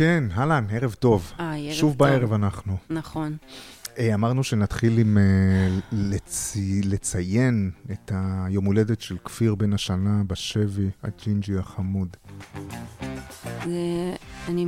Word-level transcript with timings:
כן, 0.00 0.24
אהלן, 0.36 0.64
ערב 0.70 0.94
טוב. 0.94 1.32
אה, 1.40 1.56
ערב 1.56 1.72
שוב 1.72 1.90
טוב. 1.90 1.98
בערב 1.98 2.32
אנחנו. 2.32 2.76
נכון. 2.90 3.36
אה, 3.98 4.14
אמרנו 4.14 4.44
שנתחיל 4.44 4.98
עם 4.98 5.18
אה, 5.18 5.78
לצי, 5.92 6.80
לציין 6.84 7.70
את 7.90 8.12
היום 8.46 8.64
הולדת 8.64 9.00
של 9.00 9.16
כפיר 9.24 9.54
בן 9.54 9.72
השנה 9.72 10.22
בשבי, 10.26 10.90
הג'ינג'י 11.02 11.58
החמוד. 11.58 12.16
זה, 13.64 14.14
אני 14.48 14.66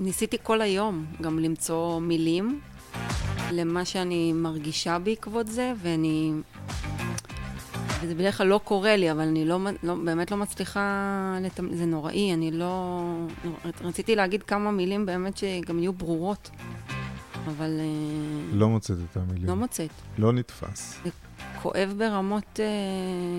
ניסיתי 0.00 0.36
כל 0.42 0.60
היום 0.60 1.06
גם 1.22 1.38
למצוא 1.38 2.00
מילים 2.00 2.60
למה 3.52 3.84
שאני 3.84 4.32
מרגישה 4.32 4.98
בעקבות 4.98 5.46
זה, 5.46 5.72
ואני... 5.82 6.32
וזה 8.00 8.14
בדרך 8.14 8.36
כלל 8.36 8.46
לא 8.46 8.60
קורה 8.64 8.96
לי, 8.96 9.12
אבל 9.12 9.20
אני 9.20 9.44
לא, 9.44 9.58
לא, 9.82 9.94
באמת 10.04 10.30
לא 10.30 10.36
מצליחה, 10.36 11.38
לת... 11.42 11.60
זה 11.72 11.86
נוראי, 11.86 12.34
אני 12.34 12.50
לא... 12.50 13.04
רציתי 13.80 14.16
להגיד 14.16 14.42
כמה 14.42 14.70
מילים 14.70 15.06
באמת 15.06 15.36
שגם 15.36 15.78
יהיו 15.78 15.92
ברורות, 15.92 16.50
אבל 17.46 17.80
אה, 17.80 18.56
לא 18.56 18.68
מוצאת 18.68 18.96
את 19.10 19.16
המילים. 19.16 19.46
לא 19.46 19.56
מוצאת. 19.56 19.90
לא 20.18 20.32
נתפס. 20.32 21.00
כואב 21.62 21.94
ברמות 21.98 22.60
אה, 22.60 22.66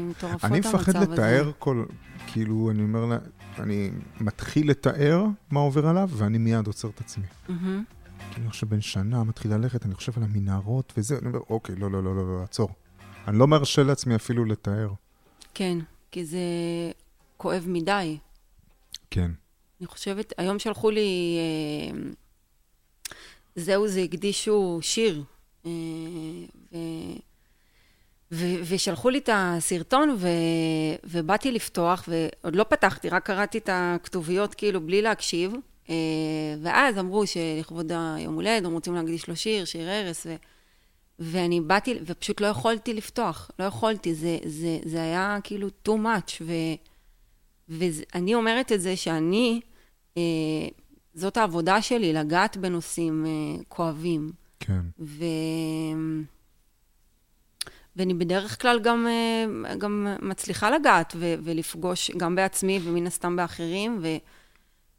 מטורפות 0.10 0.46
אני 0.46 0.58
המצב 0.58 0.76
מפחד 0.76 0.96
הזה. 0.96 1.14
לתאר 1.14 1.52
כל... 1.60 1.84
כאילו, 2.28 2.72
אני 2.72 2.84
אומר 2.84 3.06
לה, 3.06 3.18
אני 3.60 3.92
מתחיל 4.20 4.70
לתאר 4.70 5.26
מה 5.52 5.60
עובר 5.60 5.88
עליו, 5.88 6.10
ואני 6.14 6.38
מיד 6.38 6.68
עוצר 6.68 6.90
את 6.90 7.00
עצמי. 7.00 7.26
מהמם. 7.50 7.84
כאילו 8.32 8.48
עכשיו 8.48 8.70
בן 8.70 8.82
שנה, 8.82 9.24
מתחיל 9.24 9.54
ללכת, 9.54 9.86
אני 9.86 9.96
חושב 9.96 10.12
על 10.18 10.24
המנהרות 10.24 10.94
וזה, 10.98 11.18
אני 11.18 11.28
אומר, 11.28 11.40
אוקיי, 11.50 11.76
לא, 11.76 11.92
לא, 11.92 12.04
לא, 12.04 12.16
לא, 12.16 12.28
לא, 12.28 12.44
עצור. 12.44 12.70
אני 13.28 13.40
לא 13.40 13.48
מרשה 13.48 13.84
לעצמי 13.84 14.16
אפילו 14.16 14.46
לתאר. 14.46 14.90
כן, 15.54 15.78
כי 16.12 16.26
זה 16.26 16.40
כואב 17.38 17.66
מדי. 17.68 18.18
כן. 19.12 19.32
אני 19.80 19.88
חושבת, 19.88 20.34
היום 20.38 20.60
שלחו 20.60 20.92
לי, 20.92 21.38
אה, 21.40 22.00
זהו, 23.56 23.88
זה 23.88 24.02
הקדישו 24.02 24.80
שיר. 24.82 25.24
אה, 25.66 25.72
ו, 26.74 26.78
ו, 28.32 28.46
ושלחו 28.70 29.10
לי 29.10 29.18
את 29.18 29.30
הסרטון, 29.34 30.16
ו, 30.18 30.28
ובאתי 31.04 31.52
לפתוח, 31.52 32.08
ועוד 32.08 32.56
לא 32.56 32.64
פתחתי, 32.64 33.10
רק 33.10 33.26
קראתי 33.26 33.58
את 33.58 33.70
הכתוביות 33.72 34.56
כאילו 34.56 34.82
בלי 34.82 35.02
להקשיב. 35.02 35.54
אה, 35.90 35.96
ואז 36.62 36.98
אמרו 36.98 37.28
שלכבוד 37.28 37.92
היום 37.92 38.36
הולדת, 38.36 38.66
הם 38.66 38.74
רוצים 38.74 38.96
להקדיש 38.96 39.28
לו 39.28 39.36
שיר, 39.36 39.66
שיר 39.66 39.90
ערש, 39.90 40.26
ו... 40.26 40.36
ואני 41.20 41.62
באתי, 41.62 42.00
ופשוט 42.06 42.42
לא 42.42 42.48
יכולתי 42.48 42.94
לפתוח, 42.94 43.52
לא 43.60 43.64
יכולתי, 43.64 44.16
זה, 44.16 44.38
זה, 44.46 44.80
זה 44.86 45.02
היה 45.02 45.38
כאילו 45.44 45.68
too 45.88 45.92
much, 45.92 46.42
ו, 46.42 46.54
ואני 47.70 48.36
אומרת 48.36 48.72
את 48.72 48.82
זה 48.82 48.96
שאני, 48.96 49.62
אה, 50.18 50.22
זאת 51.14 51.38
העבודה 51.38 51.82
שלי, 51.82 52.14
לגעת 52.14 52.58
בנושאים 52.58 53.26
אה, 53.26 53.64
כואבים, 53.68 54.32
כן. 54.60 54.82
ו... 55.00 55.26
ואני 57.96 58.14
בדרך 58.14 58.62
כלל 58.62 58.80
גם, 58.80 59.08
אה, 59.08 59.76
גם 59.76 60.08
מצליחה 60.22 60.70
לגעת 60.70 61.14
ו- 61.18 61.36
ולפגוש 61.44 62.12
גם 62.12 62.36
בעצמי 62.36 62.80
ומן 62.84 63.08
הסתם 63.08 63.36
באחרים, 63.36 64.00
ו- 64.02 64.18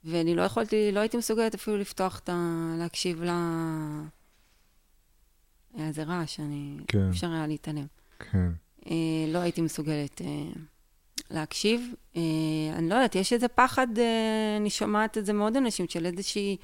ואני 0.04 0.34
לא 0.34 0.42
יכולתי, 0.42 0.92
לא 0.92 1.00
הייתי 1.00 1.16
מסוגלת 1.16 1.54
אפילו 1.54 1.78
לפתוח 1.78 2.18
את 2.18 2.28
ה... 2.28 2.74
להקשיב 2.78 3.22
ל... 3.22 3.30
היה 5.76 5.88
איזה 5.88 6.02
רעש, 6.02 6.40
אני... 6.40 6.76
כן. 6.88 7.08
אפשר 7.10 7.30
היה 7.30 7.46
להתעלם. 7.46 7.86
כן. 8.18 8.50
אה, 8.86 9.26
לא 9.28 9.38
הייתי 9.38 9.60
מסוגלת 9.60 10.20
אה, 10.20 10.26
להקשיב. 11.30 11.80
אה, 12.16 12.22
אני 12.72 12.88
לא 12.88 12.94
יודעת, 12.94 13.14
יש 13.14 13.32
איזה 13.32 13.48
פחד, 13.48 13.86
אה, 13.98 14.56
אני 14.60 14.70
שומעת 14.70 15.18
את 15.18 15.26
זה 15.26 15.32
מעוד 15.32 15.56
אנשים, 15.56 15.86
של 15.88 16.06
איזושהי... 16.06 16.56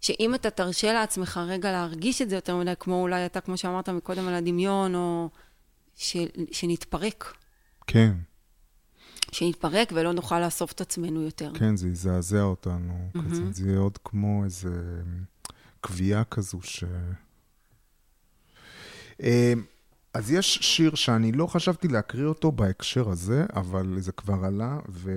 שאם 0.00 0.34
אתה 0.34 0.50
תרשה 0.50 0.92
לעצמך 0.92 1.40
רגע 1.46 1.72
להרגיש 1.72 2.22
את 2.22 2.30
זה 2.30 2.36
יותר 2.36 2.56
מדי, 2.56 2.72
כמו 2.80 3.02
אולי 3.02 3.26
אתה, 3.26 3.40
כמו 3.40 3.56
שאמרת 3.56 3.88
מקודם 3.88 4.28
על 4.28 4.34
הדמיון, 4.34 4.94
או 4.94 5.28
ש, 5.96 6.16
שנתפרק, 6.52 7.34
כן. 7.86 8.12
שנתפרק 9.32 9.92
ולא 9.94 10.12
נוכל 10.12 10.40
לאסוף 10.40 10.72
את 10.72 10.80
עצמנו 10.80 11.22
יותר. 11.22 11.52
כן, 11.54 11.76
זה 11.76 11.88
יזעזע 11.88 12.42
אותנו. 12.42 13.10
מהמם. 13.14 13.30
כזה. 13.30 13.52
זה 13.52 13.68
יהיה 13.68 13.78
עוד 13.78 13.98
כמו 14.04 14.44
איזה 14.44 15.02
קביעה 15.80 16.24
כזו 16.24 16.58
ש... 16.62 16.84
אה, 19.22 19.52
אז 20.14 20.32
יש 20.32 20.58
שיר 20.62 20.94
שאני 20.94 21.32
לא 21.32 21.46
חשבתי 21.46 21.88
להקריא 21.88 22.24
אותו 22.26 22.52
בהקשר 22.52 23.08
הזה, 23.08 23.46
אבל 23.54 23.96
זה 23.98 24.12
כבר 24.12 24.44
עלה, 24.44 24.78
ו... 24.88 25.12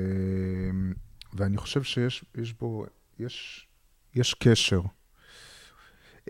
ואני 1.34 1.58
חושב 1.58 1.84
שיש 1.84 2.26
יש 2.36 2.54
בו, 2.54 2.86
יש, 3.20 3.68
יש 4.16 4.34
קשר. 4.34 4.82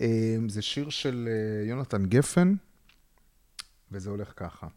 אה, 0.02 0.38
זה 0.48 0.62
שיר 0.62 0.90
של 0.90 1.30
אה, 1.32 1.68
יונתן 1.68 2.06
גפן, 2.06 2.56
וזה 3.92 4.10
הולך 4.10 4.34
ככה. 4.36 4.68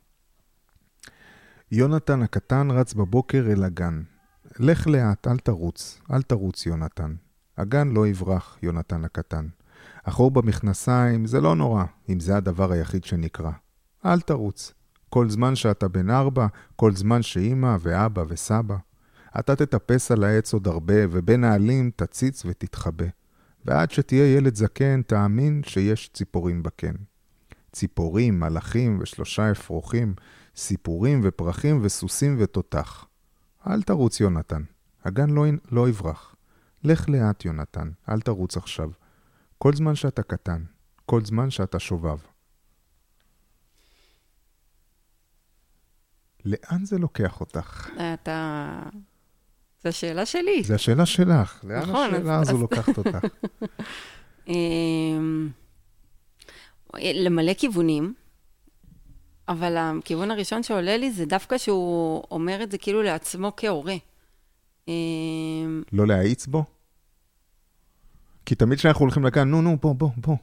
יונתן 1.73 2.23
הקטן 2.23 2.71
רץ 2.71 2.95
בבוקר 2.95 3.47
אל 3.53 3.65
הגן. 3.65 4.03
לך 4.59 4.87
לאט, 4.87 5.27
אל 5.27 5.39
תרוץ, 5.39 6.00
אל 6.12 6.23
תרוץ, 6.23 6.67
יונתן. 6.67 7.15
הגן 7.56 7.89
לא 7.89 8.06
יברח, 8.06 8.59
יונתן 8.62 9.05
הקטן. 9.05 9.49
החור 10.05 10.31
במכנסיים 10.31 11.27
זה 11.27 11.41
לא 11.41 11.56
נורא, 11.56 11.84
אם 12.09 12.21
זה 12.21 12.37
הדבר 12.37 12.72
היחיד 12.72 13.05
שנקרא. 13.05 13.50
אל 14.06 14.21
תרוץ. 14.21 14.75
כל 15.09 15.31
זמן 15.31 15.56
שאתה 15.56 15.88
בן 15.88 16.11
ארבע, 16.11 16.47
כל 16.77 16.93
זמן 16.94 17.22
שאימא 17.22 17.77
ואבא 17.81 18.25
וסבא. 18.28 18.77
אתה 19.38 19.56
תטפס 19.56 20.11
על 20.11 20.25
העץ 20.25 20.53
עוד 20.53 20.66
הרבה, 20.66 20.94
ובין 21.11 21.44
העלים 21.44 21.91
תציץ 21.97 22.43
ותתחבא. 22.47 23.06
ועד 23.65 23.91
שתהיה 23.91 24.37
ילד 24.37 24.55
זקן, 24.55 25.03
תאמין 25.03 25.62
שיש 25.65 26.11
ציפורים 26.15 26.62
בקן. 26.62 26.94
ציפורים, 27.72 28.41
מלאכים 28.41 28.99
ושלושה 29.00 29.50
אפרוחים, 29.50 30.15
סיפורים 30.56 31.21
ופרחים 31.25 31.78
וסוסים 31.82 32.37
ותותח. 32.38 33.06
אל 33.67 33.82
תרוץ, 33.82 34.21
יונתן. 34.21 34.62
הגן 35.05 35.31
לא, 35.31 35.44
לא 35.71 35.88
יברח. 35.88 36.34
לך 36.84 37.09
לאט, 37.09 37.44
יונתן. 37.44 37.91
אל 38.09 38.21
תרוץ 38.21 38.56
עכשיו. 38.56 38.91
כל 39.62 39.72
זמן 39.75 39.94
שאתה 39.94 40.22
קטן, 40.22 40.62
כל 41.06 41.25
זמן 41.25 41.50
שאתה 41.50 41.78
שובב. 41.78 42.19
לאן 46.44 46.84
זה 46.84 46.98
לוקח 46.98 47.41
אותך? 47.41 47.91
אתה... 48.15 48.81
זו 49.82 49.88
השאלה 49.88 50.26
שלי. 50.26 50.62
זו 50.62 50.75
השאלה 50.75 51.06
שלך. 51.06 51.65
לאן 51.65 51.82
נכון, 51.82 52.15
השאלה 52.15 52.38
אז- 52.41 52.49
הזו 52.49 52.59
לוקחת 52.59 52.99
אותך? 52.99 53.19
אמ, 54.49 55.50
למלא 56.94 57.54
כיוונים, 57.54 58.15
אבל 59.49 59.76
הכיוון 59.78 60.31
הראשון 60.31 60.62
שעולה 60.62 60.97
לי 60.97 61.12
זה 61.12 61.25
דווקא 61.26 61.59
שהוא 61.59 62.25
אומר 62.31 62.62
את 62.62 62.70
זה 62.70 62.78
כאילו 62.78 63.03
לעצמו 63.03 63.53
כהורה. 63.56 63.97
אמ, 64.88 65.82
לא 65.93 66.06
להאיץ 66.06 66.47
בו? 66.47 66.65
כי 68.50 68.55
תמיד 68.55 68.78
כשאנחנו 68.78 69.00
הולכים 69.00 69.25
לגן, 69.25 69.49
נו, 69.49 69.62
נו, 69.62 69.77
בוא, 69.83 69.94
בוא, 69.94 70.11
בוא. 70.16 70.37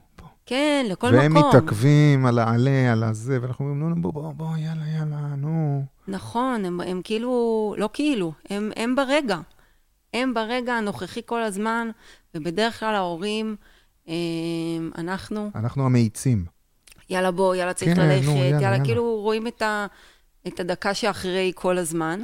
כן, 0.46 0.86
לכל 0.90 1.08
והם 1.14 1.34
מקום. 1.34 1.50
מתעכבים 1.50 2.26
על 2.26 2.40
העלה, 2.40 2.92
על 2.92 3.04
הזה, 3.04 3.38
ואנחנו 3.42 3.66
אומרים, 3.66 3.80
נו, 3.80 3.96
נו, 3.96 4.02
בוא, 4.02 4.14
בוא, 4.14 4.34
בוא, 4.34 4.58
יאללה, 4.58 4.88
יאללה, 4.98 5.36
נו. 5.38 5.86
נכון, 6.08 6.66
הם, 6.66 6.82
הם 6.82 7.02
כאילו, 7.04 7.76
לא 7.78 7.90
כאילו, 7.94 8.34
הם, 8.50 8.72
הם 8.76 8.96
ברגע. 8.96 9.38
הם 10.14 10.34
ברגע 10.34 10.74
הנוכחי 10.74 11.22
כל 11.26 11.44
הזמן, 11.44 11.90
ובדרך 12.36 12.80
כלל 12.80 12.96
ההורים, 12.96 13.56
אמ, 14.08 14.14
אנחנו, 14.98 15.52
אנחנו 15.56 15.86
המאיצים. 15.86 16.46
יאללה 17.10 17.32
בוא, 17.32 17.56
יאללה 17.56 17.74
צריך 17.74 17.96
כן, 17.96 18.02
נו, 18.02 18.08
ללכת, 18.08 18.28
יאללה, 18.28 18.46
יאללה, 18.46 18.62
יאללה. 18.62 18.86
כאילו 18.86 19.20
רואים 19.22 19.48
את, 19.48 19.62
ה, 19.62 19.86
את 20.48 20.60
הדקה 20.60 20.94
שאחרי 20.94 21.52
כל 21.56 21.78
הזמן. 21.78 22.20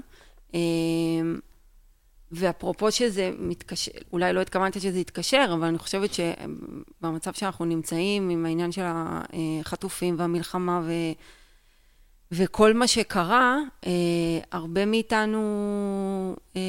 ואפרופו 2.35 2.91
שזה 2.91 3.31
מתקשר, 3.39 3.91
אולי 4.13 4.33
לא 4.33 4.41
התכוונתי 4.41 4.80
שזה 4.80 5.00
יתקשר, 5.00 5.45
אבל 5.53 5.68
אני 5.68 5.77
חושבת 5.77 6.09
שבמצב 6.13 7.33
שאנחנו 7.33 7.65
נמצאים 7.65 8.30
עם 8.30 8.45
העניין 8.45 8.71
של 8.71 8.83
החטופים 8.85 10.15
והמלחמה 10.18 10.81
ו, 10.83 10.91
וכל 12.31 12.74
מה 12.74 12.88
שקרה, 12.88 13.57
אה, 13.85 13.91
הרבה 14.51 14.85
מאיתנו 14.85 16.35
אה, 16.56 16.62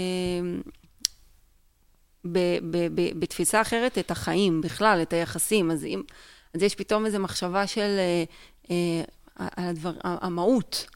ב, 2.25 2.38
ב, 2.70 2.76
ב, 2.94 3.19
בתפיסה 3.19 3.61
אחרת 3.61 3.99
את 3.99 4.11
החיים 4.11 4.61
בכלל, 4.61 5.02
את 5.02 5.12
היחסים. 5.12 5.70
אז, 5.70 5.84
אם, 5.84 6.02
אז 6.55 6.62
יש 6.62 6.75
פתאום 6.75 7.06
איזו 7.06 7.19
מחשבה 7.19 7.66
של 7.66 7.99
אה, 7.99 8.25
אה, 8.70 9.05
הדבר, 9.37 9.93
המהות. 10.02 10.87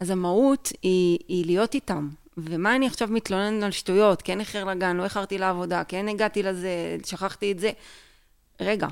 אז 0.00 0.10
המהות 0.10 0.72
היא, 0.82 1.18
היא 1.28 1.46
להיות 1.46 1.74
איתם. 1.74 2.08
ומה 2.36 2.76
אני 2.76 2.86
עכשיו 2.86 3.08
מתלונן 3.08 3.62
על 3.62 3.70
שטויות? 3.70 4.22
כן 4.22 4.40
איחר 4.40 4.64
לגן, 4.64 4.96
לא 4.96 5.04
איחרתי 5.04 5.38
לעבודה, 5.38 5.84
כן 5.84 6.08
הגעתי 6.08 6.42
לזה, 6.42 6.70
שכחתי 7.06 7.52
את 7.52 7.58
זה. 7.58 7.70
רגע, 8.60 8.86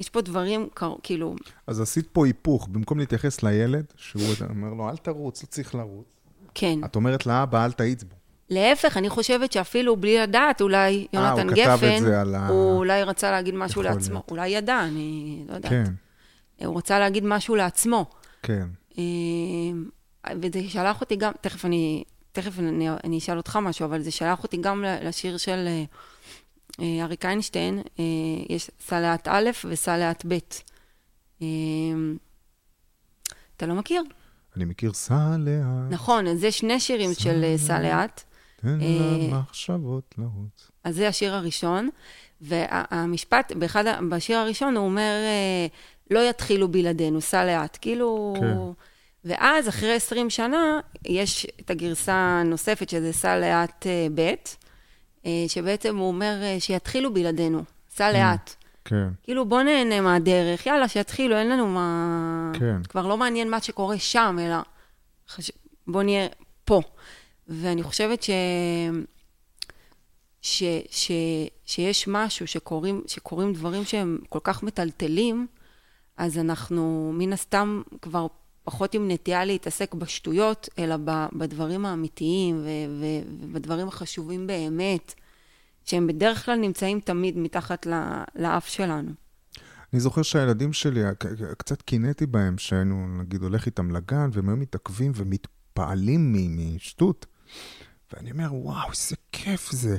יש 0.00 0.08
פה 0.08 0.20
דברים, 0.20 0.68
כאילו... 1.02 1.34
אז 1.66 1.80
עשית 1.80 2.08
פה 2.12 2.26
היפוך, 2.26 2.68
במקום 2.68 2.98
להתייחס 2.98 3.42
לילד, 3.42 3.84
שהוא 3.96 4.22
אומר 4.50 4.74
לו, 4.74 4.88
אל 4.88 4.96
תרוץ, 4.96 5.42
לא 5.42 5.48
צריך 5.48 5.74
לרוץ. 5.74 6.06
כן. 6.54 6.78
את 6.84 6.96
אומרת 6.96 7.26
לאבא, 7.26 7.64
אל 7.64 7.72
תאיץ 7.72 8.02
בו. 8.02 8.14
להפך, 8.50 8.96
אני 8.96 9.08
חושבת 9.08 9.52
שאפילו 9.52 9.96
בלי 9.96 10.18
לדעת, 10.18 10.60
אולי 10.60 11.06
אה, 11.14 11.20
הוא 11.20 11.26
יונתן 11.28 11.48
את 11.48 11.54
גפן, 11.54 12.04
על 12.12 12.34
ה- 12.34 12.48
הוא 12.48 12.76
אולי 12.78 13.02
רצה 13.04 13.30
להגיד 13.30 13.54
משהו 13.54 13.82
לעצמו. 13.82 14.14
להיות. 14.14 14.30
אולי 14.30 14.48
ידע, 14.48 14.80
אני 14.84 15.44
לא 15.48 15.54
יודעת. 15.54 15.72
כן, 15.72 15.84
הוא 16.66 16.78
רצה 16.78 16.98
להגיד 16.98 17.24
משהו 17.24 17.54
לעצמו. 17.54 18.06
כן. 18.42 18.66
אה, 18.98 19.02
וזה 20.42 20.68
שלח 20.68 21.00
אותי 21.00 21.16
גם, 21.16 21.32
תכף 21.40 21.64
אני, 21.64 22.04
תכף 22.32 22.58
אני, 22.58 22.88
אני 23.04 23.18
אשאל 23.18 23.36
אותך 23.36 23.58
משהו, 23.62 23.84
אבל 23.86 24.02
זה 24.02 24.10
שלח 24.10 24.42
אותי 24.42 24.56
גם 24.56 24.84
לשיר 25.02 25.36
של 25.36 25.64
אה, 25.66 25.84
אה, 26.80 27.04
אריק 27.04 27.24
איינשטיין, 27.24 27.78
אה, 27.98 28.04
יש 28.48 28.70
סלעת 28.80 29.28
א' 29.28 29.50
וסלעת 29.68 30.24
ב'. 30.28 30.38
אה, 31.42 31.46
אתה 33.56 33.66
לא 33.66 33.74
מכיר? 33.74 34.02
אני 34.56 34.64
מכיר 34.64 34.92
לאט, 35.38 35.90
נכון, 35.90 36.26
אז 36.26 36.40
זה 36.40 36.52
שני 36.52 36.80
שירים 36.80 37.14
של 37.14 37.44
אה, 37.44 37.58
סלעת. 37.58 38.24
תן 38.56 38.80
אה, 38.80 39.28
למחשבות 39.30 40.14
לרוץ. 40.18 40.70
אז 40.84 40.96
זה 40.96 41.08
השיר 41.08 41.34
הראשון, 41.34 41.88
והמשפט, 42.40 43.52
באחד, 43.52 43.84
בשיר 44.10 44.38
הראשון 44.38 44.76
הוא 44.76 44.84
אומר, 44.84 45.12
אה, 45.24 45.66
לא 46.10 46.30
יתחילו 46.30 46.68
בלעדינו, 46.68 47.20
סע 47.20 47.44
לאט. 47.44 47.78
כאילו... 47.80 48.34
כן. 48.40 48.56
ואז, 49.24 49.68
אחרי 49.68 49.92
20 49.92 50.30
שנה, 50.30 50.80
יש 51.04 51.46
את 51.60 51.70
הגרסה 51.70 52.14
הנוספת, 52.14 52.88
שזה 52.88 53.12
סע 53.12 53.38
לאט 53.38 53.86
אה, 53.86 54.06
ב', 54.14 54.34
אה, 55.26 55.44
שבעצם 55.48 55.96
הוא 55.96 56.08
אומר 56.08 56.38
אה, 56.42 56.56
שיתחילו 56.60 57.14
בלעדינו, 57.14 57.64
סע 57.90 58.12
לאט. 58.12 58.54
כן, 58.84 59.08
כאילו, 59.22 59.44
בוא 59.44 59.62
נהנה 59.62 60.00
מהדרך, 60.00 60.66
יאללה, 60.66 60.88
שיתחילו, 60.88 61.36
אין 61.36 61.48
לנו 61.48 61.66
מה... 61.66 62.50
כן. 62.58 62.82
כבר 62.88 63.06
לא 63.06 63.16
מעניין 63.16 63.50
מה 63.50 63.60
שקורה 63.60 63.98
שם, 63.98 64.36
אלא 64.40 64.56
חש... 65.28 65.50
בוא 65.86 66.02
נהיה 66.02 66.26
פה. 66.64 66.80
ואני 67.48 67.82
חושבת 67.82 68.22
ש... 68.22 68.30
ש... 70.42 70.62
ש... 70.90 71.10
שיש 71.64 72.08
משהו 72.08 72.46
שקורים, 72.46 73.02
שקורים 73.06 73.52
דברים 73.52 73.84
שהם 73.84 74.18
כל 74.28 74.38
כך 74.42 74.62
מטלטלים, 74.62 75.46
אז 76.16 76.38
אנחנו 76.38 77.12
מן 77.14 77.32
הסתם 77.32 77.82
כבר 78.02 78.26
פחות 78.64 78.94
עם 78.94 79.10
נטייה 79.10 79.44
להתעסק 79.44 79.94
בשטויות, 79.94 80.68
אלא. 80.78 80.96
בדברים 81.32 81.86
האמיתיים. 81.86 82.64
ובדברים 83.42 83.88
החשובים 83.88 84.46
באמת, 84.46 85.14
שהם 85.84 86.06
בדרך 86.06 86.44
כלל 86.44 86.58
נמצאים 86.58 87.00
תמיד 87.00 87.38
מתחת. 87.38 87.86
לאף 88.36 88.68
שלנו. 88.68 89.10
אני 89.92 90.00
זוכר 90.00 90.22
שהילדים 90.22 90.72
שלי, 90.72 91.00
קצת 91.58 91.82
קינאתי 91.82 92.26
בהם, 92.26 92.58
שהיינו, 92.58 93.18
נגיד, 93.18 93.42
הולך 93.42 93.66
איתם 93.66 93.90
לגן, 93.90 94.30
והם 94.32 94.48
היו 94.48 94.56
מתעכבים 94.56 95.12
ומתפעלים 95.14 96.34
משטות. 96.76 97.26
ואני 98.12 98.30
אומר, 98.30 98.54
וואו, 98.54 98.90
איזה 98.90 99.16
כיף 99.32 99.72
זה. 99.72 99.98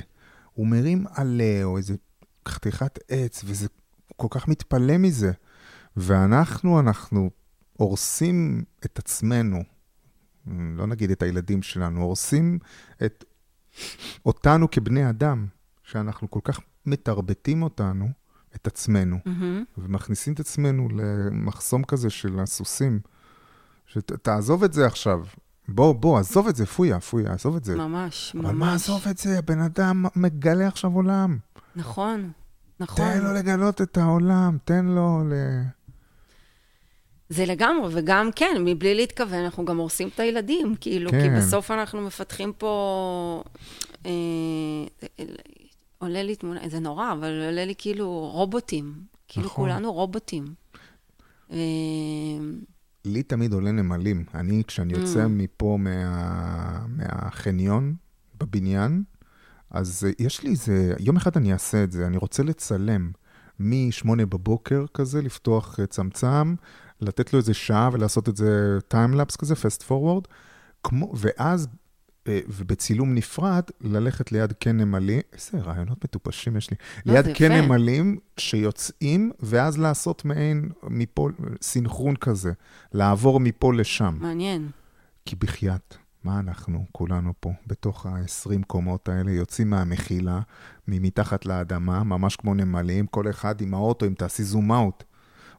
הוא 0.52 0.66
מרים 0.66 1.04
עלה, 1.14 1.60
או 1.64 1.76
איזה 1.76 1.94
חתיכת 2.48 2.98
עץ, 3.08 3.42
וזה 3.44 3.66
כל 4.16 4.28
כך 4.30 4.48
מתפלא 4.48 4.98
מזה. 4.98 5.32
ואנחנו, 5.96 6.80
אנחנו 6.80 7.30
הורסים 7.76 8.64
את 8.84 8.98
עצמנו, 8.98 9.62
לא 10.46 10.86
נגיד 10.86 11.10
את 11.10 11.22
הילדים 11.22 11.62
שלנו, 11.62 12.02
הורסים 12.02 12.58
את 13.04 13.24
אותנו 14.26 14.70
כבני 14.70 15.10
אדם, 15.10 15.46
שאנחנו 15.82 16.30
כל 16.30 16.40
כך 16.44 16.60
מתרבטים 16.86 17.62
אותנו, 17.62 18.08
את 18.54 18.66
עצמנו. 18.66 19.18
מהמם. 19.24 19.64
ומכניסים 19.78 20.32
את 20.32 20.40
עצמנו 20.40 20.88
למחסום 20.92 21.84
כזה 21.84 22.10
של 22.10 22.40
הסוסים. 22.40 23.00
שתעזוב 23.86 24.64
את 24.64 24.72
זה 24.72 24.86
עכשיו. 24.86 25.24
בוא, 25.68 25.94
בוא, 25.94 26.18
עזוב 26.18 26.48
את 26.48 26.56
זה, 26.56 26.66
פויה, 26.66 27.00
פויה, 27.00 27.32
עזוב 27.32 27.56
את 27.56 27.64
זה. 27.64 27.76
ממש, 27.76 28.34
ממש. 28.34 28.44
אבל 28.44 28.54
מה 28.54 28.74
עזוב 28.74 29.08
את 29.10 29.18
זה? 29.18 29.38
הבן 29.38 29.60
אדם 29.60 30.04
מגלה 30.16 30.68
עכשיו 30.68 30.94
עולם. 30.94 31.38
נכון, 31.76 32.30
נכון. 32.80 33.12
תן 33.12 33.22
לו 33.22 33.32
לגלות 33.32 33.82
את 33.82 33.96
העולם, 33.96 34.58
תן 34.64 34.84
לו 34.84 35.22
ל... 35.28 35.32
זה 37.28 37.46
לגמרי, 37.46 37.88
וגם 37.92 38.30
כן, 38.36 38.56
מבלי 38.64 38.94
להתכוון, 38.94 39.44
אנחנו 39.44 39.64
גם 39.64 39.76
הורסים 39.76 40.08
את 40.14 40.20
הילדים, 40.20 40.74
כאילו, 40.80 41.10
כן. 41.10 41.20
כי 41.22 41.28
בסוף 41.36 41.70
אנחנו 41.70 42.00
מפתחים 42.00 42.52
פה... 42.58 43.42
אה, 44.06 44.10
עולה 45.98 46.22
לי 46.22 46.36
תמונה, 46.36 46.60
זה 46.68 46.78
נורא, 46.78 47.12
אבל 47.12 47.44
עולה 47.46 47.64
לי 47.64 47.74
כאילו 47.78 48.30
רובוטים. 48.32 48.94
כאילו 49.28 49.46
נכון. 49.46 49.64
כולנו 49.64 49.92
רובוטים. 49.92 50.44
אה, 51.52 51.58
לי 53.04 53.22
תמיד 53.22 53.52
עולה 53.52 53.72
נמלים. 53.72 54.24
אני, 54.34 54.62
כשאני 54.66 54.92
יוצא 54.92 55.24
Mm. 55.24 55.28
מפה 55.28 55.76
מה... 55.80 56.86
מהחניון 56.88 57.94
בבניין, 58.40 59.02
אז 59.70 60.06
יש 60.18 60.42
לי 60.42 60.50
איזה, 60.50 60.94
יום 61.00 61.16
אחד 61.16 61.36
אני 61.36 61.52
אעשה 61.52 61.84
את 61.84 61.92
זה, 61.92 62.06
אני 62.06 62.16
רוצה 62.16 62.42
לצלם 62.42 63.10
מ-8 63.60 64.08
בבוקר 64.16 64.84
כזה, 64.94 65.22
לפתוח 65.22 65.80
אה, 65.80 65.86
צמצם, 65.86 66.54
לתת 67.00 67.32
לו 67.32 67.38
איזה 67.38 67.54
שעה 67.54 67.90
ולעשות 67.92 68.28
את 68.28 68.36
זה 68.36 68.78
time-lapse 68.88 69.36
כזה, 69.36 69.54
fast 69.54 69.82
forward, 69.82 70.24
כמו, 70.82 71.12
ואז, 71.16 71.68
אה, 72.28 72.40
ובצילום 72.48 73.14
נפרד, 73.14 73.62
ללכת 73.80 74.32
ליד 74.32 74.52
קן 74.52 74.76
נמלים, 74.76 75.20
איזה 75.32 75.58
רעיונות 75.64 76.04
מטופשים 76.04 76.56
יש 76.56 76.70
לי, 76.70 76.76
לא, 77.06 77.12
ליד 77.12 77.36
קן. 77.36 77.52
נמלים 77.52 78.18
שיוצאים, 78.36 79.32
ואז 79.40 79.78
לעשות 79.78 80.24
מעין 80.24 80.70
מפה, 80.82 81.28
סינכרון 81.62 82.16
כזה, 82.16 82.52
לעבור 82.92 83.40
מפה 83.40 83.74
לשם. 83.74 84.16
מעניין. 84.20 84.70
כי 85.24 85.36
בחייאת, 85.36 85.96
מה 86.24 86.40
אנחנו 86.40 86.86
כולנו 86.92 87.32
פה, 87.40 87.52
בתוך 87.66 88.06
ה-20 88.06 88.64
קומות 88.66 89.08
האלה, 89.08 89.30
יוצאים 89.30 89.70
מהמחילה, 89.70 90.40
ממתחת 90.88 91.46
לאדמה, 91.46 92.04
ממש 92.04 92.36
כמו 92.36 92.54
נמלים, 92.54 93.06
כל 93.06 93.30
אחד 93.30 93.60
עם 93.60 93.74
האוטו, 93.74 94.06
אם 94.06 94.14
תעשי 94.14 94.42
זום 94.42 94.72
אאוט. 94.72 95.04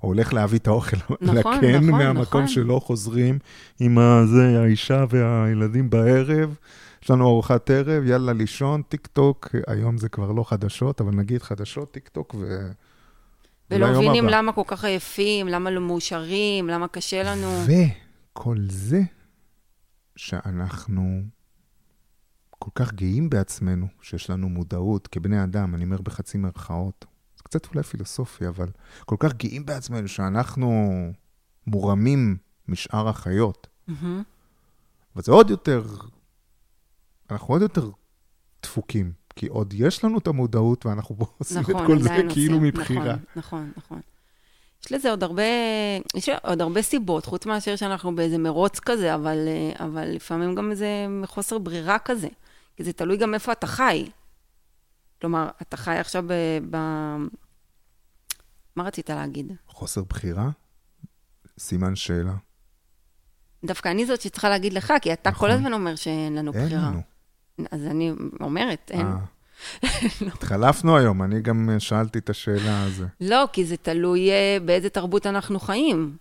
או 0.03 0.07
הולך 0.07 0.33
להביא 0.33 0.59
את 0.59 0.67
האוכל 0.67 0.97
נכון, 1.21 1.35
לקן 1.35 1.75
נכון, 1.75 1.89
מהמקום 1.89 2.41
נכון. 2.41 2.47
שלו, 2.47 2.81
חוזרים 2.81 3.39
עם 3.79 3.97
הזה, 3.97 4.59
האישה 4.61 5.05
והילדים 5.09 5.89
בערב. 5.89 6.55
יש 7.03 7.09
לנו 7.11 7.27
ארוחת 7.27 7.69
ערב, 7.69 8.03
יאללה 8.05 8.33
לישון, 8.33 8.81
טיק 8.81 9.07
טוק, 9.07 9.55
היום 9.67 9.97
זה 9.97 10.09
כבר 10.09 10.31
לא 10.31 10.43
חדשות, 10.43 11.01
אבל 11.01 11.15
נגיד 11.15 11.41
חדשות, 11.41 11.91
טיק 11.91 12.07
טוק 12.07 12.35
ו... 12.39 12.71
ולא 13.71 13.91
מבינים. 13.91 14.25
למה 14.25 14.51
כל 14.51 14.61
כך 14.67 14.85
עייפים, 14.85 15.47
למה 15.47 15.71
לא 15.71 15.81
מאושרים, 15.81 16.67
למה 16.67 16.87
קשה 16.87 17.23
לנו. 17.23 17.47
וכל 17.65 18.57
זה 18.69 19.01
שאנחנו 20.15 21.21
כל 22.49 22.71
כך 22.75 22.93
גאים 22.93 23.29
בעצמנו, 23.29 23.87
שיש 24.01 24.29
לנו 24.29 24.49
מודעות 24.49 25.07
כבני 25.07 25.43
אדם, 25.43 25.75
אני 25.75 25.83
אומר 25.83 26.01
בחצי 26.01 26.37
מירכאות. 26.37 27.05
קצת 27.45 27.65
אולי 27.73 27.83
פילוסופי, 27.83 28.47
אבל 28.47 28.67
כל 29.05 29.15
כך 29.19 29.33
גאים 29.33 29.65
בעצמנו 29.65 30.07
שאנחנו 30.07 30.91
מורמים 31.67 32.37
משאר 32.67 33.07
החיות. 33.09 33.67
מהמם. 33.87 34.23
וזה 35.15 35.31
עוד 35.31 35.49
יותר, 35.49 35.83
אנחנו 37.31 37.53
עוד 37.53 37.61
יותר 37.61 37.89
דפוקים, 38.63 39.11
כי 39.35 39.47
עוד 39.47 39.73
יש 39.73 40.03
לנו 40.03 40.17
את 40.17 40.27
המודעות 40.27 40.85
ואנחנו 40.85 41.17
פה 41.17 41.25
עושים 41.37 41.61
את 41.61 41.65
כל 41.87 42.01
זה 42.01 42.09
עדיין 42.09 42.33
כאילו 42.33 42.55
עושים. 42.55 42.67
מבחירה. 42.67 43.03
נכון, 43.03 43.17
נכון, 43.35 43.71
נכון. 43.77 44.01
יש 44.85 44.91
לזה 44.91 45.09
עוד 45.09 45.23
הרבה, 45.23 45.43
יש 46.15 46.29
עוד 46.29 46.61
הרבה 46.61 46.81
סיבות, 46.81 47.25
חוץ 47.25 47.45
מאשר 47.45 47.75
שאנחנו 47.75 48.15
באיזה 48.15 48.37
מרוץ 48.37 48.79
כזה, 48.79 49.15
אבל, 49.15 49.37
אה, 49.47 49.85
אבל 49.85 50.09
לפעמים 50.09 50.55
גם 50.55 50.71
איזה 50.71 50.87
חוסר 51.25 51.57
ברירה 51.57 51.99
כזה. 51.99 52.27
כי 52.77 52.83
זה 52.83 52.93
תלוי 52.93 53.17
גם 53.17 53.33
איפה 53.33 53.51
אתה 53.51 53.67
חי. 53.67 54.05
כלומר, 55.25 55.49
אתה 55.61 55.77
חי 55.77 55.95
עכשיו 55.97 56.23
ב... 56.27 56.33
ב... 56.69 56.77
מה 58.75 58.83
רצית 58.83 59.09
להגיד? 59.09 59.51
חוסר 59.67 60.03
בחירה? 60.03 60.49
סימן 61.59 61.95
שאלה. 61.95 62.33
דווקא 63.63 63.89
אני 63.89 64.05
זאת 64.05 64.21
שצריכה 64.21 64.49
להגיד 64.49 64.73
לך, 64.73 64.93
כי 65.01 65.13
אתה 65.13 65.29
נכון. 65.29 65.49
כל 65.49 65.53
הזמן 65.53 65.73
אומר 65.73 65.95
שאין 65.95 66.35
לנו 66.35 66.53
אין 66.53 66.65
בחירה. 66.65 66.81
לנו. 66.81 67.01
אז 67.71 67.85
אני 67.85 68.11
אומרת, 68.41 68.91
אין. 68.93 69.07
אה. 69.07 69.87
התחלפנו 70.33 70.97
היום, 70.97 71.23
אני 71.23 71.41
גם 71.41 71.69
שאלתי 71.79 72.19
את 72.19 72.29
השאלה 72.29 72.83
הזו. 72.83 73.05
לא, 73.21 73.45
כי 73.53 73.65
זה 73.65 73.77
תלוי 73.77 74.31
אה, 74.31 74.57
באיזה 74.65 74.89
תרבות 74.89 75.25
אנחנו 75.25 75.59
חיים. 75.59 76.17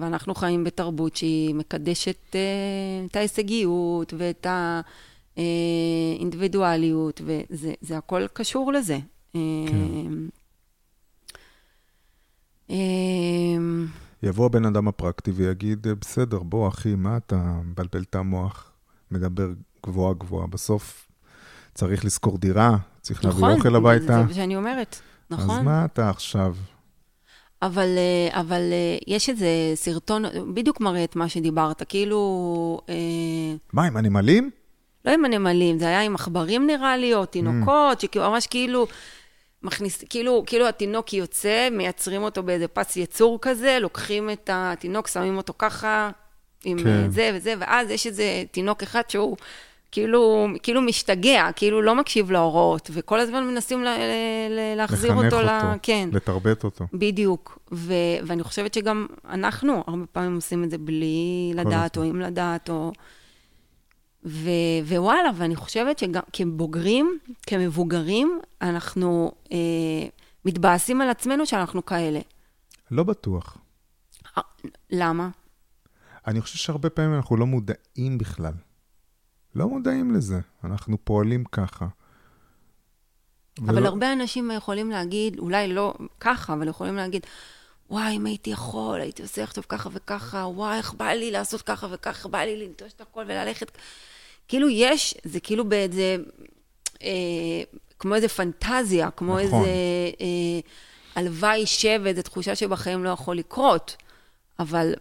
ואנחנו 0.00 0.34
חיים 0.34 0.64
בתרבות 0.64 1.16
שהיא 1.16 1.54
מקדשת 1.54 2.34
אה, 2.34 2.40
את 3.06 3.16
ההישגיות 3.16 4.14
ואת 4.18 4.46
האינדיבידואליות, 5.36 7.20
וזה 7.24 7.72
זה 7.80 7.98
הכל 7.98 8.26
קשור 8.32 8.72
לזה. 8.72 8.98
אה, 9.36 9.40
אה, 12.70 12.76
יבוא 14.22 14.46
הבן 14.46 14.64
אדם 14.64 14.88
הפרקטי 14.88 15.30
ויגיד, 15.30 15.86
"אה, 15.86 15.94
בסדר, 15.94 16.38
בוא 16.38 16.68
אחי, 16.68 16.94
מה 16.94 17.16
אתה 17.16 17.36
מבלבל 17.64 18.02
את 18.02 18.14
המוח, 18.14 18.72
מדבר 19.10 19.48
גבוהה 19.86 20.14
גבוהה, 20.14 20.46
בסוף 20.46 21.08
צריך 21.74 22.04
לשכור 22.04 22.38
דירה, 22.38 22.76
צריך 23.00 23.24
להביא 23.24 23.38
נכון, 23.38 23.56
אוכל 23.56 23.76
הביתה, 23.76 24.06
זה 24.06 24.22
מה 24.24 24.34
שאני 24.34 24.56
אומרת, 24.56 25.00
נכון. 25.30 25.58
אז 25.58 25.64
מה 25.64 25.84
אתה 25.84 26.10
עכשיו? 26.10 26.56
אבל, 27.62 27.88
אה, 27.98 28.40
אבל 28.40 28.60
אה, 28.72 28.98
יש 29.06 29.28
איזה 29.28 29.46
סרטון, 29.74 30.22
בדיוק 30.54 30.80
מראה 30.80 31.04
את 31.04 31.16
מה 31.16 31.28
שדיברת, 31.28 31.82
כאילו... 31.88 32.80
אה, 32.88 32.94
מה, 33.72 33.84
עם 33.84 33.96
הנמלים? 33.96 34.50
לא 35.04 35.10
עם 35.10 35.24
הנמלים, 35.24 35.78
זה 35.78 35.84
היה 35.86 36.00
עם 36.00 36.14
עכברים 36.14 36.66
נראה 36.66 36.96
לי, 36.96 37.14
או 37.14 37.26
תינוקות, 37.26 38.00
שכאילו, 38.00 38.30
ממש 38.30 38.46
כאילו, 38.46 38.86
מכניס, 39.62 40.04
כאילו, 40.08 40.42
כאילו 40.46 40.68
התינוק 40.68 41.12
יוצא, 41.12 41.68
מייצרים 41.72 42.22
אותו 42.22 42.42
באיזה 42.42 42.68
פס 42.68 42.96
יצור 42.96 43.38
כזה, 43.42 43.78
לוקחים 43.80 44.30
את 44.30 44.50
התינוק, 44.52 45.08
שמים 45.08 45.36
אותו 45.36 45.52
ככה, 45.58 46.10
עם 46.64 46.78
כן. 46.78 46.84
כן. 46.84 47.10
זה 47.10 47.30
וזה, 47.34 47.54
ואז 47.58 47.90
יש 47.90 48.06
איזה 48.06 48.42
תינוק 48.50 48.82
אחד 48.82 49.02
שהוא 49.08 49.36
כאילו, 49.92 50.46
כאילו 50.62 50.82
משתגע, 50.82 51.48
כאילו 51.56 51.82
לא 51.82 51.94
מקשיב 51.94 52.30
להוראות, 52.30 52.90
וכל 52.92 53.20
הזמן 53.20 53.44
מנסים 53.44 53.84
ל, 53.84 53.88
ל, 53.88 53.98
ל, 54.50 54.76
להחזיר 54.76 55.12
אותו, 55.12 55.26
אותו, 55.26 55.40
ל... 55.40 55.48
כן. 55.82 56.08
לתרבט 56.12 56.64
אותו. 56.64 56.86
בדיוק, 56.92 57.58
ו- 57.72 57.94
ואני 58.26 58.42
חושבת 58.42 58.74
שגם 58.74 59.06
אנחנו 59.28 59.84
הרבה 59.86 60.06
פעמים 60.12 60.34
עושים 60.34 60.64
את 60.64 60.70
זה 60.70 60.78
בלי 60.78 61.52
לדעת, 61.54 61.96
או 61.96 62.02
הזמן. 62.02 62.14
עם 62.14 62.20
לדעת, 62.20 62.70
או... 62.70 62.92
ו- 64.24 64.48
ווואלה, 64.88 65.30
ואני 65.36 65.56
חושבת 65.56 65.98
שגם 65.98 66.22
כבוגרים, 66.32 67.18
כמבוגרים, 67.46 68.40
אנחנו 68.62 69.32
אה, 69.52 69.56
מתבאסים 70.44 71.00
על 71.00 71.08
עצמנו 71.10 71.46
שאנחנו 71.46 71.86
כאלה. 71.86 72.20
לא 72.90 73.02
בטוח. 73.02 73.58
אה, 74.38 74.42
למה? 74.90 75.28
אני 76.26 76.40
חושב 76.40 76.58
שהרבה 76.58 76.90
פעמים 76.90 77.14
אנחנו 77.14 77.36
לא 77.36 77.46
מודעים 77.46 78.18
בכלל. 78.18 78.52
לא 79.54 79.68
מודעים 79.68 80.14
לזה. 80.14 80.40
אנחנו 80.64 80.96
פועלים 81.04 81.44
ככה. 81.44 81.86
אבל 83.66 83.78
ולא- 83.78 83.88
הרבה 83.88 84.12
אנשים 84.12 84.50
יכולים 84.50 84.90
להגיד, 84.90 85.38
אולי 85.38 85.68
לא 85.72 85.94
ככה, 86.20 86.52
אבל 86.52 86.68
יכולים 86.68 86.96
להגיד, 86.96 87.26
וואי, 87.90 88.16
אם 88.16 88.26
הייתי 88.26 88.50
יכול, 88.50 89.00
הייתי 89.00 89.22
עושה 89.22 89.42
עכשיו 89.42 89.64
ככה 89.68 89.88
וככה, 89.92 90.36
וואי, 90.38 90.76
איך 90.78 90.92
בא 90.94 91.04
לי 91.08 91.30
לעשות 91.30 91.62
ככה 91.62 91.86
וככה, 91.90 92.28
בא 92.28 92.38
לי 92.38 92.66
לנטוש 92.66 92.92
את 92.92 93.00
הכל 93.00 93.24
וללכת. 93.28 93.70
כאילו 94.50 94.68
יש, 94.68 95.14
זה 95.24 95.40
כאילו 95.40 95.68
באיזה, 95.68 96.16
אה, 97.02 97.62
כמו 97.98 98.14
איזה 98.14 98.28
פנטזיה, 98.28 99.10
כמו 99.10 99.32
נכון. 99.32 99.44
איזה 99.44 99.70
אה, 100.20 100.60
הלוואי 101.14 101.66
שב, 101.66 102.02
איזו 102.06 102.22
תחושה 102.22 102.56
שבחיים 102.56 103.04
לא 103.04 103.08
יכול 103.08 103.36
לקרות. 103.36 103.96
אבל 104.58 104.94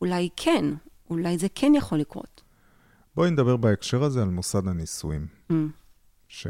אולי 0.00 0.28
כן, 0.36 0.64
אולי 1.10 1.38
זה 1.38 1.46
כן 1.54 1.72
יכול 1.76 1.98
לקרות. 1.98 2.42
בואי 3.14 3.30
נדבר 3.30 3.56
בהקשר 3.56 4.02
הזה 4.02 4.22
על 4.22 4.28
מוסד 4.28 4.68
הנישואים. 4.68 5.26
Mm. 5.50 5.54
ש... 6.28 6.46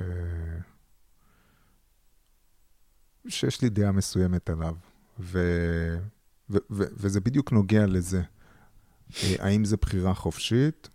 שיש 3.29 3.63
לי 3.63 3.69
דעה 3.69 3.93
מסוימת 3.93 4.51
עליו, 4.51 4.75
ו... 5.21 5.39
ו... 6.51 6.59
ו... 6.71 6.85
וזה 6.93 7.21
בדיוק 7.21 7.53
נוגע 7.53 7.87
לזה. 7.87 8.23
אה, 9.23 9.35
האם 9.39 9.65
זה 9.65 9.77
בחירה 9.77 10.15
חופשית 10.15 10.89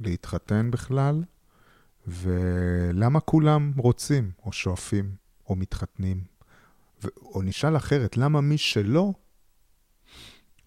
להתחתן 0.00 0.70
בכלל, 0.70 1.24
ולמה 2.06 3.20
כולם 3.20 3.72
רוצים, 3.76 4.30
או 4.44 4.52
שואפים, 4.52 5.14
או 5.48 5.56
מתחתנים? 5.56 6.24
ו... 7.04 7.08
או 7.22 7.42
נשאל 7.42 7.76
אחרת, 7.76 8.16
למה 8.16 8.40
מי 8.40 8.58
שלא, 8.58 9.12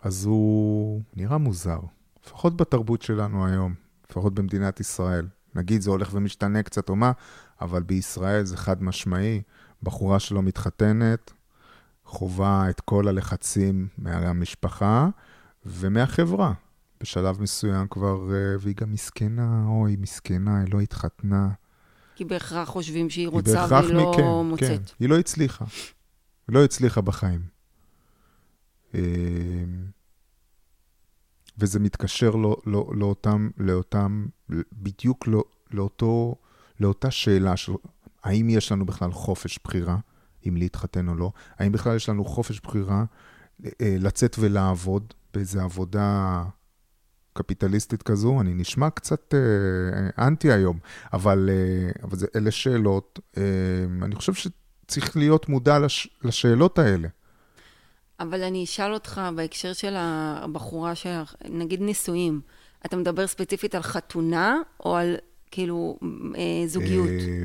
אז 0.02 0.26
הוא 0.26 1.02
נראה 1.16 1.38
מוזר, 1.38 1.80
לפחות 2.26 2.58
בתרבות 2.58 3.02
שלנו 3.02 3.46
היום, 3.46 3.74
לפחות 4.10 4.34
במדינת 4.34 4.80
ישראל. 4.80 5.28
נגיד 5.56 5.82
זה 5.82 5.90
הולך 5.90 6.10
ומשתנה 6.14 6.64
קצת 6.64 6.90
או 6.90 6.96
מה, 6.96 7.12
אבל 7.62 7.84
בישראל 7.84 8.44
זה 8.44 8.58
חד 8.58 8.84
משמעי, 8.84 9.42
בחורה 9.84 10.20
שלא 10.20 10.42
מתחתנת, 10.42 11.34
חווה 12.06 12.70
את 12.70 12.82
כל 12.82 13.08
הלחצים 13.08 13.88
מהמשפחה 13.98 15.10
ומהחברה. 15.66 16.54
בשלב 17.02 17.42
מסוים 17.42 17.88
כבר, 17.88 18.34
אה, 18.34 18.56
והיא 18.60 18.76
גם 18.76 18.92
מסכנה, 18.92 19.66
אוי, 19.68 19.96
מסכנה, 19.96 20.60
היא 20.60 20.74
לא 20.74 20.80
התחתנה. 20.80 21.50
כי 22.16 22.26
בהכרח 22.26 22.70
חושבים 22.70 23.10
שהיא 23.10 23.26
היא 23.26 23.32
רוצה 23.32 23.68
והיא 23.70 23.94
לא 23.94 24.12
מכן, 24.12 24.24
מוצאת. 24.24 24.70
כן, 24.70 24.96
היא 25.00 25.10
לא 25.10 25.20
הצליחה. 25.20 25.66
היא 26.48 26.56
לא 26.56 26.64
הצליחה 26.64 27.02
בחיים. 27.02 27.42
אה, 28.96 29.02
וזה 31.58 31.80
מתקשר 31.80 32.30
לא, 32.30 32.58
לא, 32.66 32.90
לאותם, 32.96 33.50
לאותם, 33.58 34.26
בדיוק 34.74 35.28
לא, 35.28 35.44
לאותו, 35.72 36.36
לאותה 36.80 37.12
שאלה 37.12 37.58
של 37.58 37.72
האם 38.24 38.50
יש 38.50 38.72
לנו 38.72 38.86
בכלל 38.86 39.12
חופש 39.12 39.60
בחירה, 39.64 39.98
אם 40.48 40.58
להתחתן 40.58 41.10
או 41.10 41.16
לא, 41.16 41.32
האם 41.58 41.72
בכלל 41.72 41.96
יש 41.96 42.10
לנו 42.10 42.26
חופש 42.26 42.60
בחירה 42.60 43.06
אה, 43.66 43.96
לצאת 44.00 44.36
ולעבוד 44.40 45.14
באיזו 45.34 45.62
עבודה 45.62 46.44
קפיטליסטית 47.38 48.04
כזו, 48.04 48.42
אני 48.42 48.54
נשמע 48.54 48.90
קצת 48.90 49.34
אה, 49.34 50.28
אנטי 50.28 50.52
היום, 50.52 50.80
אבל, 51.14 51.50
אה, 51.50 51.92
אבל 52.04 52.18
זה, 52.18 52.28
אלה 52.36 52.52
שאלות, 52.52 53.20
אה, 53.38 53.44
אני 54.02 54.16
חושב 54.16 54.34
שצריך 54.34 55.18
להיות 55.18 55.50
מודע 55.50 55.80
לש, 55.80 56.08
לשאלות 56.24 56.80
האלה. 56.80 57.08
אבל 58.20 58.44
אני 58.44 58.64
אשאל 58.64 58.94
אותך 58.94 59.22
בהקשר 59.36 59.74
של 59.74 59.94
הבחורה 59.98 60.96
שלך, 60.96 61.36
נגיד 61.50 61.82
נישואים, 61.82 62.42
אתה 62.86 62.98
מדבר 62.98 63.28
ספציפית 63.28 63.76
על 63.76 63.82
חתונה 63.82 64.58
או 64.86 64.96
על 64.96 65.16
כאילו 65.52 66.00
אה, 66.36 66.68
זוגיות? 66.68 67.08
אה, 67.10 67.44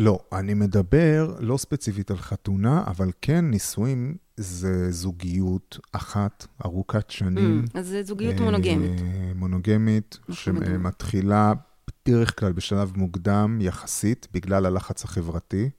לא, 0.00 0.18
אני 0.32 0.54
מדבר 0.54 1.36
לא 1.40 1.56
ספציפית 1.56 2.10
על 2.10 2.16
חתונה, 2.16 2.84
אבל 2.86 3.10
כן, 3.22 3.44
נישואים 3.44 4.16
זה 4.36 4.92
זוגיות 4.92 5.78
אחת, 5.92 6.46
ארוכת 6.64 7.10
שנים. 7.10 7.64
Mm, 7.66 7.78
אז 7.78 7.86
זה 7.86 8.02
זוגיות 8.02 8.34
אה, 8.34 8.44
מונוגמית. 8.44 9.00
מונוגמית, 9.34 10.18
מדברים. 10.28 10.34
שמתחילה 10.34 11.52
בדרך 11.88 12.40
כלל 12.40 12.52
בשלב 12.52 12.92
מוקדם 12.96 13.58
יחסית, 13.60 14.28
בגלל 14.32 14.66
הלחץ 14.66 15.04
החברתי, 15.04 15.70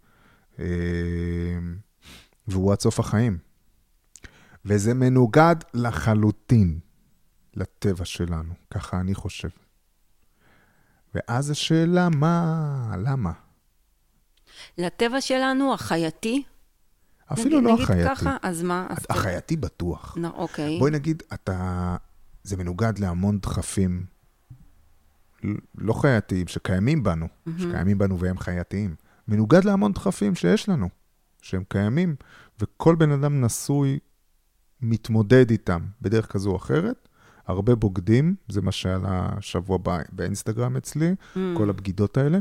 אה, 0.60 0.66
והוא 2.48 2.72
עד 2.72 2.80
סוף 2.80 3.00
החיים. 3.00 3.38
וזה 4.66 4.94
מנוגד 4.94 5.56
לחלוטין 5.74 6.80
לטבע 7.54 8.06
שלנו, 8.06 8.54
ככה 8.74 9.00
אני 9.00 9.16
חושב. 9.16 9.50
ואז 11.16 11.50
השאלה, 11.50 12.10
מה, 12.10 12.96
למה? 12.98 13.32
לטבע 14.78 15.22
שלנו, 15.22 15.74
החייתי, 15.74 16.44
אפילו 17.34 17.58
נגיד, 17.60 17.64
לא 17.64 17.74
נגיד 17.74 17.84
החייתי. 17.84 18.10
ככה, 18.16 18.38
אז 18.42 18.64
מה? 18.64 18.88
אז 18.90 18.98
החייתי 19.10 19.56
בטוח. 19.58 20.18
לא, 20.20 20.30
אוקיי. 20.36 20.80
בואי 20.80 20.92
נגיד, 20.92 21.24
אתה... 21.34 21.96
זה 22.44 22.58
מנוגד 22.58 23.00
להמון 23.00 23.40
דחפים 23.40 24.06
לא 25.78 25.94
חייתיים, 25.94 26.48
שקיימים 26.48 27.04
בנו, 27.04 27.28
שקיימים 27.58 27.98
בנו 27.98 28.20
והם 28.20 28.38
חייתיים. 28.38 28.96
מנוגד 29.28 29.66
להמון 29.66 29.92
דחפים 29.92 30.36
שיש 30.36 30.70
לנו, 30.70 30.90
שהם 31.42 31.64
קיימים, 31.70 32.16
וכל 32.60 32.96
בן 32.96 33.12
אדם 33.12 33.42
נשוי 33.42 34.00
מתמודד 34.82 35.50
איתם 35.52 35.82
בדרך 36.02 36.32
כזו 36.32 36.52
או 36.52 36.56
אחרת. 36.56 37.08
הרבה 37.48 37.76
בוגדים, 37.76 38.36
זה 38.50 38.62
מה 38.62 38.72
שעלה 38.72 39.30
שבוע 39.40 39.78
בא- 39.78 40.02
באינסטגרם 40.12 40.78
אצלי, 40.78 41.12
Mm. 41.36 41.40
כל 41.58 41.70
הבגידות 41.70 42.18
האלה, 42.18 42.40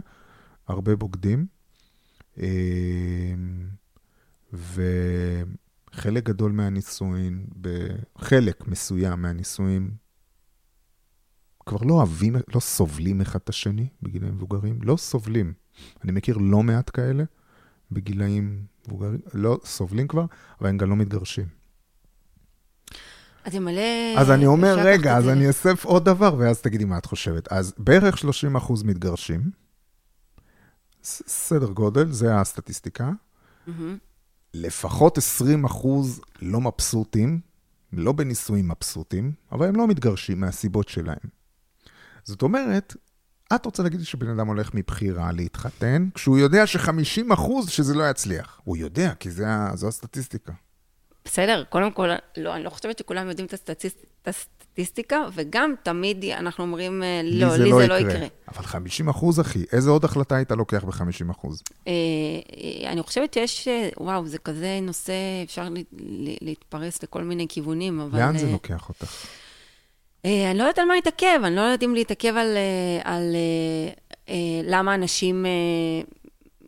הרבה 0.68 0.96
בוגדים. 0.96 1.46
אה, 2.38 3.34
וחלק 4.52 6.24
גדול 6.24 6.52
מהנישואין, 6.52 7.46
בחלק 7.60 8.68
מסוים 8.68 9.22
מהנישואין, 9.22 9.90
כבר 11.66 11.78
לא 11.82 11.94
אוהבים, 11.94 12.36
לא 12.54 12.60
סובלים 12.60 13.20
אחד 13.20 13.38
את 13.44 13.48
השני 13.48 13.88
בגילאים 14.02 14.34
מבוגרים, 14.34 14.78
לא 14.82 14.96
סובלים. 14.96 15.52
אני 16.04 16.12
מכיר 16.12 16.36
לא 16.36 16.62
מעט 16.62 16.90
כאלה 16.94 17.24
בגילאים 17.92 18.64
מבוגרים, 18.86 19.20
לא 19.34 19.60
סובלים 19.64 20.08
כבר, 20.08 20.24
אבל 20.60 20.68
הם 20.68 20.78
גם 20.78 20.90
לא 20.90 20.96
מתגרשים. 20.96 21.46
אז 23.44 23.54
מלא... 23.54 23.80
אז 24.18 24.30
אני 24.30 24.46
אומר, 24.46 24.78
רגע, 24.78 25.16
אז 25.16 25.28
אני 25.28 25.50
אסף 25.50 25.84
עוד 25.84 26.04
דבר, 26.04 26.34
ואז 26.38 26.60
תגידי 26.60 26.84
מה 26.84 26.98
את 26.98 27.06
חושבת. 27.06 27.52
אז 27.52 27.74
בערך 27.78 28.16
30% 28.58 28.84
מתגרשים, 28.84 29.50
סדר 31.02 31.66
גודל, 31.70 32.12
זה 32.12 32.36
הסטטיסטיקה. 32.40 33.10
מהמם. 33.66 33.98
לפחות 34.54 35.18
20% 35.18 35.86
לא 36.42 36.60
מבסוטים, 36.60 37.40
לא 37.92 38.12
בנישואים 38.12 38.68
מבסוטים, 38.68 39.32
אבל 39.52 39.66
הם 39.68 39.76
לא 39.76 39.86
מתגרשים 39.86 40.40
מהסיבות 40.40 40.88
שלהם. 40.88 41.28
זאת 42.24 42.42
אומרת, 42.42 42.96
את 43.54 43.64
רוצה 43.64 43.82
להגיד 43.82 44.00
שבן 44.02 44.28
אדם 44.28 44.46
הולך 44.46 44.74
מבחירה 44.74 45.32
להתחתן, 45.32 46.08
כשהוא 46.14 46.38
יודע 46.38 46.66
ש-50% 46.66 47.40
שזה 47.68 47.94
לא 47.94 48.10
יצליח. 48.10 48.60
הוא 48.64 48.76
יודע, 48.76 49.14
כי 49.14 49.30
זה, 49.30 49.46
זו 49.74 49.88
הסטטיסטיקה. 49.88 50.52
בסדר, 51.24 51.64
קודם 51.68 51.92
כל, 51.92 52.08
לא, 52.36 52.54
אני 52.54 52.64
לא 52.64 52.70
חושבת 52.70 52.98
שכולם 52.98 53.28
יודעים 53.28 53.46
את 53.46 53.52
הסטטיסט- 53.54 54.06
את 54.22 54.28
הסטטיסטיקה, 54.28 55.24
וגם 55.34 55.74
תמיד 55.82 56.24
אנחנו 56.24 56.64
אומרים, 56.64 57.02
אה, 57.02 57.20
לא, 57.24 57.56
לי 57.56 57.72
זה 57.72 57.86
לא 57.86 57.94
יקרה. 57.94 58.26
אבל 58.48 58.64
50% 59.08 59.40
אחי, 59.40 59.64
איזה 59.72 59.90
עוד 59.90 60.04
החלטה 60.04 60.36
היית 60.36 60.50
לוקח 60.52 60.84
ב-50%? 60.84 61.48
אה, 61.88 61.92
אה, 61.92 62.92
אני 62.92 63.02
חושבת 63.02 63.34
שיש, 63.34 63.68
וואו, 64.00 64.26
זה 64.26 64.38
כזה 64.38 64.78
נושא, 64.82 65.12
אפשר 65.44 65.68
להתפרס 66.40 67.02
לכל 67.02 67.22
מיני 67.22 67.46
כיוונים, 67.48 68.00
אבל... 68.00 68.18
לאן 68.18 68.38
זה 68.38 68.50
לוקח 68.52 68.88
אותך? 68.88 69.26
אני 70.24 70.58
לא 70.58 70.62
יודעת 70.62 70.78
על 70.78 70.84
מה 70.84 70.94
להתעכב, 70.94 71.40
אני 71.44 71.56
לא 71.56 71.60
יודעת 71.60 71.82
אם 71.82 71.94
להתעכב 71.94 72.34
על, 72.36 72.56
על 73.04 73.36
למה 74.64 74.94
אנשים 74.94 75.46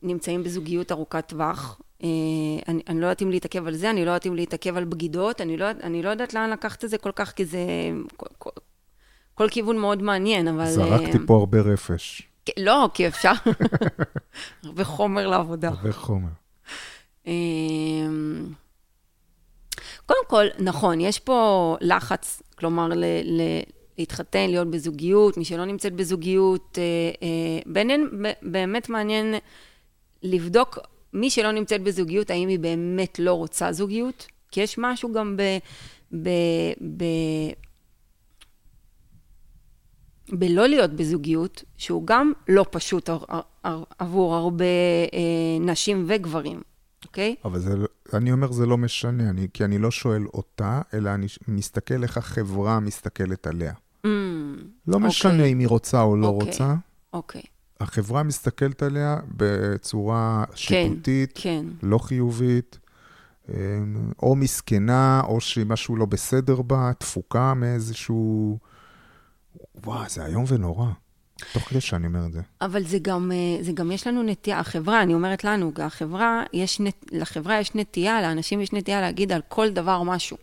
נמצאים 0.03 0.43
בזוגיות 0.43 0.93
ארוכת 0.93 1.25
טווח. 1.27 1.81
אה, 2.03 2.09
אני, 2.69 2.83
אני 2.89 3.01
לא 3.01 3.07
יודעת 3.07 3.23
אם 3.23 3.31
להתעכב 3.31 3.67
על 3.67 3.75
זה, 3.75 3.91
אני 3.91 4.05
לא 4.05 4.11
יודעת 4.11 4.27
אם 4.27 4.35
להתעכב 4.35 4.77
על 4.77 4.85
בגידות, 4.85 5.41
אני 5.41 5.57
לא, 5.57 5.71
אני 5.71 6.03
לא 6.03 6.11
יודעת 6.11 6.35
לאן 6.35 6.51
לקחת 6.51 6.85
את 6.85 6.91
זה 6.91 6.99
כל 6.99 7.13
כך, 7.15 7.33
כי 7.33 7.45
זה 7.45 7.59
כל, 8.17 8.27
כל, 8.39 8.51
כל 9.35 9.49
כיוון 9.51 9.79
מאוד 9.79 10.03
מעניין, 10.03 10.49
אבל... 10.49 10.67
זרקתי 10.67 11.19
אה, 11.19 11.27
פה 11.27 11.35
הרבה 11.37 11.61
רפש, 11.61 12.23
כן, 12.45 12.63
לא, 12.63 12.91
כי 12.95 13.07
אפשר. 13.07 13.33
הרבה 14.65 14.85
חומר 14.85 15.27
לעבודה. 15.27 15.69
הרבה 15.69 15.93
חומר. 15.93 16.29
אמ, 17.27 18.47
קודם 20.07 20.21
כל, 20.27 20.47
נכון, 20.59 21.01
יש 21.01 21.19
פה 21.19 21.77
לחץ, 21.81 22.43
כלומר, 22.59 22.89
ל, 22.89 23.05
ל, 23.25 23.43
להתחתן, 23.99 24.51
להיות 24.51 24.71
בזוגיות, 24.71 25.37
מי 25.37 25.45
שלא 25.45 25.65
נמצאת 25.65 25.93
בזוגיות. 25.93 26.79
אה, 26.79 26.83
אה, 27.23 27.73
בעניין, 27.73 28.09
ב- 28.23 28.33
באמת 28.43 28.89
מעניין 28.89 29.35
לבדוק 30.23 30.79
מי 31.13 31.31
שלא 31.31 31.53
נמצאת 31.53 31.83
בזוגיות, 31.83 32.31
האם 32.31 32.49
היא 32.49 32.59
באמת 32.59 33.19
לא 33.19 33.33
רוצה 33.33 33.73
זוגיות, 33.73 34.27
כי 34.51 34.61
יש 34.61 34.79
משהו 34.79 35.13
גם 35.13 35.37
ב... 35.37 35.43
ב, 36.23 36.29
ב 36.97 37.05
בלא 40.33 40.67
להיות 40.67 40.91
בזוגיות, 40.91 41.65
שהוא 41.77 42.07
גם 42.07 42.33
לא 42.49 42.67
פשוט 42.71 43.11
עבור 43.99 44.35
הרבה 44.35 44.65
אה, 45.13 45.59
נשים 45.61 46.05
וגברים, 46.09 46.63
אוקיי? 47.05 47.35
אבל 47.45 47.59
זה, 47.59 47.77
לא- 47.77 47.87
אני 48.15 48.33
אומר 48.33 48.53
זה 48.53 48.67
לא 48.67 48.79
משנה, 48.79 49.31
אני, 49.31 49.49
כי 49.55 49.65
אני 49.65 49.79
לא 49.79 49.91
שואל 49.91 50.27
אותה, 50.35 50.83
אלא 50.95 51.15
אני 51.15 51.27
מסתכל 51.49 52.03
איך 52.03 52.17
החברה 52.17 52.81
מסתכלת 52.81 53.47
עליה. 53.47 53.73
Mm, 54.07 54.09
לא 54.87 55.01
משנה 55.01 55.33
אוקיי. 55.33 55.53
אם 55.53 55.59
היא 55.59 55.69
רוצה 55.69 56.03
או 56.03 56.17
לא 56.17 56.27
אוקיי. 56.27 56.49
רוצה, 56.49 56.75
אוקיי, 57.13 57.43
החברה 57.83 58.23
מסתכלת 58.23 58.83
עליה 58.83 59.17
בצורה 59.37 60.45
שיפוטית, 60.55 61.31
כן. 61.35 61.67
לא 61.83 61.99
חיובית, 61.99 62.79
אמ, 63.49 63.55
או 64.23 64.37
מסכנה, 64.37 65.23
או 65.25 65.41
שמשהו 65.41 65.97
לא 65.97 66.07
בסדר 66.07 66.63
בה, 66.63 66.91
תפוקה 66.99 67.55
מאיזשהו... 67.55 68.59
וואו, 69.85 70.09
זה 70.09 70.27
איום 70.27 70.45
ונורא. 70.49 70.87
תוך 71.53 71.63
כדי 71.69 71.81
שאני 71.81 72.07
אומר 72.07 72.27
את 72.27 72.33
זה. 72.33 72.41
אבל 72.61 72.85
זה 72.85 72.99
גם, 73.03 73.33
אה, 73.33 73.63
זה 73.65 73.73
גם 73.73 73.93
יש 73.93 74.07
לנו 74.07 74.23
נטייה, 74.23 74.59
החברה, 74.59 75.03
אני 75.03 75.15
אומרת 75.15 75.45
לנו, 75.45 75.73
החברה, 75.83 76.43
יש, 76.53 76.81
נת- 76.81 77.07
לחברה 77.13 77.61
יש 77.61 77.75
נטייה, 77.75 78.23
לאנשים 78.23 78.61
יש 78.61 78.73
נטייה 78.73 79.01
להגיד 79.01 79.33
על 79.33 79.41
כל 79.49 79.71
דבר 79.71 80.03
משהו. 80.03 80.37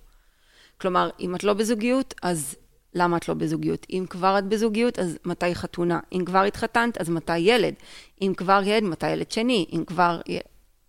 כלומר, 0.81 1.10
אם 1.19 1.36
את 1.36 1.43
לא 1.43 1.53
בזוגיות, 1.53 2.13
אז 2.22 2.55
למה 2.93 3.17
את 3.17 3.29
לא 3.29 3.34
בזוגיות? 3.34 3.88
אם 3.89 4.05
כבר 4.10 4.39
את 4.39 4.46
בזוגיות, 4.46 5.00
אז 5.00 5.17
מתי 5.25 5.55
חתונה? 5.55 6.00
אם 6.13 6.25
כבר 6.25 6.43
התחתנת, 6.43 6.98
אז 6.98 7.10
מתי 7.10 7.38
ילד? 7.38 7.74
אם 8.22 8.34
כבר 8.38 8.62
ילד, 8.65 8.84
מתי 8.84 9.10
ילד 9.10 9.31
שני? 9.31 9.65
אם 9.74 9.84
כבר... 9.86 10.22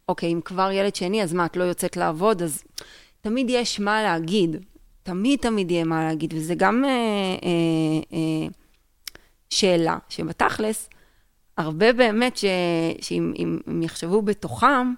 אוקיי, 0.09 0.33
אם 0.33 0.41
כבר 0.45 0.71
ילד 0.71 0.95
שני, 0.95 1.23
אז 1.23 1.33
מה, 1.33 1.47
את 1.47 1.57
לא 1.57 1.65
יוצאת 1.65 1.97
לעבוד? 1.97 2.43
אז 2.43 2.63
תמיד 3.21 3.47
יש 3.51 3.81
מה 3.81 4.03
להגיד. 4.03 4.57
תמיד 5.03 5.39
תמיד 5.39 5.71
יהיה 5.71 5.85
מה 5.85 6.05
להגיד, 6.05 6.35
וזה 6.37 6.55
גם 6.55 6.85
אה, 6.85 6.91
אה, 6.91 8.01
אה, 8.13 8.49
שאלה, 9.51 9.99
שבתכלס, 10.09 10.89
הרבה 11.57 11.93
באמת, 11.93 12.37
ש, 12.37 12.45
שאם 13.01 13.33
אם, 13.39 13.59
אם 13.69 13.83
יחשבו 13.83 14.23
בתוכם, 14.23 14.95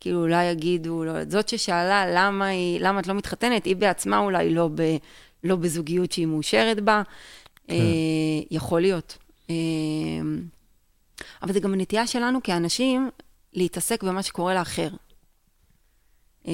כאילו 0.00 0.22
אולי 0.22 0.44
יגידו, 0.44 1.04
לא, 1.04 1.12
זאת 1.28 1.48
ששאלה 1.48 2.04
למה, 2.14 2.46
היא, 2.46 2.80
למה 2.80 3.00
את 3.00 3.06
לא 3.06 3.14
מתחתנת, 3.14 3.64
היא 3.64 3.76
בעצמה 3.76 4.18
אולי 4.18 4.54
לא, 4.54 4.68
ב, 4.74 4.82
לא 5.46 5.56
בזוגיות 5.56 6.12
שהיא 6.12 6.26
מאושרת 6.26 6.80
בה, 6.80 7.02
כן. 7.66 7.74
אה, 7.74 8.42
יכול 8.50 8.80
להיות. 8.80 9.18
אה, 9.50 9.54
אבל 11.42 11.52
זה 11.52 11.60
גם 11.60 11.72
הנטייה 11.72 12.06
שלנו 12.06 12.42
כאנשים 12.42 13.10
להתעסק 13.52 14.02
במה 14.02 14.22
שקורה 14.22 14.54
לאחר. 14.54 14.88
אה, 16.46 16.52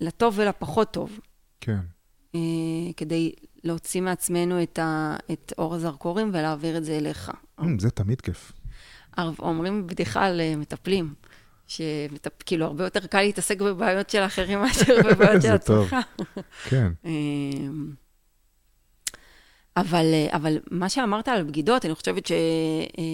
לטוב 0.00 0.34
ולפחות 0.38 0.92
טוב. 0.92 1.20
כן. 1.60 1.78
כדי 2.96 3.32
להוציא 3.64 4.00
מעצמנו 4.00 4.62
את, 4.62 4.78
ה, 4.78 5.16
את 5.32 5.52
אור 5.58 5.74
הזרקורים 5.74 6.30
ולהעביר 6.32 6.76
את 6.76 6.84
זה 6.84 6.96
אליך. 6.96 7.30
זה 7.78 7.90
תמיד 7.90 8.20
כיף. 8.20 8.52
אומרים 9.38 9.86
בדיחה 9.86 10.24
על 10.24 10.40
מטפלים, 10.56 11.14
שכאילו 11.66 12.66
הרבה 12.66 12.84
יותר 12.84 13.06
קל 13.06 13.20
להתעסק 13.20 13.60
בבעיות 13.60 14.10
של 14.10 14.20
אחרים 14.20 14.60
מאשר 14.60 14.94
בבעיות 15.10 15.42
של 15.42 15.48
זה 15.48 15.58
טוב. 15.58 15.86
עצמך. 15.86 15.96
כן. 16.68 16.92
אמ, 17.04 17.90
אבל, 19.76 20.04
אה, 20.12 20.36
אבל 20.36 20.58
מה 20.70 20.88
שאמרת 20.88 21.28
על 21.28 21.42
בגידות, 21.42 21.84
אני 21.84 21.94
חושבת 21.94 22.26
ש... 22.26 22.32
אה, 22.98 23.04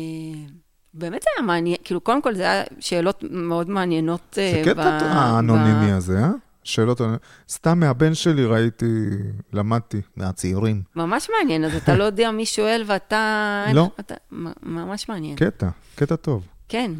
זה 1.00 1.06
היה 1.06 1.46
מעניין, 1.46 1.76
כאילו, 1.84 2.00
קודם 2.00 2.22
כל 2.22 2.34
זה 2.34 2.42
היה 2.42 2.64
שאלות 2.80 3.24
מאוד 3.30 3.70
מעניינות. 3.70 4.20
זה 4.32 4.52
אה, 4.56 4.62
קטע 4.64 4.74
ב- 4.98 5.02
האנונימי 5.02 5.90
ב- 5.92 5.94
הזה, 5.94 6.18
אה? 6.18 6.30
שאלות, 6.64 7.00
סתם 7.48 7.80
מהבן 7.80 8.14
שלי 8.14 8.44
ראיתי, 8.44 9.06
למדתי, 9.52 10.00
מהצעירים. 10.16 10.82
ממש 10.96 11.30
מעניין, 11.38 11.64
אז 11.64 11.74
אתה 11.76 11.96
לא 11.96 12.04
יודע 12.04 12.30
מי 12.30 12.46
שואל 12.46 12.82
ואתה... 12.86 13.64
לא. 13.74 13.88
אתה, 14.00 14.14
ממש 14.62 15.08
מעניין. 15.08 15.36
קטע, 15.36 15.68
קטע 15.94 16.16
טוב. 16.16 16.46
כן. 16.68 16.92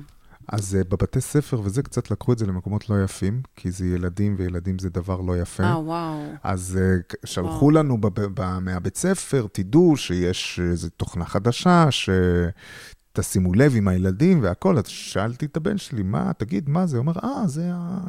אז 0.53 0.79
uh, 0.81 0.89
בבתי 0.89 1.21
ספר 1.21 1.61
וזה, 1.65 1.83
קצת 1.83 2.11
לקחו 2.11 2.33
את 2.33 2.39
זה 2.39 2.47
למקומות 2.47 2.91
לא 2.91 3.05
יפים, 3.05 3.43
כי 3.57 3.71
זה 3.71 3.87
ילדים, 3.87 4.35
וילדים 4.39 4.79
זה 4.79 4.91
דבר 4.91 5.21
לא 5.21 5.39
יפה. 5.39 5.63
אה, 5.63 5.79
וואו. 5.79 6.23
אז 6.43 6.79
uh, 6.79 7.17
שלחו 7.25 7.71
לנו 7.71 8.01
בב, 8.01 8.21
ב, 8.35 8.59
מהבית 8.59 8.97
ספר, 8.97 9.47
תדעו 9.53 9.97
שיש 9.97 10.61
איזו 10.63 10.89
תוכנה 10.97 11.25
חדשה, 11.25 11.89
שתשימו 11.91 13.55
לב 13.55 13.73
עם 13.77 13.89
הילדים 13.89 14.43
והכל. 14.43 14.79
אז 14.79 14.87
שאלתי 14.87 15.47
את 15.47 15.57
הבן 15.57 15.79
שלי, 15.79 16.03
מה, 16.03 16.33
תגיד, 16.39 16.69
מה 16.69 16.87
זה? 16.87 16.97
הוא 16.97 17.03
אומר, 17.03 17.13
אה, 17.25 17.47
זה 17.47 17.71
ה... 17.75 18.01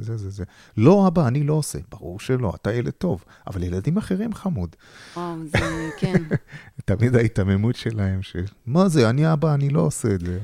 זה, 0.00 0.16
זה, 0.16 0.30
זה. 0.30 0.44
לא, 0.76 1.06
אבא, 1.06 1.28
אני 1.28 1.42
לא 1.42 1.54
עושה. 1.54 1.78
ברור 1.90 2.20
שלא, 2.20 2.52
אתה 2.54 2.72
ילד 2.72 2.92
טוב. 2.92 3.24
אבל 3.46 3.62
ילדים 3.62 3.96
אחרים 3.96 4.34
חמוד. 4.34 4.76
וואו, 5.16 5.36
זה, 5.46 5.88
כן. 5.98 6.22
תמיד 6.84 7.16
ההיתממות 7.16 7.76
שלהם, 7.76 8.22
של, 8.22 8.44
מה 8.66 8.88
זה, 8.88 9.10
אני 9.10 9.32
אבא, 9.32 9.54
אני 9.54 9.68
לא 9.68 9.80
עושה 9.80 10.14
את 10.14 10.20
זה. 10.20 10.38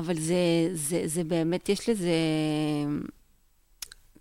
אבל 0.00 0.14
זה, 0.18 0.34
זה, 0.72 1.02
זה 1.04 1.24
באמת, 1.24 1.68
יש 1.68 1.88
לזה... 1.88 2.10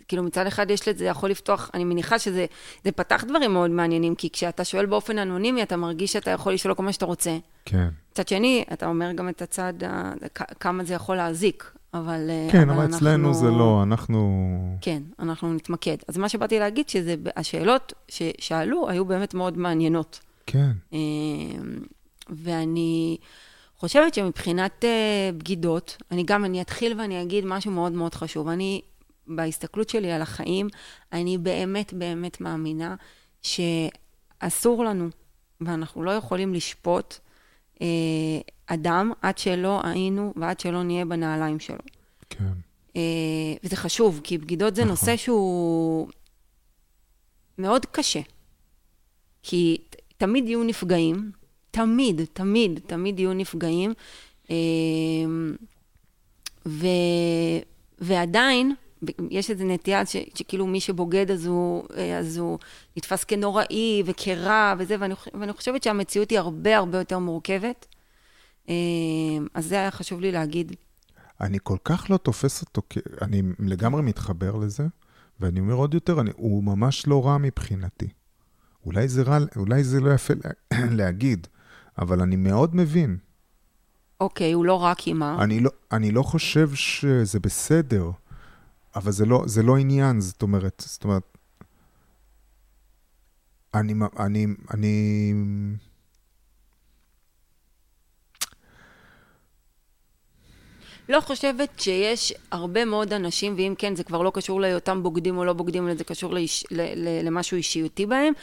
כאילו 0.08 0.24
מצד 0.24 0.48
אחד 0.48 0.72
יש 0.72 0.88
לזה, 0.88 1.06
יכול 1.06 1.30
לפתוח, 1.30 1.70
אני 1.74 1.84
מניחה 1.84 2.20
שזה 2.20 2.46
זה 2.84 2.92
פתח 2.92 3.24
דברים 3.28 3.54
מאוד 3.54 3.72
מעניינים, 3.72 4.16
כי 4.16 4.30
כשאתה 4.30 4.64
שואל 4.64 4.86
באופן 4.86 5.18
אנונימי, 5.18 5.64
אתה 5.64 5.78
מרגיש 5.78 6.14
שאתה 6.14 6.32
יכול 6.32 6.54
לשאול 6.54 6.74
כל 6.74 6.84
מה 6.84 6.94
שאתה 6.94 7.06
רוצה. 7.06 7.38
כן. 7.66 7.88
מצד 8.12 8.28
שני, 8.28 8.64
אתה 8.74 8.86
אומר 8.88 9.12
גם 9.12 9.30
את 9.30 9.42
הצד, 9.42 9.74
כמה 10.60 10.84
זה 10.84 10.94
יכול 10.94 11.16
להזיק, 11.16 11.72
אבל... 11.94 12.30
אה, 12.30 12.48
כן, 12.52 12.70
אבל 12.70 12.86
אצלנו 12.86 13.28
אנחנו- 13.28 13.34
זה 13.34 13.48
לא, 13.52 13.84
אנחנו... 13.84 14.48
כן, 14.82 15.04
אנחנו 15.20 15.54
נתמקד. 15.54 15.98
אז 16.08 16.18
מה 16.18 16.30
שבאתי 16.30 16.60
להגיד, 16.60 16.90
שהשאלות 16.90 17.94
ששאלו 18.08 18.90
היו 18.90 19.06
באמת 19.06 19.34
מאוד 19.34 19.58
מעניינות. 19.58 20.20
כן. 20.46 20.72
אה, 20.94 21.00
ואני 22.30 23.18
חושבת 23.80 24.14
שמבחינת 24.14 24.86
אה, 24.86 25.30
בגידות, 25.38 25.98
אני 26.12 26.24
גם, 26.24 26.46
אני 26.46 26.62
אתחיל 26.62 27.00
ואני 27.00 27.22
אגיד 27.22 27.46
משהו 27.46 27.72
מאוד 27.72 27.92
מאוד 27.92 28.16
חשוב. 28.16 28.48
אני, 28.48 28.82
בהסתכלות 29.28 29.90
שלי 29.90 30.12
על 30.12 30.22
החיים, 30.22 30.68
אני 31.14 31.38
באמת 31.38 31.94
באמת 31.94 32.42
מאמינה 32.42 32.96
שאסור 33.42 34.86
לנו, 34.86 35.10
ואנחנו 35.62 36.04
לא 36.04 36.12
יכולים 36.12 36.54
לשפוט 36.54 37.16
אה, 37.82 37.88
אדם 38.66 39.12
עד 39.22 39.38
שלא 39.38 39.82
היינו 39.84 40.34
ועד 40.36 40.60
שלא 40.60 40.84
נהיה 40.84 41.06
בנעליים 41.06 41.60
שלו. 41.60 41.84
כן. 42.30 42.52
אה, 42.96 43.02
וזה 43.64 43.76
חשוב, 43.76 44.22
כי 44.24 44.38
בגידות 44.38 44.76
זה 44.76 44.82
נכון. 44.82 44.92
נושא 44.92 45.18
שהוא 45.18 46.08
מאוד 47.58 47.86
קשה. 47.86 48.22
כי 49.44 49.78
תמיד 50.18 50.48
יהיו 50.48 50.64
נפגעים, 50.64 51.32
תמיד, 51.80 52.22
תמיד, 52.34 52.80
תמיד 52.88 53.20
יהיו 53.20 53.34
נפגעים. 53.34 53.94
אה, 54.52 54.56
ו, 56.66 56.88
ועדיין, 58.00 58.76
יש 59.30 59.52
איזו 59.52 59.66
נטייה 59.66 60.06
ש, 60.06 60.16
שכאילו 60.36 60.68
מי 60.68 60.80
שבוגד 60.80 61.32
אז 61.32 61.46
הוא, 61.46 61.84
אז 62.20 62.38
הוא 62.38 62.60
נתפס 62.98 63.24
כנוראי 63.24 64.04
וכרע 64.06 64.74
וזה, 64.80 64.96
ואני, 65.00 65.14
ואני 65.40 65.54
חושבת 65.54 65.84
שהמציאות 65.84 66.30
היא 66.30 66.40
הרבה 66.40 66.78
הרבה 66.78 66.98
יותר 66.98 67.20
מורכבת. 67.20 67.86
אה, 68.70 68.76
אז 69.54 69.66
זה 69.66 69.76
היה 69.76 69.92
חשוב 69.92 70.20
לי 70.22 70.32
להגיד. 70.32 70.76
אני 71.42 71.58
כל 71.64 71.78
כך 71.84 72.06
לא 72.10 72.18
תופס 72.18 72.62
אותו, 72.62 72.82
אני 73.22 73.42
לגמרי 73.60 74.02
מתחבר 74.02 74.56
לזה, 74.56 74.88
ואני 75.40 75.60
אומר 75.60 75.74
עוד 75.74 75.94
יותר, 75.94 76.22
אני, 76.22 76.32
הוא 76.36 76.64
ממש 76.64 77.08
לא 77.08 77.26
רע 77.26 77.38
מבחינתי. 77.38 78.08
אולי 78.86 79.08
זה 79.08 79.22
רע, 79.22 79.38
אולי 79.56 79.84
זה 79.84 80.00
לא 80.00 80.14
יפה 80.14 80.34
לה, 80.44 80.78
להגיד, 81.00 81.48
אבל 82.00 82.22
אני 82.22 82.36
מאוד 82.36 82.76
מבין. 82.76 83.18
אוקיי, 84.20 84.52
הוא 84.52 84.66
לא 84.66 84.74
רק 84.74 85.08
עם 85.08 85.24
ה... 85.24 85.44
אני 85.44 85.60
לא, 85.60 85.70
אני 85.92 86.12
לא 86.12 86.24
חושב 86.24 86.70
שזה 86.74 87.40
בסדר, 87.40 88.12
אבל 88.96 89.12
זה 89.12 89.26
לא, 89.26 89.44
זה 89.46 89.64
לא 89.64 89.78
עניין, 89.78 90.22
זאת 90.22 90.42
אומרת, 90.42 90.84
זאת 90.86 91.04
אומרת, 91.04 91.38
אני, 93.74 93.94
אני, 94.20 94.46
אני... 94.74 95.34
לא 101.10 101.20
חושבת 101.22 101.70
שיש 101.80 102.34
הרבה 102.52 102.86
מאוד 102.86 103.14
אנשים, 103.14 103.54
ואם 103.58 103.74
כן, 103.78 103.96
זה 103.96 104.04
כבר 104.04 104.22
לא 104.22 104.32
קשור 104.34 104.62
להיותם 104.62 105.04
בוגדים 105.04 105.38
או 105.38 105.46
לא 105.46 105.54
בוגדים, 105.54 105.88
אלא 105.88 105.96
זה 105.96 106.04
קשור 106.04 106.34
לאיש, 106.34 106.66
ל, 106.72 106.82
ל, 106.82 107.26
למשהו 107.26 107.58
אישיותי 107.58 108.06
בהם. 108.06 108.34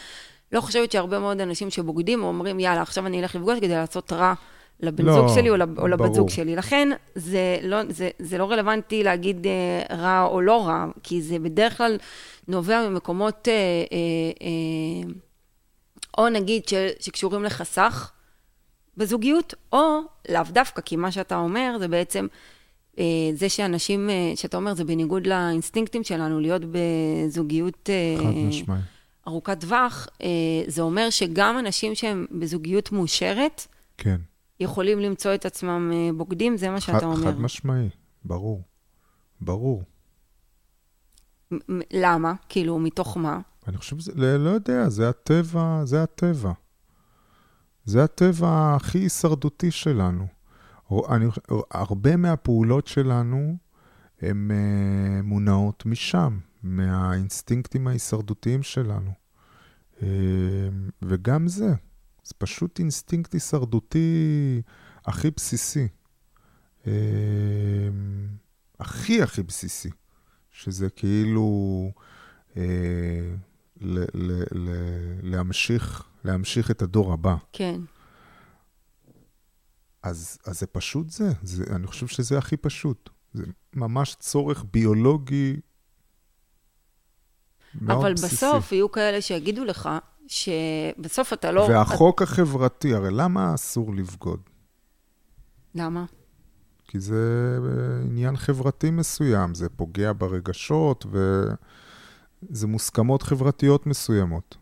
לא 0.52 0.60
חושבת 0.60 0.92
שהרבה 0.92 1.18
מאוד 1.18 1.40
אנשים 1.40 1.70
שבוגדים 1.70 2.22
אומרים, 2.22 2.60
יאללה, 2.60 2.82
עכשיו 2.82 3.06
אני 3.06 3.20
אלך 3.20 3.34
לפגוש 3.34 3.58
כדי 3.58 3.74
לעשות 3.74 4.12
רע 4.12 4.34
לבן 4.80 5.04
לא, 5.04 5.12
זוג 5.12 5.28
שלי 5.34 5.50
או, 5.50 5.56
לב, 5.56 5.78
או 5.78 5.88
לבת 5.88 6.14
זוג 6.14 6.30
שלי. 6.30 6.56
לכן, 6.56 6.88
זה 7.14 7.58
לא, 7.62 7.76
זה, 7.88 8.10
זה 8.18 8.38
לא 8.38 8.50
רלוונטי 8.50 9.02
להגיד 9.02 9.46
אה, 9.46 9.96
רע 9.96 10.22
או 10.22 10.40
לא 10.40 10.66
רע, 10.66 10.86
כי 11.02 11.22
זה 11.22 11.38
בדרך 11.38 11.76
כלל 11.78 11.96
נובע 12.48 12.88
ממקומות, 12.88 13.48
אה, 13.48 13.52
אה, 13.52 13.98
אה, 14.42 15.12
או 16.18 16.28
נגיד 16.28 16.68
ש, 16.68 16.74
שקשורים 17.00 17.44
לחסך 17.44 18.10
בזוגיות, 18.96 19.54
או 19.72 19.98
לאו 20.28 20.42
דווקא, 20.50 20.82
כי 20.82 20.96
מה 20.96 21.10
שאתה 21.12 21.36
אומר 21.36 21.76
זה 21.78 21.88
בעצם... 21.88 22.26
אה, 22.98 23.04
זה 23.34 23.48
שאנשים, 23.48 24.10
אה, 24.10 24.32
שאתה 24.34 24.56
אומר, 24.56 24.74
זה 24.74 24.84
בניגוד 24.84 25.26
לאינסטינקטים 25.26 26.04
שלנו, 26.04 26.40
להיות 26.40 26.62
בזוגיות 26.70 27.90
אה, 27.90 28.16
ארוכת 29.28 29.60
טווח, 29.60 30.08
זה 30.66 30.82
אומר 30.82 31.10
שגם 31.10 31.58
אנשים 31.58 31.94
שהם 31.94 32.26
בזוגיות 32.30 32.92
מאושרת, 32.92 33.66
כן. 33.98 34.20
יכולים 34.60 35.00
למצוא 35.00 35.34
את 35.34 35.46
עצמם 35.46 35.92
בוגדים, 36.16 36.56
זה 36.56 36.70
מה 36.70 36.80
שאתה 36.80 37.06
אומר. 37.06 37.32
חד 37.32 37.40
משמעי, 37.40 37.88
ברור. 38.24 38.62
ברור. 39.40 39.82
למה? 41.92 42.34
כאילו, 42.48 42.78
מתוך 42.78 43.16
מה? 43.16 43.40
אני 43.68 43.76
חושב 43.76 43.98
שזה, 43.98 44.12
לא, 44.14 44.36
לא 44.36 44.50
יודע, 44.50 44.88
זה 44.88 45.08
הטבע, 45.08 45.80
זה 45.84 46.02
הטבע. 46.02 46.52
זה 47.84 48.04
הטבע 48.04 48.76
הכי 48.76 48.98
הישרדותי 48.98 49.70
שלנו. 49.70 50.26
אני, 51.08 51.26
הרבה 51.70 52.16
מהפעולות 52.16 52.86
שלנו 52.86 53.56
הן 54.22 54.50
uh, 54.50 55.22
מונעות 55.22 55.86
משם, 55.86 56.38
מהאינסטינקטים 56.66 57.88
ההישרדותיים 57.88 58.62
שלנו. 58.62 59.10
Uh, 59.96 60.02
וגם 61.02 61.48
זה, 61.48 61.74
זה 62.24 62.34
פשוט 62.38 62.78
אינסטינקט 62.78 63.32
הישרדותי 63.32 64.62
הכי 65.04 65.30
בסיסי. 65.30 65.88
Uh, 66.84 66.86
הכי 68.80 69.22
הכי 69.22 69.42
בסיסי, 69.42 69.90
שזה 70.50 70.90
כאילו 70.90 71.90
ל, 73.80 74.04
ל, 74.14 74.42
ל, 74.52 74.70
להמשיך, 75.22 76.04
להמשיך 76.24 76.70
את 76.70 76.82
הדור 76.82 77.12
הבא. 77.12 77.36
כן. 77.52 77.80
אז, 80.02 80.38
אז 80.46 80.60
זה 80.60 80.66
פשוט 80.66 81.10
זה. 81.10 81.32
זה, 81.42 81.64
אני 81.70 81.86
חושב 81.86 82.06
שזה 82.06 82.38
הכי 82.38 82.56
פשוט. 82.56 83.10
זה 83.32 83.44
ממש 83.74 84.16
צורך 84.20 84.64
ביולוגי 84.72 85.56
אבל 87.86 88.12
בסיסי. 88.12 88.34
בסוף 88.36 88.72
יהיו 88.72 88.92
כאלה 88.92 89.20
שיגידו 89.20 89.64
לך 89.64 89.88
שבסוף 90.26 91.32
אתה 91.32 91.52
לא... 91.52 91.60
והחוק 91.60 92.22
את... 92.22 92.28
החברתי, 92.28 92.94
הרי 92.94 93.10
למה 93.10 93.54
אסור 93.54 93.94
לבגוד? 93.94 94.40
למה? 95.74 96.04
כי 96.88 97.00
זה 97.00 97.58
עניין 98.04 98.36
חברתי 98.36 98.90
מסוים, 98.90 99.54
זה 99.54 99.68
פוגע 99.68 100.12
ברגשות 100.12 101.06
וזה 102.50 102.66
מוסכמות 102.66 103.22
חברתיות 103.22 103.86
מסוימות, 103.86 104.56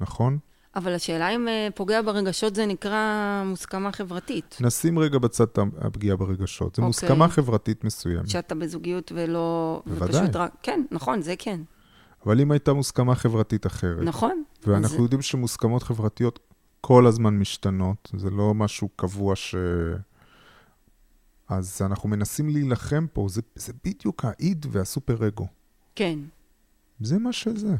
נכון? 0.00 0.38
אבל 0.76 0.94
השאלה 0.94 1.28
אם 1.28 1.48
אה, 1.48 1.68
פוגע 1.74 2.02
ברגשות 2.02 2.54
זה 2.54 2.66
נקרא 2.66 3.42
מוסכמה 3.46 3.92
חברתית. 3.92 4.56
נשים 4.60 4.98
רגע 4.98 5.18
בצד 5.18 5.46
הפגיעה 5.78 6.16
ברגשות. 6.16 6.68
okay. 6.68 6.70
אוקיי. 6.72 6.84
מוסכמה 6.84 7.28
חברתית 7.28 7.84
מסוימת. 7.84 8.28
שאתה 8.28 8.54
בזוגיות 8.54 9.12
ולא... 9.14 9.82
בוודאי. 9.86 10.20
ופשוט 10.20 10.36
רק... 10.36 10.52
כן, 10.62 10.82
נכון, 10.90 11.22
זה 11.22 11.34
כן. 11.38 11.60
אבל 12.26 12.40
אם 12.40 12.50
הייתה 12.50 12.72
מוסכמה 12.72 13.14
חברתית 13.14 13.66
אחרת. 13.66 14.02
נכון. 14.04 14.42
ואנחנו 14.66 14.96
אז... 14.96 15.02
יודעים 15.02 15.22
שמוסכמות 15.22 15.82
חברתיות 15.82 16.38
כל 16.80 17.06
הזמן 17.06 17.38
משתנות, 17.38 18.10
זה 18.16 18.30
לא 18.30 18.54
משהו 18.54 18.88
קבוע 18.96 19.36
ש... 19.36 19.54
אז 21.48 21.82
אנחנו 21.82 22.08
מנסים 22.08 22.48
להילחם 22.48 23.06
פה, 23.12 23.26
זה, 23.28 23.42
זה 23.54 23.72
בדיוק 23.84 24.24
האיד 24.24 24.66
והסופר-אגו. 24.70 25.46
כן. 25.94 26.18
זה 27.00 27.18
מה 27.18 27.32
שזה. 27.32 27.76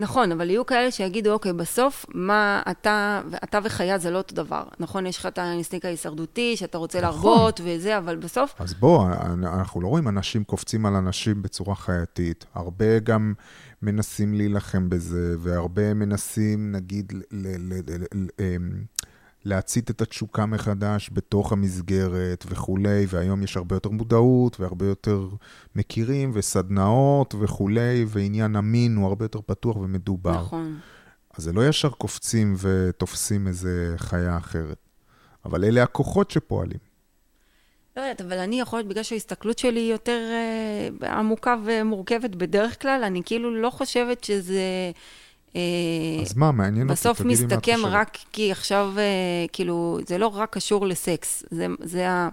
נכון, 0.00 0.32
אבל 0.32 0.50
יהיו 0.50 0.66
כאלה 0.66 0.90
שיגידו, 0.90 1.32
אוקיי, 1.32 1.52
בסוף, 1.52 2.06
מה 2.14 2.62
אתה, 2.70 3.20
אתה 3.44 3.58
וחיה 3.64 3.98
זה 3.98 4.10
לא 4.10 4.18
אותו 4.18 4.34
דבר. 4.34 4.62
נכון, 4.80 5.06
יש 5.06 5.18
לך 5.18 5.26
את 5.26 5.38
האינסטינקט 5.38 5.84
ההישרדותי, 5.84 6.56
שאתה 6.56 6.78
רוצה 6.78 7.00
נכון. 7.00 7.10
להרבות 7.10 7.60
וזה, 7.64 7.98
אבל 7.98 8.16
בסוף... 8.16 8.54
אז 8.58 8.74
בוא, 8.74 9.08
אנחנו 9.42 9.80
לא 9.80 9.88
רואים 9.88 10.08
אנשים 10.08 10.44
קופצים 10.44 10.86
על 10.86 10.94
אנשים 10.94 11.42
בצורה 11.42 11.74
חייתית. 11.74 12.44
הרבה 12.54 12.98
גם 12.98 13.34
מנסים 13.82 14.34
להילחם 14.34 14.88
בזה, 14.88 15.34
והרבה 15.38 15.94
מנסים, 15.94 16.72
נגיד, 16.72 17.12
ל- 17.12 17.22
ל- 17.30 17.80
ל- 17.90 18.04
ל- 18.14 18.28
אמ, 18.40 18.70
להצית 19.44 19.90
את 19.90 20.02
התשוקה 20.02 20.46
מחדש 20.46 21.10
בתוך 21.12 21.52
המסגרת 21.52 22.44
וכולי, 22.48 23.06
והיום 23.08 23.42
יש 23.42 23.56
הרבה 23.56 23.76
יותר 23.76 23.90
מודעות 23.90 24.60
והרבה 24.60 24.86
יותר 24.86 25.28
מכירים 25.76 26.30
וסדנאות 26.34 27.34
וכולי, 27.40 28.04
ועניין 28.08 28.56
המין 28.56 28.96
הוא 28.96 29.06
הרבה 29.06 29.24
יותר 29.24 29.40
פתוח 29.46 29.76
ומדובר. 29.76 30.40
נכון. 30.40 30.78
אז 31.38 31.44
זה 31.44 31.52
לא 31.52 31.68
ישר 31.68 31.88
קופצים 31.88 32.54
ותופסים 32.58 33.46
איזה 33.46 33.94
חיה 33.96 34.36
אחרת, 34.36 34.78
אבל 35.44 35.64
אלה 35.64 35.82
הכוחות 35.82 36.30
שפועלים. 36.30 36.88
לא 37.96 38.02
יודעת, 38.02 38.20
אבל 38.20 38.38
אני 38.38 38.60
יכול 38.60 38.78
להיות, 38.78 38.88
בגלל 38.88 39.02
שההסתכלות 39.02 39.58
שלי 39.58 39.80
היא 39.80 39.92
יותר 39.92 40.20
אה, 41.02 41.18
עמוקה 41.18 41.56
ומורכבת 41.64 42.30
בדרך 42.30 42.82
כלל, 42.82 43.00
אני 43.04 43.22
כאילו 43.24 43.54
לא 43.54 43.70
חושבת 43.70 44.24
שזה... 44.24 44.62
אה, 45.58 46.22
אז 46.22 46.36
מה, 46.36 46.52
מעניין 46.52 46.88
אותי. 46.88 47.00
בסוף 47.00 47.20
מסתכם 47.20 47.78
רק 47.84 48.18
כי 48.32 48.52
עכשיו, 48.52 48.92
אה, 48.98 49.46
כאילו, 49.52 49.98
זה 50.06 50.18
לא 50.18 50.26
רק 50.26 50.52
קשור 50.52 50.86
לסקס, 50.86 51.42
זה, 51.50 51.66
זה 51.80 52.10
ה... 52.10 52.28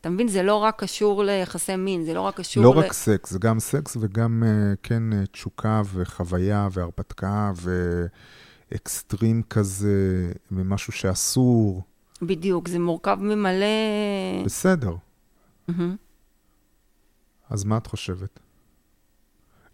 אתה 0.00 0.10
מבין? 0.10 0.28
זה 0.28 0.42
לא 0.42 0.56
רק 0.56 0.80
קשור 0.80 1.24
ליחסי 1.24 1.76
מין, 1.76 2.04
זה 2.04 2.14
לא 2.14 2.20
רק 2.20 2.36
קשור 2.36 2.64
לא 2.64 2.74
ל... 2.74 2.78
רק 2.78 2.92
סקס, 2.92 3.30
זה 3.30 3.38
גם 3.38 3.60
סקס 3.60 3.96
וגם, 4.00 4.42
אה, 4.46 4.74
כן, 4.82 5.24
תשוקה 5.24 5.82
וחוויה 5.92 6.68
והרפתקה 6.72 7.52
ואקסטרים 8.72 9.42
כזה, 9.42 10.32
ומשהו 10.52 10.92
שאסור. 10.92 11.82
בדיוק, 12.22 12.68
זה 12.68 12.78
מורכב 12.78 13.18
ממלא... 13.20 13.66
בסדר. 14.44 14.94
Mm-hmm. 15.70 15.72
אז 17.50 17.64
מה 17.64 17.76
את 17.76 17.86
חושבת? 17.86 18.40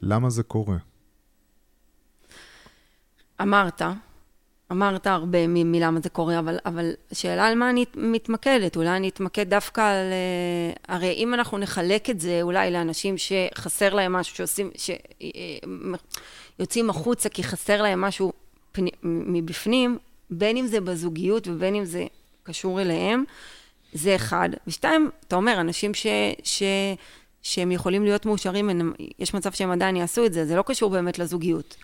למה 0.01 0.31
זה 0.31 0.43
קורה? 0.43 0.77
אמרת, 3.42 3.83
אמרת 4.72 5.07
הרבה 5.07 5.46
מלמה 5.46 6.01
זה 6.01 6.09
קורה, 6.09 6.38
אבל, 6.38 6.59
אבל 6.66 6.92
שאלה 7.12 7.46
על 7.46 7.55
מה 7.55 7.70
אני 7.70 7.85
מתמקדת, 7.96 8.77
אולי 8.77 8.96
אני 8.96 9.09
אתמקד 9.09 9.51
דווקא 9.51 9.81
על... 9.81 10.12
אה, 10.12 10.94
הרי 10.94 11.12
אם 11.12 11.35
אנחנו 11.35 11.59
נחלק 11.59 12.11
את 12.11 12.20
זה 12.20 12.38
אולי 12.42 12.70
לאנשים 12.70 13.14
שחסר 13.18 13.94
להם 13.94 14.12
משהו, 14.12 14.37
שעושים, 14.37 14.70
שיוצאים 16.59 16.85
אה, 16.85 16.90
החוצה 16.90 17.29
כי 17.29 17.44
חסר 17.44 17.83
להם 17.83 18.01
משהו 18.01 18.33
פני, 18.72 18.90
מבפנים, 19.03 19.99
בין 20.31 20.57
אם 20.57 20.66
זה 20.66 20.81
בזוגיות 20.81 21.49
ובין 21.49 21.75
אם 21.75 21.85
זה 21.85 22.07
קשור 22.42 22.81
אליהם, 22.81 23.25
זה 23.92 24.16
אחד. 24.16 24.49
ושתיים, 24.66 25.11
אתה 25.29 25.37
אומר, 25.37 25.61
אנשים 25.61 25.94
ש... 25.94 26.07
ש 26.44 26.62
שהם 27.42 27.72
יכולים 27.72 28.05
להיות 28.05 28.27
מאושרים, 28.27 28.94
יש 29.18 29.35
מצב 29.35 29.53
שהם 29.53 29.70
עדיין 29.70 29.96
יעשו 29.96 30.27
את 30.27 30.33
זה, 30.33 30.44
זה 30.44 30.57
לא 30.57 30.64
קשור 30.66 30.90
באמת 30.90 31.18
לזוגיות. 31.18 31.77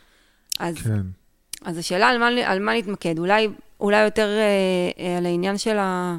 אז... 0.59 0.77
כן. 0.79 1.22
אז 1.65 1.79
השאלה 1.79 2.09
על 2.09 2.19
מה, 2.19 2.29
על 2.45 2.61
מה 2.61 2.75
להתמקד, 2.75 3.19
אולי, 3.19 3.49
אולי 3.81 4.05
יותר 4.05 4.29
אה, 4.29 5.05
אה, 5.05 5.19
על 5.19 5.27
העניין 5.27 5.59
של, 5.59 5.79
ה, 5.79 6.17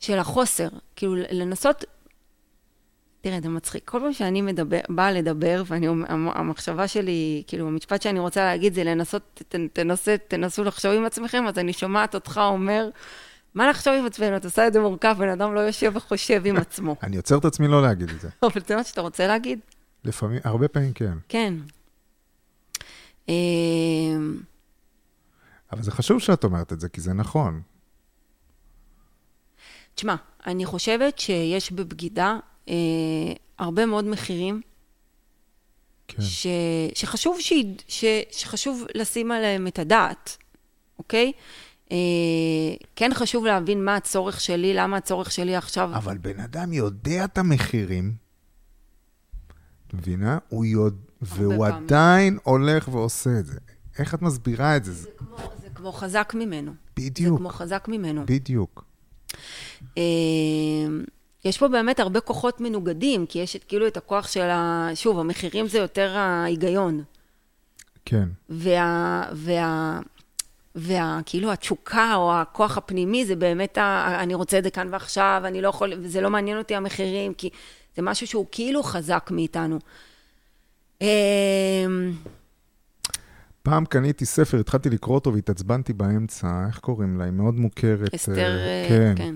של 0.00 0.18
החוסר, 0.18 0.68
כאילו 0.96 1.14
לנסות, 1.30 1.84
תראה, 3.20 3.38
זה 3.42 3.48
מצחיק, 3.48 3.82
כל 3.84 4.00
פעם 4.00 4.12
שאני 4.12 4.42
מדבר, 4.42 4.80
באה 4.88 5.12
לדבר, 5.12 5.62
והמחשבה 5.66 6.88
שלי, 6.88 7.42
כאילו, 7.46 7.68
המשפט 7.68 8.02
שאני 8.02 8.18
רוצה 8.18 8.44
להגיד 8.44 8.74
זה 8.74 8.84
לנסות, 8.84 9.42
ת, 9.48 9.54
תנסה, 9.72 10.16
תנסו 10.28 10.64
לחשוב 10.64 10.92
עם 10.92 11.04
עצמכם, 11.04 11.44
אז 11.46 11.58
אני 11.58 11.72
שומעת 11.72 12.14
אותך 12.14 12.40
אומר, 12.44 12.88
מה 13.54 13.70
לחשוב 13.70 13.94
עם 13.94 14.06
עצמנו? 14.06 14.36
את 14.36 14.44
עושה 14.44 14.66
את 14.66 14.72
זה 14.72 14.80
מורכב, 14.80 15.14
בן 15.18 15.28
אדם 15.28 15.54
לא 15.54 15.60
יושב 15.60 15.92
וחושב 15.94 16.42
עם 16.44 16.56
עצמו. 16.56 16.96
אני 17.02 17.16
עוצר 17.16 17.38
את 17.38 17.44
עצמי 17.44 17.68
לא 17.68 17.82
להגיד 17.82 18.10
את 18.10 18.20
זה. 18.20 18.28
אבל 18.42 18.60
זה 18.66 18.76
מה 18.76 18.84
שאתה 18.84 19.00
רוצה 19.00 19.26
להגיד? 19.26 19.58
לפעמים, 20.04 20.40
הרבה 20.44 20.68
פעמים 20.68 20.92
כן. 20.92 21.12
כן. 21.28 21.54
אמ, 23.28 24.40
אבל 25.72 25.82
זה 25.82 25.90
חשוב 25.90 26.18
שאת 26.18 26.44
אומרת 26.44 26.72
את 26.72 26.80
זה, 26.80 26.88
כי 26.88 27.00
זה 27.00 27.12
נכון. 27.12 27.62
תשמע, 29.94 30.14
אני 30.46 30.64
חושבת 30.64 31.18
שיש 31.18 31.72
בבגידה 31.72 32.38
אה, 32.68 32.74
הרבה 33.58 33.86
מאוד 33.86 34.04
מחירים 34.04 34.60
כן. 36.08 36.22
ש, 36.22 36.46
שחשוב, 36.94 37.36
ש, 37.40 37.52
ש, 37.88 38.04
שחשוב 38.30 38.84
לשים 38.94 39.30
עליהם 39.30 39.66
את 39.66 39.78
הדעת, 39.78 40.36
אוקיי? 40.98 41.32
אה, 41.92 41.96
כן 42.96 43.10
חשוב 43.14 43.44
להבין 43.44 43.84
מה 43.84 43.96
הצורך 43.96 44.40
שלי, 44.40 44.74
למה 44.74 44.96
הצורך 44.96 45.30
שלי 45.30 45.56
עכשיו... 45.56 45.90
אבל 45.94 46.18
בן 46.18 46.40
אדם 46.40 46.72
יודע 46.72 47.24
את 47.24 47.38
המחירים, 47.38 48.14
את 49.88 49.94
מבינה? 49.94 50.38
הוא 50.48 50.64
יודע, 50.64 50.96
והוא 51.22 51.68
פעמים. 51.68 51.84
עדיין 51.84 52.38
הולך 52.42 52.88
ועושה 52.88 53.30
את 53.38 53.46
זה. 53.46 53.58
איך 53.98 54.14
את 54.14 54.22
מסבירה 54.22 54.76
את 54.76 54.84
זה? 54.84 54.92
זה 54.92 55.02
זה 55.02 55.10
כמו, 55.18 55.36
זה 55.62 55.68
כמו 55.74 55.92
חזק 55.92 56.32
ממנו. 56.36 56.72
בדיוק, 56.96 57.32
זה 57.32 57.38
כמו 57.38 57.48
חזק 57.48 57.84
ממנו. 57.88 58.22
בדיוק. 58.26 58.84
אה, 59.98 60.02
יש 61.44 61.58
פה 61.58 61.68
באמת 61.68 62.00
הרבה 62.00 62.20
כוחות 62.20 62.60
מנוגדים, 62.60 63.26
כי 63.26 63.38
יש 63.38 63.56
את, 63.56 63.64
כאילו 63.64 63.86
את 63.86 63.96
הכוח 63.96 64.28
של 64.28 64.50
ה... 64.50 64.90
שוב, 64.94 65.18
המחירים 65.18 65.68
זה 65.68 65.78
יותר 65.78 66.16
ההיגיון. 66.16 67.02
כן, 68.04 68.28
וה... 68.48 69.22
וה... 69.32 70.00
וה... 70.74 71.20
כאילו 71.26 71.52
התשוקה 71.52 72.14
או 72.14 72.34
הכוח 72.34 72.78
הפנימי 72.78 73.26
זה 73.26 73.36
באמת 73.36 73.78
ה... 73.78 74.16
אני 74.22 74.34
רוצה 74.34 74.58
את 74.58 74.64
זה 74.64 74.70
כאן 74.70 74.88
ועכשיו, 74.90 75.42
אני 75.44 75.62
לא 75.62 75.68
יכול... 75.68 75.92
וזה 76.02 76.20
לא 76.20 76.30
מעניין 76.30 76.58
אותי 76.58 76.74
המחירים, 76.74 77.34
כי 77.34 77.50
זה 77.98 78.02
משהו 78.02 78.26
שהוא 78.26 78.46
כאילו 78.52 78.82
חזק 78.82 79.30
מאיתנו. 79.32 79.78
אה, 81.02 81.86
פעם 83.62 83.84
קניתי 83.84 84.24
ספר, 84.24 84.60
התחלתי 84.60 84.90
לקרוא 84.90 85.14
אותו 85.14 85.32
והתעצבנתי 85.34 85.92
באמצע, 85.92 86.66
איך 86.66 86.78
קוראים 86.78 87.18
לה? 87.18 87.24
היא 87.24 87.32
מאוד 87.32 87.54
מוכרת. 87.54 88.14
אסתר, 88.14 88.34
אה, 88.36 88.84
אה, 88.84 88.86
כן. 88.88 89.14
כן. 89.16 89.34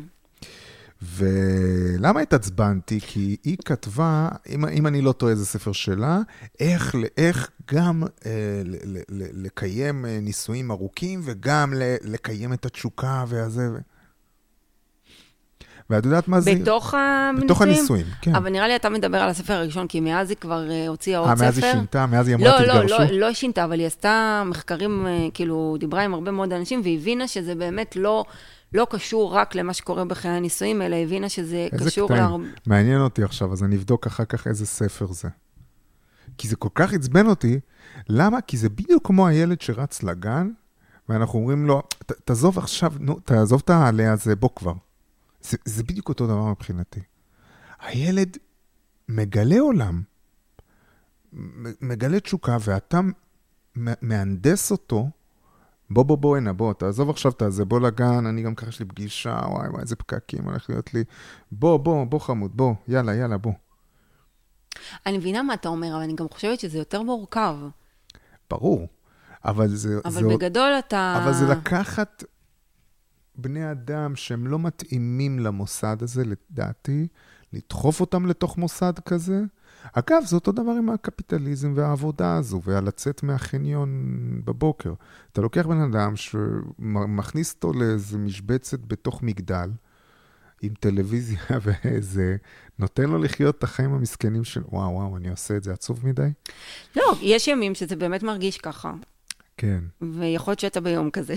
ולמה 1.03 2.21
התעצבנתי? 2.21 3.01
כי 3.01 3.37
היא 3.45 3.57
כתבה, 3.65 4.29
אם, 4.49 4.65
אם 4.65 4.87
אני 4.87 5.01
לא 5.01 5.13
טועה, 5.13 5.35
זה 5.35 5.47
ספר 5.47 5.73
שלה, 5.73 6.21
איך, 6.61 6.95
איך 7.17 7.51
גם 7.73 8.03
אה, 8.27 8.63
ל, 8.65 8.77
ל, 8.85 8.99
ל, 9.09 9.45
לקיים 9.45 10.07
אה, 10.07 10.19
נישואים 10.23 10.71
ארוכים 10.71 11.21
וגם 11.25 11.75
ל, 11.75 11.83
לקיים 12.03 12.53
את 12.53 12.67
התשוקה 12.67 13.25
והזה. 13.29 13.69
ואת 15.93 16.05
יודעת 16.05 16.29
מה 16.29 16.41
זה? 16.41 16.55
בתוך 16.55 16.95
הנישואים? 16.95 17.45
בתוך 17.47 17.63
הנישואים, 17.63 18.07
כן. 18.21 18.35
אבל 18.35 18.51
נראה 18.51 18.69
לי 18.69 18.77
אתה 18.77 18.89
מדבר 18.89 19.19
על 19.19 19.29
הספר 19.29 19.53
הראשון, 19.53 19.87
כי 19.87 20.01
מאז 20.01 20.31
היא 20.31 20.37
כבר 20.41 20.71
אה, 20.71 20.89
הוציאה 20.89 21.19
עוד 21.19 21.29
אה, 21.29 21.37
ספר. 21.37 21.45
מאז 21.45 21.59
היא 21.59 21.73
שינתה? 21.73 22.07
מאז 22.07 22.29
היא 22.29 22.37
אמרה 22.37 22.49
לא, 22.61 22.67
לא, 22.67 22.73
תתגרשו? 22.83 23.03
לא, 23.13 23.21
לא 23.21 23.27
היא 23.27 23.35
שינתה, 23.35 23.65
אבל 23.65 23.79
היא 23.79 23.87
עשתה 23.87 24.43
מחקרים, 24.47 25.07
אה, 25.07 25.29
כאילו, 25.35 25.77
דיברה 25.81 26.03
עם 26.03 26.15
הרבה 26.15 26.31
מאוד 26.31 26.53
אנשים, 26.53 26.81
והבינה 26.85 27.29
שזה 27.29 27.55
באמת 27.55 27.97
לא, 27.97 28.25
לא 28.73 28.87
קשור 28.91 29.35
רק 29.35 29.55
למה 29.55 29.73
שקורה 29.73 30.05
בחיי 30.05 30.31
הנישואים, 30.31 30.83
אלא 30.83 30.97
הבינה 30.97 31.29
שזה 31.29 31.69
איזה 31.73 31.85
קשור 31.91 32.09
קטעים. 32.09 32.23
להרבה... 32.23 32.45
מעניין 32.67 33.01
אותי 33.01 33.23
עכשיו, 33.23 33.53
אז 33.53 33.63
אני 33.63 33.77
אבדוק 33.77 34.07
אחר 34.07 34.25
כך 34.25 34.47
איזה 34.47 34.67
ספר 34.67 35.07
זה. 35.13 35.29
כי 36.39 36.49
זה 36.49 36.57
כל 36.57 36.69
כך 36.75 36.93
עצבן 36.95 37.27
אותי, 37.27 37.61
למה? 38.09 38.41
כי 38.41 38.57
זה 38.57 38.69
בדיוק 38.69 39.07
כמו 39.07 39.27
הילד 39.27 39.61
שרץ 39.61 40.03
לגן, 40.03 40.51
ואנחנו 41.09 41.39
אומרים 41.39 41.67
לו, 41.67 41.83
"ת- 42.07 42.13
תעזוב 42.25 42.59
עכשיו, 42.59 42.93
נו, 43.01 43.19
תעזוב 43.25 43.63
את 43.65 43.71
העלה 43.71 44.13
הזה, 44.13 44.37
בוא 44.37 44.49
כבר. 44.57 44.73
זה, 45.43 45.57
זה 45.65 45.83
בדיוק 45.83 46.09
אותו 46.09 46.27
דבר 46.27 46.45
מבחינתי. 46.45 47.01
הילד 47.81 48.37
מגלה 49.09 49.61
עולם, 49.61 50.03
מגלה 51.81 52.21
תשוקה, 52.21 52.57
ואתה 52.61 53.01
מהנדס 53.77 54.71
אותו, 54.71 55.09
בוא, 55.91 56.05
בוא, 56.05 56.19
בוא, 56.19 56.37
הנה, 56.37 56.53
בוא, 56.53 56.73
תעזוב 56.73 57.11
עכשיו 57.11 57.33
את 57.33 57.43
הזה, 57.43 57.65
בוא 57.65 57.81
לגן, 57.81 58.27
אני 58.27 58.43
גם 58.43 58.55
ככה 58.55 58.69
יש 58.69 58.81
לי 58.81 58.87
פגישה, 58.87 59.41
וואי, 59.49 59.69
וואי, 59.69 59.83
איזה 59.83 59.97
פקקים 59.97 60.45
הולך 60.45 60.71
להיות 60.71 60.95
לי. 60.95 61.05
בוא, 61.53 61.77
בוא, 61.77 62.05
בוא, 62.05 62.21
חמוד, 62.21 62.57
בוא, 62.57 62.75
יאללה, 62.89 63.15
יאללה, 63.15 63.39
בוא. 63.39 63.53
אני 65.07 65.19
מבינה 65.19 65.43
מה 65.43 65.55
אתה 65.55 65.69
אומר, 65.69 65.95
אבל 65.95 66.03
אני 66.03 66.15
גם 66.15 66.27
חושבת 66.29 66.61
שזה 66.61 66.79
יותר 66.79 67.03
מורכב. 67.03 67.57
ברור. 68.51 68.89
אבל 69.45 69.69
זה... 69.69 69.99
אבל 70.05 70.13
זה, 70.13 70.29
בגדול 70.29 70.73
אתה... 70.79 71.21
אבל 71.23 71.33
זה 71.33 71.47
לקחת 71.47 72.25
בני 73.37 73.71
אדם 73.71 74.17
שהם 74.17 74.47
לא 74.47 74.59
מתאימים 74.59 75.39
למוסד 75.39 75.97
הזה, 76.03 76.23
לדעתי, 76.25 77.07
לדחוף 77.53 78.01
אותם 78.01 78.27
לתוך 78.27 78.59
מוסד 78.59 78.99
כזה. 78.99 79.41
אגב, 79.93 80.23
זה 80.27 80.37
אותו 80.37 80.53
דבר 80.53 80.73
עם 80.73 80.91
הקפיטליזם 80.91 81.73
והעבודה 81.77 82.37
הזו, 82.37 82.61
והלצאת 82.65 83.23
מהחניון 83.23 83.91
בבוקר. 84.45 84.95
אתה 85.33 85.41
לוקח 85.41 85.67
בן 85.67 85.81
אדם 85.81 86.17
שמכניס 86.17 87.55
אותו 87.55 87.73
לאיזה 87.73 88.19
משבצת 88.19 88.81
בתוך 88.87 89.23
מגדל, 89.23 89.71
עם 90.63 90.75
טלוויזיה 90.81 91.41
ואיזה, 91.63 92.37
נותן 92.79 93.03
לו 93.03 93.19
לחיות 93.19 93.59
את 93.59 93.65
החיים 93.65 93.93
המסכנים 93.93 94.45
של, 94.45 94.63
וואו, 94.69 94.91
וואו, 94.93 95.17
אני 95.17 95.31
עושה 95.31 95.57
את 95.57 95.63
זה 95.63 95.73
עצוב 95.73 96.07
מדי? 96.07 96.29
לא, 96.97 97.15
יש 97.21 97.49
ימים 97.49 97.75
שזה 97.75 97.97
באמת 97.97 98.23
מרגיש 98.23 98.59
ככה, 98.59 98.93
כן. 99.57 99.79
ויכול 100.03 100.53
להיות 100.53 100.61
שאתה 100.61 100.81
ביום 100.81 101.11
כזה. 101.11 101.35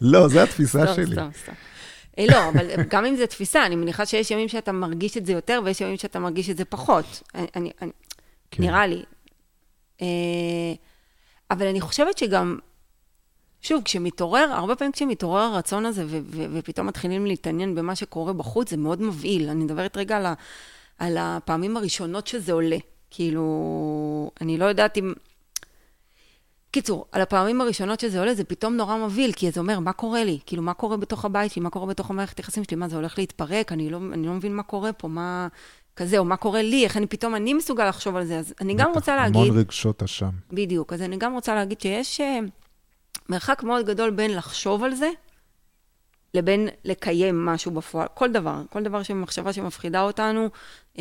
לא, 0.00 0.28
זו 0.28 0.40
התפיסה 0.40 0.94
שלי. 0.94 1.12
סתם, 1.12 1.28
סתם. 1.42 1.52
אה, 2.18 2.24
לא, 2.30 2.48
אבל 2.48 2.66
גם 2.88 3.04
אם 3.04 3.16
זה 3.16 3.26
תפיסה, 3.26 3.66
אני 3.66 3.76
מניחה 3.76 4.06
שיש 4.06 4.30
ימים 4.30 4.48
שאתה 4.48 4.72
מרגיש 4.72 5.16
את 5.16 5.26
זה 5.26 5.32
יותר, 5.32 5.60
ויש 5.64 5.80
ימים 5.80 5.96
שאתה 5.96 6.18
מרגיש 6.18 6.50
את 6.50 6.56
זה 6.56 6.64
פחות. 6.64 7.22
אני, 7.34 7.46
אני, 7.56 7.70
אני, 7.82 7.90
כן. 8.50 8.62
נראה 8.62 8.86
לי. 8.86 9.02
אה, 10.02 10.06
אבל 11.50 11.66
אני 11.66 11.80
חושבת 11.80 12.18
שגם, 12.18 12.58
שוב, 13.62 13.82
כשמתעורר, 13.84 14.48
הרבה 14.52 14.76
פעמים 14.76 14.92
כשמתעורר 14.92 15.40
הרצון 15.40 15.86
הזה, 15.86 16.04
ו- 16.06 16.20
ו- 16.24 16.46
ופתאום 16.52 16.86
מתחילים 16.86 17.26
להתעניין 17.26 17.74
במה 17.74 17.94
שקורה 17.96 18.32
בחוץ, 18.32 18.70
זה 18.70 18.76
מאוד 18.76 19.02
מבהיל. 19.02 19.48
אני 19.48 19.64
מדברת 19.64 19.96
רגע 19.96 20.16
על, 20.16 20.26
ה- 20.26 20.34
על 20.98 21.16
הפעמים 21.20 21.76
הראשונות 21.76 22.26
שזה 22.26 22.52
עולה. 22.52 22.78
כאילו, 23.10 24.30
אני 24.40 24.58
לא 24.58 24.64
יודעת 24.64 24.98
אם... 24.98 25.12
קיצור, 26.72 27.06
על 27.12 27.22
הפעמים 27.22 27.60
הראשונות 27.60 28.00
שזה 28.00 28.18
עולה, 28.18 28.34
זה 28.34 28.44
פתאום 28.44 28.76
נורא 28.76 28.96
מבהיל, 28.96 29.32
כי 29.32 29.50
זה 29.50 29.60
אומר, 29.60 29.78
מה 29.78 29.92
קורה 29.92 30.24
לי? 30.24 30.38
כאילו, 30.46 30.62
מה 30.62 30.74
קורה 30.74 30.96
בתוך 30.96 31.24
הבית 31.24 31.52
שלי? 31.52 31.62
מה 31.62 31.70
קורה 31.70 31.86
בתוך 31.86 32.10
המערכת 32.10 32.38
היחסים 32.38 32.64
שלי? 32.64 32.76
מה, 32.76 32.88
זה 32.88 32.96
הולך 32.96 33.18
להתפרק? 33.18 33.72
אני 33.72 33.90
לא, 33.90 33.98
אני 34.12 34.26
לא 34.26 34.32
מבין 34.32 34.56
מה 34.56 34.62
קורה 34.62 34.92
פה, 34.92 35.08
מה... 35.08 35.48
כזה, 35.96 36.18
או 36.18 36.24
מה 36.24 36.36
קורה 36.36 36.62
לי, 36.62 36.84
איך 36.84 36.96
אני 36.96 37.06
פתאום, 37.06 37.34
אני 37.34 37.54
מסוגל 37.54 37.88
לחשוב 37.88 38.16
על 38.16 38.24
זה. 38.24 38.38
אז 38.38 38.54
אני 38.60 38.74
גם 38.74 38.90
רוצה 38.94 39.16
להגיד... 39.16 39.42
המון 39.42 39.58
רגשות 39.58 40.02
אשם. 40.02 40.30
בדיוק. 40.52 40.92
אז 40.92 41.02
אני 41.02 41.16
גם 41.16 41.32
רוצה 41.32 41.54
להגיד 41.54 41.80
שיש 41.80 42.20
uh, 42.20 42.24
מרחק 43.28 43.62
מאוד 43.62 43.86
גדול 43.86 44.10
בין 44.10 44.36
לחשוב 44.36 44.84
על 44.84 44.94
זה, 44.94 45.10
לבין 46.34 46.68
לקיים 46.84 47.46
משהו 47.46 47.70
בפועל. 47.70 48.06
כל 48.14 48.32
דבר, 48.32 48.62
כל 48.70 48.82
דבר 48.82 49.02
שמחשבה 49.02 49.52
שמפחידה 49.52 50.02
אותנו, 50.02 50.46
uh, 50.46 50.96
uh, 50.96 50.98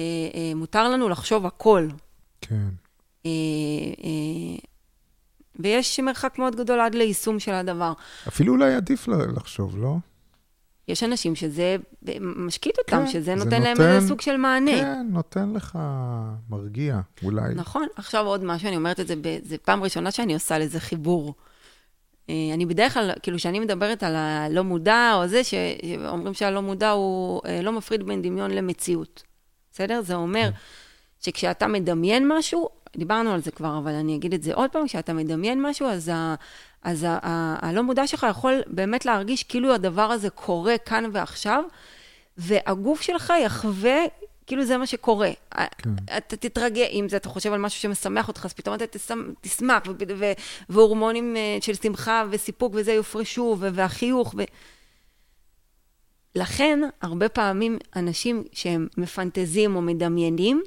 מותר 0.55 0.89
לנו 0.89 1.09
לחשוב 1.09 1.45
הכל. 1.45 1.87
כן. 2.41 2.67
Uh, 3.23 3.25
uh, 3.25 4.65
ויש 5.59 5.99
מרחק 5.99 6.35
מאוד 6.39 6.55
גדול 6.55 6.79
עד 6.79 6.95
ליישום 6.95 7.39
של 7.39 7.51
הדבר. 7.53 7.93
אפילו 8.27 8.53
אולי 8.53 8.73
עדיף 8.75 9.07
לחשוב, 9.07 9.77
לא? 9.77 9.95
יש 10.87 11.03
אנשים 11.03 11.35
שזה 11.35 11.75
משקיט 12.21 12.77
אותם, 12.79 12.97
כן, 12.97 13.07
שזה 13.07 13.21
זה 13.21 13.35
נותן 13.35 13.61
להם 13.61 13.77
נותן- 13.77 13.95
איזה 13.95 14.07
סוג 14.07 14.21
של 14.21 14.37
מענה. 14.37 14.71
כן, 14.81 15.07
נותן 15.11 15.53
לך 15.53 15.79
מרגיע, 16.49 16.99
אולי. 17.23 17.53
נכון. 17.55 17.87
עכשיו 17.95 18.25
עוד 18.25 18.43
משהו, 18.43 18.67
אני 18.67 18.75
אומרת 18.75 18.99
את 18.99 19.07
זה, 19.07 19.13
זה 19.43 19.57
פעם 19.57 19.83
ראשונה 19.83 20.11
שאני 20.11 20.33
עושה 20.33 20.57
לזה 20.57 20.79
חיבור. 20.79 21.33
אה, 22.29 22.35
אני 22.53 22.65
בדרך 22.65 22.93
כלל, 22.93 23.11
כאילו, 23.23 23.37
כשאני 23.37 23.59
מדברת 23.59 24.03
על 24.03 24.15
הלא 24.15 24.61
מודע 24.63 25.11
או 25.15 25.27
זה, 25.27 25.41
שאומרים 25.43 26.33
שהלא 26.33 26.61
מודע 26.61 26.89
הוא 26.89 27.41
אה, 27.45 27.61
לא 27.61 27.71
מפריד 27.71 28.03
בין 28.03 28.21
דמיון 28.21 28.51
למציאות. 28.51 29.23
בסדר? 29.73 30.01
זה 30.01 30.15
אומר 30.15 30.49
שכשאתה 31.19 31.67
מדמיין 31.67 32.27
משהו, 32.37 32.69
דיברנו 32.97 33.33
על 33.33 33.41
זה 33.41 33.51
כבר, 33.51 33.77
אבל 33.77 33.91
אני 33.91 34.15
אגיד 34.15 34.33
את 34.33 34.43
זה 34.43 34.53
עוד 34.53 34.69
פעם, 34.69 34.87
כשאתה 34.87 35.13
מדמיין 35.13 35.61
משהו, 35.61 35.87
אז, 35.87 36.11
ה, 36.13 36.35
אז 36.83 37.03
ה, 37.03 37.19
ה, 37.23 37.55
הלא 37.67 37.83
מודע 37.83 38.07
שלך 38.07 38.27
יכול 38.29 38.61
באמת 38.67 39.05
להרגיש 39.05 39.43
כאילו 39.43 39.73
הדבר 39.73 40.01
הזה 40.11 40.29
קורה 40.29 40.77
כאן 40.77 41.03
ועכשיו, 41.13 41.63
והגוף 42.37 43.01
שלך 43.01 43.33
יחווה 43.43 43.97
כאילו 44.47 44.65
זה 44.65 44.77
מה 44.77 44.87
שקורה. 44.87 45.31
כן. 45.51 45.89
אתה 46.17 46.35
תתרגע, 46.35 46.85
אם 46.85 47.09
זה 47.09 47.17
אתה 47.17 47.29
חושב 47.29 47.53
על 47.53 47.59
משהו 47.59 47.81
שמשמח 47.81 48.27
אותך, 48.27 48.45
אז 48.45 48.53
פתאום 48.53 48.75
אתה 48.75 48.87
תשמח, 48.87 49.17
תשמח 49.41 49.83
ו- 49.87 50.17
ו- 50.17 50.31
והורמונים 50.69 51.35
אה, 51.35 51.57
של 51.61 51.73
שמחה 51.73 52.23
וסיפוק 52.29 52.73
וזה 52.75 52.93
יופרשו, 52.93 53.57
ו- 53.59 53.69
והחיוך. 53.73 54.35
ו... 54.37 54.43
לכן, 56.35 56.79
הרבה 57.01 57.29
פעמים 57.29 57.77
אנשים 57.95 58.43
שהם 58.53 58.87
מפנטזים 58.97 59.75
או 59.75 59.81
מדמיינים, 59.81 60.61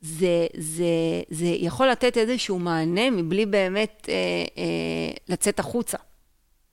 זה, 0.00 0.46
זה, 0.56 0.84
זה 1.30 1.46
יכול 1.46 1.88
לתת 1.88 2.16
איזשהו 2.16 2.58
מענה 2.58 3.10
מבלי 3.10 3.46
באמת 3.46 4.06
אה, 4.08 4.14
אה, 4.58 5.12
לצאת 5.28 5.58
החוצה, 5.58 5.98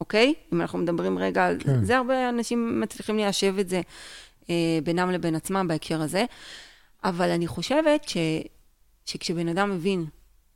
אוקיי? 0.01 0.33
אם 0.53 0.61
אנחנו 0.61 0.79
מדברים 0.79 1.19
רגע 1.19 1.45
על 1.45 1.57
כן. 1.59 1.83
זה, 1.83 1.97
הרבה 1.97 2.29
אנשים 2.29 2.81
מצליחים 2.81 3.17
ליישב 3.17 3.55
את 3.59 3.69
זה 3.69 3.81
אה, 4.49 4.79
בינם 4.83 5.11
לבין 5.11 5.35
עצמם 5.35 5.67
בהקשר 5.67 6.01
הזה. 6.01 6.25
אבל 7.03 7.29
אני 7.29 7.47
חושבת 7.47 8.09
ש, 8.09 8.17
שכשבן 9.05 9.47
אדם 9.47 9.71
מבין, 9.71 10.05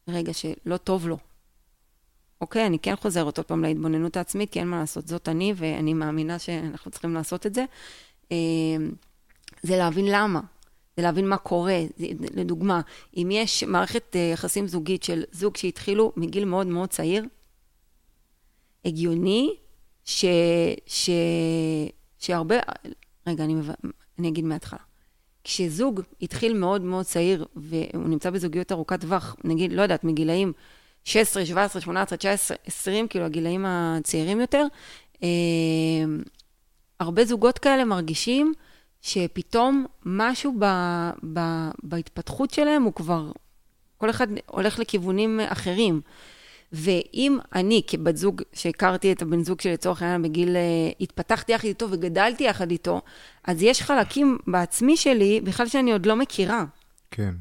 רגע, 0.08 0.34
שלא 0.34 0.78
טוב 0.78 1.08
לו, 1.08 1.18
אוקיי, 2.42 2.66
אני 2.66 2.80
כן 2.80 2.96
חוזרת 2.96 3.38
עוד 3.38 3.48
פעם 3.48 3.64
להתבוננות 3.64 4.18
העצמית, 4.18 4.50
כי 4.50 4.60
אין 4.60 4.68
מה 4.68 4.80
לעשות, 4.80 5.08
זאת 5.08 5.30
אני, 5.30 5.54
ואני 5.56 5.94
מאמינה 5.94 6.40
שאנחנו 6.40 6.92
צריכים 6.92 7.14
לעשות 7.14 7.46
את 7.46 7.54
זה. 7.54 7.66
אה, 8.32 8.38
זה 9.64 9.78
להבין 9.78 10.06
למה. 10.08 10.42
זה 10.98 11.04
להבין 11.04 11.30
מה 11.30 11.38
קורה. 11.38 11.80
זה- 11.98 12.06
לדוגמה, 12.36 12.82
אם 13.18 13.30
יש 13.32 13.64
מערכת 13.64 14.16
אה, 14.16 14.30
יחסים 14.34 14.68
זוגית 14.68 15.04
של 15.04 15.24
זוג 15.32 15.58
שהתחילו 15.58 16.12
מגיל 16.18 16.46
מאוד 16.46 16.68
מאוד 16.68 16.90
צעיר, 16.90 17.26
הגיוני 18.86 19.56
ש... 20.06 20.26
ש... 20.88 21.10
שהרבה... 22.18 22.56
רגע, 23.28 23.44
אני, 23.44 23.54
מב... 23.54 23.70
אני 24.20 24.28
אגיד 24.28 24.46
מההתחלה. 24.46 24.80
כשזוג 25.44 26.02
התחיל 26.22 26.54
מאוד 26.54 26.82
מאוד 26.82 27.06
צעיר, 27.06 27.46
והוא 27.56 28.08
נמצא 28.08 28.30
בזוגיות 28.30 28.72
ארוכת 28.72 29.02
טווח, 29.02 29.36
נגיד, 29.44 29.74
לא 29.74 29.82
יודעת, 29.82 30.04
מגילאים 30.04 30.54
16, 31.04 31.46
17, 31.46 31.82
18, 31.82 32.18
19, 32.18 32.58
20, 32.66 33.08
כאילו 33.08 33.26
הגילאים 33.26 33.66
הצעירים 33.68 34.40
יותר, 34.42 34.66
אה, 35.24 35.28
הרבה 37.00 37.26
זוגות 37.26 37.58
כאלה 37.58 37.86
מרגישים 37.86 38.54
שפתאום 39.02 39.86
משהו 40.06 40.56
ב, 40.60 40.66
ב, 41.34 41.40
בהתפתחות 41.84 42.54
שלהם 42.54 42.84
הוא 42.84 42.94
כבר, 42.94 43.32
כל 43.98 44.10
אחד 44.10 44.28
הולך 44.46 44.80
לכיוונים 44.80 45.40
אחרים. 45.48 46.02
ואם 46.74 47.38
אני 47.56 47.82
כבת 47.88 48.18
זוג, 48.18 48.42
שהכרתי 48.54 49.12
את 49.12 49.22
הבן 49.22 49.44
זוג 49.44 49.62
שלי 49.62 49.74
לצורך 49.74 50.02
העניין 50.02 50.22
בגיל, 50.22 50.56
אה, 50.56 50.62
התפתחתי 51.02 51.52
יחד 51.52 51.68
איתו 51.68 51.88
וגדלתי 51.92 52.44
יחד 52.44 52.72
איתו, 52.72 53.02
אז 53.44 53.64
יש 53.64 53.82
חלקים 53.82 54.38
בעצמי 54.48 54.98
שלי 54.98 55.42
בכלל 55.44 55.68
שאני 55.68 55.92
עוד 55.92 56.06
לא 56.06 56.16
מכירה. 56.16 56.64
כן. 57.12 57.34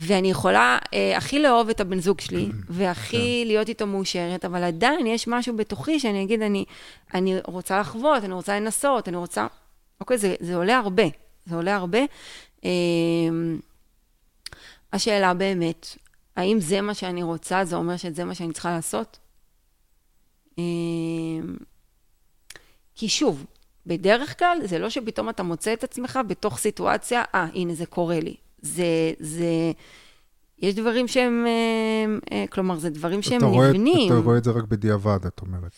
ואני 0.00 0.30
יכולה 0.30 0.78
אה, 0.94 1.16
הכי 1.16 1.42
לאהוב 1.42 1.68
את 1.68 1.80
הבן 1.80 2.00
זוג 2.00 2.20
שלי, 2.20 2.48
והכי 2.68 3.44
להיות 3.46 3.68
איתו 3.68 3.86
מאושרת, 3.86 4.44
אבל 4.44 4.62
עדיין 4.62 5.06
יש 5.06 5.28
משהו 5.28 5.56
בתוכי 5.56 6.00
שאני 6.00 6.22
אגיד, 6.22 6.42
אני, 6.42 6.64
אני 7.14 7.34
רוצה 7.44 7.80
לחוות, 7.80 8.24
אני 8.24 8.32
רוצה 8.32 8.60
לנסות, 8.60 9.08
אני 9.08 9.16
רוצה... 9.16 9.46
אוקיי, 10.00 10.18
זה, 10.18 10.34
זה 10.40 10.56
עולה 10.56 10.78
הרבה, 10.78 11.04
זה 11.46 11.54
עולה 11.56 11.76
הרבה. 11.76 12.00
אה, 12.64 12.70
השאלה 14.92 15.34
באמת, 15.34 15.86
האם 16.36 16.60
זה 16.60 16.80
מה 16.80 16.94
שאני 16.94 17.22
רוצה, 17.22 17.64
זה 17.64 17.76
אומר 17.76 17.96
שזה 17.96 18.24
מה 18.24 18.34
שאני 18.34 18.52
צריכה 18.52 18.70
לעשות? 18.70 19.18
אה, 20.58 20.64
כי 22.94 23.08
שוב, 23.08 23.44
בדרך 23.86 24.38
כלל 24.38 24.58
זה 24.64 24.78
לא 24.78 24.90
שפתאום 24.90 25.28
אתה 25.28 25.42
מוצא 25.42 25.72
את 25.72 25.84
עצמך 25.84 26.18
בתוך 26.28 26.58
סיטואציה, 26.58 27.22
אה, 27.34 27.46
הנה 27.54 27.74
זה 27.74 27.86
קורה 27.86 28.20
לי. 28.20 28.36
זה, 28.62 29.12
זה, 29.18 29.72
יש 30.58 30.74
דברים 30.74 31.08
שהם, 31.08 31.46
אה, 31.46 32.36
אה, 32.36 32.44
כלומר, 32.46 32.78
זה 32.78 32.90
דברים 32.90 33.22
שהם 33.22 33.44
רואה, 33.44 33.68
נבנים. 33.68 34.12
אתה 34.12 34.20
רואה 34.20 34.38
את 34.38 34.44
זה 34.44 34.50
רק 34.50 34.64
בדיעבד, 34.64 35.26
את 35.26 35.40
אומרת. 35.40 35.72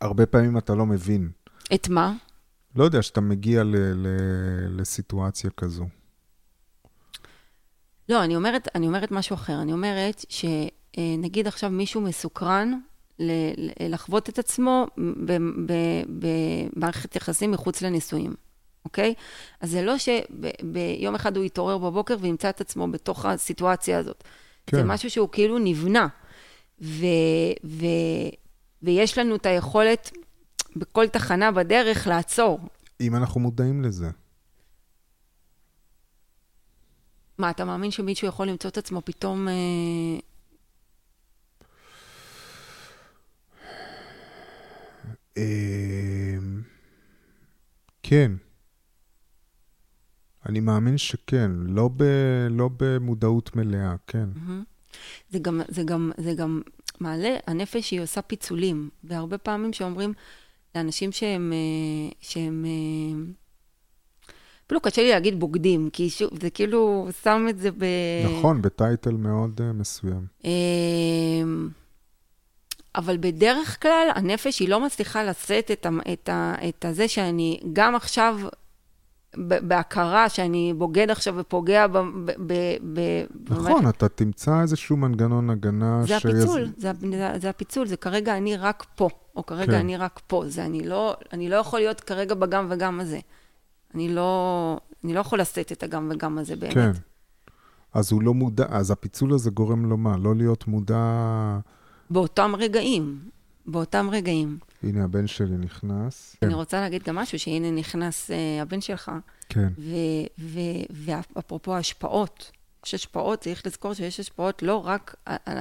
הרבה 0.00 0.26
פעמים 0.26 0.58
אתה 0.58 0.74
לא 0.74 0.86
מבין. 0.86 1.30
את 1.74 1.88
מה? 1.88 2.12
לא 2.76 2.84
יודע, 2.84 3.02
שאתה 3.02 3.20
מגיע 3.20 3.64
ל, 3.64 3.76
ל, 3.76 4.06
לסיטואציה 4.80 5.50
כזו. 5.56 5.86
לא, 8.08 8.24
אני 8.24 8.36
אומרת, 8.36 8.68
אני 8.74 8.86
אומרת 8.86 9.10
משהו 9.10 9.34
אחר. 9.34 9.62
אני 9.62 9.72
אומרת 9.72 10.24
שנגיד 10.28 11.46
עכשיו 11.46 11.70
מישהו 11.70 12.00
מסוקרן 12.00 12.72
ל- 13.18 13.88
לחוות 13.92 14.28
את 14.28 14.38
עצמו 14.38 14.86
במערכת 16.08 17.16
יחסים 17.16 17.50
מחוץ 17.50 17.82
לנישואים, 17.82 18.34
אוקיי? 18.84 19.14
אז 19.60 19.70
זה 19.70 19.82
לא 19.82 19.94
שביום 19.98 21.14
אחד 21.14 21.36
הוא 21.36 21.44
יתעורר 21.44 21.78
בבוקר 21.78 22.16
וימצא 22.20 22.50
את 22.50 22.60
עצמו 22.60 22.88
בתוך 22.88 23.24
הסיטואציה 23.24 23.98
הזאת. 23.98 24.24
כן. 24.66 24.76
זה. 24.76 24.84
משהו 24.84 25.10
שהוא 25.10 25.28
כאילו 25.32 25.58
נבנה. 25.58 26.06
ו- 26.82 27.06
ו- 27.64 27.86
ויש 28.82 29.18
לנו 29.18 29.36
את 29.36 29.46
היכולת 29.46 30.10
בכל 30.76 31.08
תחנה 31.08 31.52
בדרך 31.52 32.06
לעצור. 32.06 32.60
אם 33.00 33.16
אנחנו 33.16 33.40
מודעים 33.40 33.82
לזה. 33.82 34.10
מה, 37.38 37.50
אתה 37.50 37.64
מאמין 37.64 37.90
שמישהו 37.90 38.28
יכול 38.28 38.48
למצוא 38.48 38.70
את 38.70 38.78
עצמו 38.78 39.02
פתאום... 39.04 39.48
אה, 39.48 39.52
אמ, 45.36 46.62
כן. 48.02 48.32
אני 50.46 50.60
מאמין 50.60 50.98
שכן, 50.98 51.50
לא, 51.52 51.90
ב, 51.96 52.02
לא 52.50 52.70
במודעות 52.76 53.56
מלאה, 53.56 53.94
כן. 54.06 54.28
מהמם. 54.34 54.64
זה 55.30 55.38
גם, 55.38 55.60
זה 55.68 55.82
גם, 55.82 56.12
זה 56.16 56.34
גם 56.34 56.62
מעלה, 57.00 57.36
הנפש 57.46 57.90
היא 57.90 58.00
עושה 58.00 58.22
פיצולים, 58.22 58.90
והרבה 59.04 59.38
פעמים 59.38 59.72
שאומרים 59.72 60.12
לאנשים 60.74 61.12
שהם, 61.12 61.52
אה, 61.52 62.12
שהם, 62.20 62.64
אה, 62.64 63.22
אפילו 64.66 64.80
קשה 64.80 65.02
לי 65.02 65.10
להגיד 65.10 65.40
בוגדים, 65.40 65.90
כי 65.92 66.10
שוב, 66.10 66.30
זה 66.42 66.50
כאילו 66.50 67.08
שם 67.22 67.46
את 67.50 67.58
זה 67.58 67.70
ב... 67.70 67.84
נכון, 68.24 68.62
בטייטל 68.62 69.10
מאוד 69.10 69.60
uh, 69.60 69.72
מסוים. 69.72 70.26
אה, 70.44 70.50
אבל 72.94 73.16
בדרך 73.20 73.82
כלל 73.82 74.08
הנפש 74.14 74.58
היא 74.58 74.68
לא 74.68 74.80
מצליחה 74.80 75.24
לשאת 75.24 75.70
את, 75.70 75.86
ה, 75.86 75.90
את, 76.12 76.28
ה, 76.28 76.54
את 76.68 76.84
הזה 76.84 77.08
שאני 77.08 77.60
גם 77.72 77.94
עכשיו 77.94 78.40
בהכרה 79.36 80.28
שאני 80.28 80.74
בוגד 80.78 81.10
עכשיו 81.10 81.34
ופוגע 81.36 81.86
ב... 81.86 81.98
ב, 81.98 82.30
ב, 82.46 82.52
ב 82.94 83.24
נכון, 83.50 83.88
אתה 83.88 84.08
תמצא 84.08 84.60
איזשהו 84.62 84.96
מנגנון 84.96 85.50
הגנה 85.50 86.02
זה 86.02 86.18
שיז- 86.18 86.26
הפיצול, 86.26 86.68
זה, 86.76 86.90
זה, 87.10 87.32
זה 87.40 87.50
הפיצול, 87.50 87.86
זה 87.86 87.96
כרגע 87.96 88.36
אני 88.36 88.56
רק 88.56 88.86
פה, 88.94 89.08
או 89.36 89.46
כרגע 89.46 89.72
כן. 89.72 89.78
אני 89.78 89.96
רק 89.96 90.20
פה, 90.26 90.44
זה 90.46 90.64
אני 90.64 90.88
לא, 90.88 91.16
אני 91.32 91.48
לא 91.48 91.56
יכול 91.56 91.78
להיות 91.78 92.00
כרגע 92.00 92.34
בגם 92.34 92.66
וגם 92.70 93.00
הזה. 93.00 93.18
אני 93.94 94.08
לא, 94.08 94.76
אני 95.04 95.14
לא 95.14 95.20
יכול 95.20 95.40
לשאת 95.40 95.72
את 95.72 95.82
הגם 95.82 96.08
וגם 96.12 96.38
הזה 96.38 96.56
באמת. 96.56 96.74
כן. 96.74 96.90
אז 97.94 98.12
הוא 98.12 98.22
לא 98.22 98.34
מודע, 98.34 98.66
אז 98.68 98.90
הפיצול 98.90 99.32
הזה 99.32 99.50
גורם 99.50 99.86
לו 99.86 99.96
מה? 99.96 100.16
לא 100.16 100.34
להיות 100.34 100.68
מודע... 100.68 100.96
באותם 102.10 102.52
רגעים, 102.58 103.18
באותם 103.66 104.08
רגעים. 104.12 104.58
הנה, 104.82 105.04
הבן 105.04 105.26
שלי 105.26 105.56
נכנס. 105.56 106.36
אני 106.42 106.54
רוצה 106.54 106.80
להגיד 106.80 107.02
גם 107.02 107.16
משהו, 107.16 107.38
שהנה 107.38 107.70
נכנס 107.70 108.30
uh, 108.30 108.62
הבן 108.62 108.80
שלך, 108.80 109.10
כן, 109.48 109.68
ו- 109.78 109.94
ו- 110.38 110.60
ואפרופו 110.90 111.76
השפעות, 111.76 112.50
יש 112.86 112.94
השפעות, 112.94 113.40
צריך 113.40 113.66
לזכור 113.66 113.94
שיש 113.94 114.20
השפעות 114.20 114.62
לא 114.62 114.86
רק 114.86 115.14
על, 115.24 115.36
על, 115.46 115.58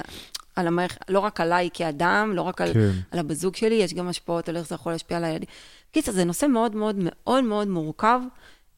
על 0.55 0.67
המערכ... 0.67 0.97
לא 1.09 1.19
רק 1.19 1.41
עליי 1.41 1.69
כאדם, 1.73 2.31
לא 2.35 2.41
רק 2.41 2.61
על, 2.61 2.73
כן. 2.73 2.91
על 3.11 3.19
הבת 3.19 3.35
זוג 3.35 3.55
שלי, 3.55 3.75
יש 3.75 3.93
גם 3.93 4.07
השפעות 4.07 4.49
על 4.49 4.57
איך 4.57 4.67
זה 4.67 4.75
יכול 4.75 4.91
להשפיע 4.91 5.17
על 5.17 5.23
הילדים. 5.23 5.49
קיצר, 5.91 6.11
זה 6.11 6.23
נושא 6.23 6.45
מאוד 6.45 6.75
מאוד 6.75 6.95
מאוד 6.99 7.43
מאוד 7.43 7.67
מורכב. 7.67 8.19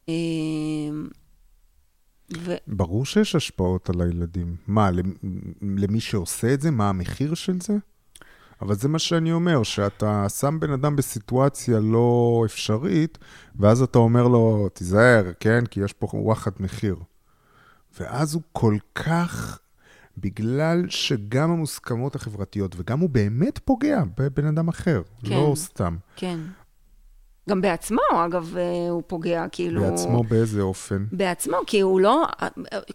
אה, 0.08 0.14
ו... 2.38 2.54
ברור 2.66 3.06
שיש 3.06 3.34
השפעות 3.34 3.90
על 3.90 4.00
הילדים. 4.00 4.56
מה, 4.66 4.90
למ- 4.90 5.14
למי 5.78 6.00
שעושה 6.00 6.54
את 6.54 6.60
זה? 6.60 6.70
מה 6.70 6.88
המחיר 6.88 7.34
של 7.34 7.60
זה? 7.60 7.76
אבל 8.62 8.74
זה 8.74 8.88
מה 8.88 8.98
שאני 8.98 9.32
אומר, 9.32 9.62
שאתה 9.62 10.28
שם 10.28 10.60
בן 10.60 10.72
אדם 10.72 10.96
בסיטואציה 10.96 11.80
לא 11.80 12.42
אפשרית, 12.46 13.18
ואז 13.56 13.82
אתה 13.82 13.98
אומר 13.98 14.28
לו, 14.28 14.68
תיזהר, 14.72 15.32
כן? 15.40 15.66
כי 15.66 15.80
יש 15.80 15.92
פה 15.92 16.08
וואחד 16.12 16.50
מחיר. 16.60 16.96
ואז 18.00 18.34
הוא 18.34 18.42
כל 18.52 18.76
כך, 18.94 19.58
בגלל 20.18 20.84
שגם 20.88 21.50
המוסכמות 21.50 22.14
החברתיות, 22.14 22.74
וגם 22.76 23.00
הוא 23.00 23.10
באמת 23.10 23.58
פוגע 23.58 24.02
בבן 24.18 24.46
אדם 24.46 24.68
אחר, 24.68 25.02
כן. 25.24 25.30
לא 25.30 25.52
סתם. 25.56 25.96
כן. 26.16 26.38
גם 27.48 27.60
בעצמו, 27.60 28.00
אגב, 28.26 28.56
אה, 28.56 28.90
הוא 28.90 29.02
פוגע, 29.06 29.44
כאילו... 29.52 29.82
בעצמו 29.82 30.24
באיזה 30.24 30.62
אופן. 30.62 31.06
בעצמו, 31.12 31.56
כי 31.66 31.80
הוא 31.80 32.00
לא, 32.00 32.26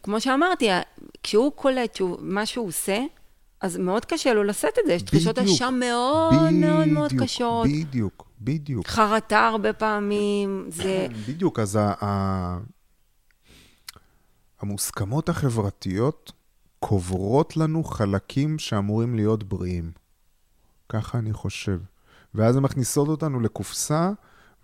כמו 0.03 0.21
שאמרתי, 0.21 0.69
כשהוא 1.23 1.51
קולט 1.51 1.95
שהוא, 1.95 2.17
מה 2.21 2.45
שהוא 2.45 2.67
עושה, 2.67 2.99
אז 3.61 3.77
מאוד 3.77 4.05
קשה 4.05 4.33
לו 4.33 4.43
לשאת 4.43 4.77
את 4.79 4.83
זה. 4.87 4.93
יש 4.93 5.03
בדיוק. 5.03 5.37
אשם 5.37 5.79
מאוד 5.79 6.51
מאוד 6.53 6.87
מאוד 6.87 7.05
בדיוק, 7.09 7.23
קשות. 7.23 7.67
בדיוק, 7.67 8.29
בדיוק. 8.41 8.87
חרטה 8.87 9.47
הרבה 9.47 9.73
פעמים, 9.73 10.65
זה... 10.69 11.07
בדיוק, 11.27 11.59
אז 11.59 11.75
ה- 11.75 11.93
ה- 12.05 12.59
המוסכמות 14.59 15.29
החברתיות 15.29 16.31
קוברות 16.79 17.57
לנו 17.57 17.83
חלקים 17.83 18.59
שאמורים 18.59 19.15
להיות 19.15 19.43
בריאים. 19.43 19.91
ככה 20.89 21.17
אני 21.17 21.33
חושב. 21.33 21.79
ואז 22.33 22.55
הן 22.55 22.63
מכניסות 22.63 23.07
אותנו 23.07 23.39
לקופסה 23.39 24.11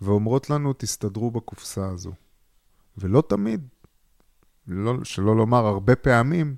ואומרות 0.00 0.50
לנו, 0.50 0.72
תסתדרו 0.78 1.30
בקופסה 1.30 1.88
הזו. 1.88 2.12
ולא 2.98 3.22
תמיד, 3.28 3.68
לא, 4.66 4.94
שלא 5.04 5.36
לומר 5.36 5.66
הרבה 5.66 5.96
פעמים, 5.96 6.56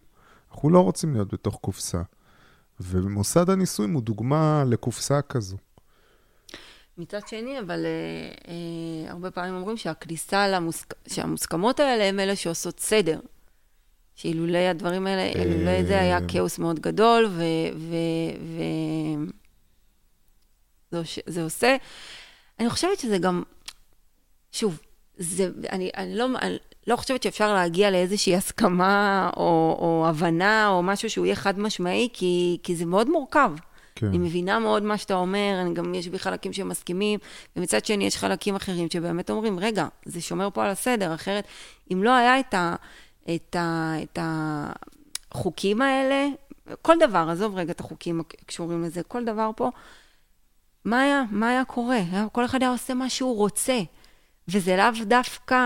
אנחנו 0.50 0.70
לא 0.70 0.80
רוצים 0.80 1.12
להיות 1.12 1.34
בתוך 1.34 1.58
קופסה. 1.60 2.02
ומוסד 2.80 3.50
הנישואים 3.50 3.92
הוא 3.92 4.02
דוגמה 4.02 4.64
לקופסה 4.66 5.22
כזו. 5.22 5.56
מצד 6.98 7.28
שני, 7.28 7.60
אבל 7.60 7.86
אה, 7.86 8.52
אה, 8.52 9.10
הרבה 9.12 9.30
פעמים 9.30 9.54
אומרים 9.54 9.76
שהכניסה 9.76 10.48
למוסק... 10.48 10.94
שהמוסכמות 11.08 11.80
האלה 11.80 12.04
הן 12.04 12.20
אלה 12.20 12.36
שעושות 12.36 12.80
סדר. 12.80 13.20
שאילולא 14.14 14.58
הדברים 14.58 15.06
האלה, 15.06 15.40
אילולא 15.42 15.82
זה 15.82 16.00
היה 16.00 16.18
אה. 16.18 16.28
כאוס 16.28 16.58
מאוד 16.58 16.80
גדול, 16.80 17.26
ו... 17.26 17.42
ו, 17.76 17.94
ו... 18.40 18.62
זה, 20.90 20.98
עוש- 20.98 21.18
זה 21.26 21.42
עושה... 21.42 21.76
אני 22.58 22.70
חושבת 22.70 22.98
שזה 22.98 23.18
גם, 23.18 23.42
שוב, 24.52 24.80
זה, 25.16 25.50
אני, 25.72 25.90
אני, 25.96 26.14
לא, 26.16 26.26
אני 26.42 26.56
לא 26.86 26.96
חושבת 26.96 27.22
שאפשר 27.22 27.54
להגיע 27.54 27.90
לאיזושהי 27.90 28.36
הסכמה 28.36 29.30
או, 29.36 29.76
או 29.78 30.06
הבנה 30.08 30.68
או 30.68 30.82
משהו 30.82 31.10
שהוא 31.10 31.26
יהיה 31.26 31.36
חד 31.36 31.58
משמעי, 31.58 32.08
כי, 32.12 32.58
כי 32.62 32.76
זה 32.76 32.84
מאוד 32.84 33.10
מורכב. 33.10 33.52
כן. 33.94 34.06
אני 34.06 34.18
מבינה 34.18 34.58
מאוד 34.58 34.82
מה 34.82 34.98
שאתה 34.98 35.14
אומר, 35.14 35.58
אני 35.60 35.74
גם 35.74 35.94
יש 35.94 36.08
בי 36.08 36.18
חלקים 36.18 36.52
שמסכימים, 36.52 37.18
ומצד 37.56 37.84
שני 37.84 38.06
יש 38.06 38.16
חלקים 38.16 38.56
אחרים 38.56 38.90
שבאמת 38.90 39.30
אומרים, 39.30 39.58
רגע, 39.58 39.86
זה 40.04 40.20
שומר 40.20 40.48
פה 40.50 40.64
על 40.64 40.70
הסדר, 40.70 41.14
אחרת, 41.14 41.44
אם 41.92 42.04
לא 42.04 42.14
היה 42.14 42.40
את, 42.40 42.54
ה, 42.54 42.74
את, 43.34 43.56
ה, 43.56 43.94
את 44.02 44.18
החוקים 45.32 45.82
האלה, 45.82 46.26
כל 46.82 46.96
דבר, 47.00 47.28
עזוב 47.30 47.56
רגע 47.56 47.72
את 47.72 47.80
החוקים 47.80 48.20
הקשורים 48.20 48.82
לזה, 48.82 49.02
כל 49.02 49.24
דבר 49.24 49.50
פה, 49.56 49.70
מה 50.84 51.00
היה, 51.00 51.22
מה 51.30 51.48
היה 51.48 51.64
קורה? 51.64 52.00
כל 52.32 52.44
אחד 52.44 52.62
היה 52.62 52.70
עושה 52.70 52.94
מה 52.94 53.10
שהוא 53.10 53.36
רוצה, 53.36 53.78
וזה 54.48 54.76
לאו 54.76 55.04
דווקא 55.04 55.56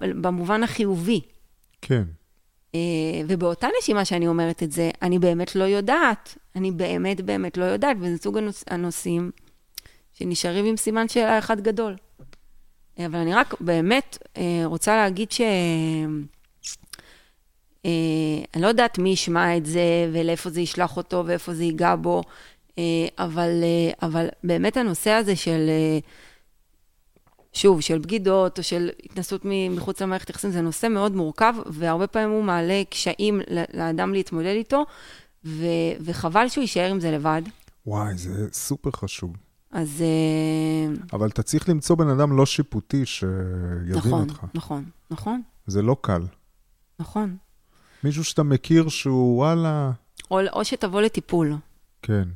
במובן 0.00 0.62
החיובי. 0.62 1.20
כן. 1.82 2.02
אה, 2.74 2.80
ובאותה 3.28 3.66
נשימה 3.78 4.04
שאני 4.04 4.28
אומרת 4.28 4.62
את 4.62 4.72
זה, 4.72 4.90
אני 5.02 5.18
באמת 5.18 5.56
לא 5.56 5.64
יודעת. 5.64 6.38
אני 6.56 6.70
באמת 6.70 7.20
באמת 7.20 7.56
לא 7.56 7.64
יודעת, 7.64 7.96
וזה 8.00 8.18
סוג 8.18 8.38
הנוש... 8.38 8.62
הנושאים 8.66 9.30
שנשארים 10.12 10.64
עם 10.64 10.76
סימן 10.76 11.08
שאלה 11.08 11.38
אחד 11.38 11.60
גדול. 11.60 11.96
אבל 12.98 13.18
אני 13.18 13.34
רק 13.34 13.54
באמת 13.60 14.18
אה, 14.36 14.62
רוצה 14.64 14.96
להגיד 14.96 15.32
ש... 15.32 15.40
אה, 17.86 17.90
אני 18.54 18.62
לא 18.62 18.66
יודעת 18.66 18.98
מי 18.98 19.10
ישמע 19.10 19.56
את 19.56 19.66
זה, 19.66 20.10
ולאיפה 20.12 20.50
זה 20.50 20.60
ישלח 20.60 20.96
אותו, 20.96 21.22
ואיפה 21.26 21.54
זה 21.54 21.64
ייגע 21.64 21.94
בו, 21.96 22.22
אבל, 23.18 23.50
אבל 24.02 24.28
באמת 24.44 24.76
הנושא 24.76 25.10
הזה 25.10 25.36
של... 25.36 25.70
שוב, 27.54 27.80
של 27.80 27.98
בגידות 27.98 28.58
או 28.58 28.62
של 28.62 28.90
התנסות 29.04 29.42
מחוץ 29.70 30.02
למערכת 30.02 30.30
יחסים, 30.30 30.50
זה 30.50 30.60
נושא 30.60 30.86
מאוד 30.86 31.16
מורכב, 31.16 31.54
והרבה 31.66 32.06
פעמים 32.06 32.30
הוא 32.30 32.44
מעלה 32.44 32.82
קשיים 32.90 33.40
לאדם 33.74 34.12
להתמודד 34.12 34.46
איתו, 34.46 34.84
ו- 35.44 35.64
וחבל 36.00 36.48
שהוא 36.48 36.62
יישאר 36.62 36.90
עם 36.90 37.00
זה 37.00 37.10
לבד. 37.10 37.42
וואי, 37.86 38.18
זה 38.18 38.48
סופר 38.52 38.90
חשוב. 38.90 39.36
אז... 39.72 40.02
אה, 40.02 40.94
אבל 41.12 41.28
אתה 41.28 41.42
צריך 41.42 41.68
למצוא 41.68 41.96
בן 41.96 42.08
אדם 42.08 42.36
לא 42.36 42.46
שיפוטי 42.46 43.06
שיבין 43.06 43.96
נכון, 43.96 44.20
אותך. 44.20 44.34
נכון, 44.34 44.50
נכון, 44.54 44.84
נכון. 45.10 45.42
זה 45.66 45.82
לא 45.82 45.96
קל. 46.00 46.22
נכון. 46.98 47.36
מישהו 48.04 48.24
שאתה 48.24 48.42
מכיר 48.42 48.88
שהוא 48.88 49.36
וואלה... 49.36 49.90
או, 50.30 50.40
או 50.52 50.64
שתבוא 50.64 51.00
לטיפול. 51.00 51.56
כן. 52.02 52.28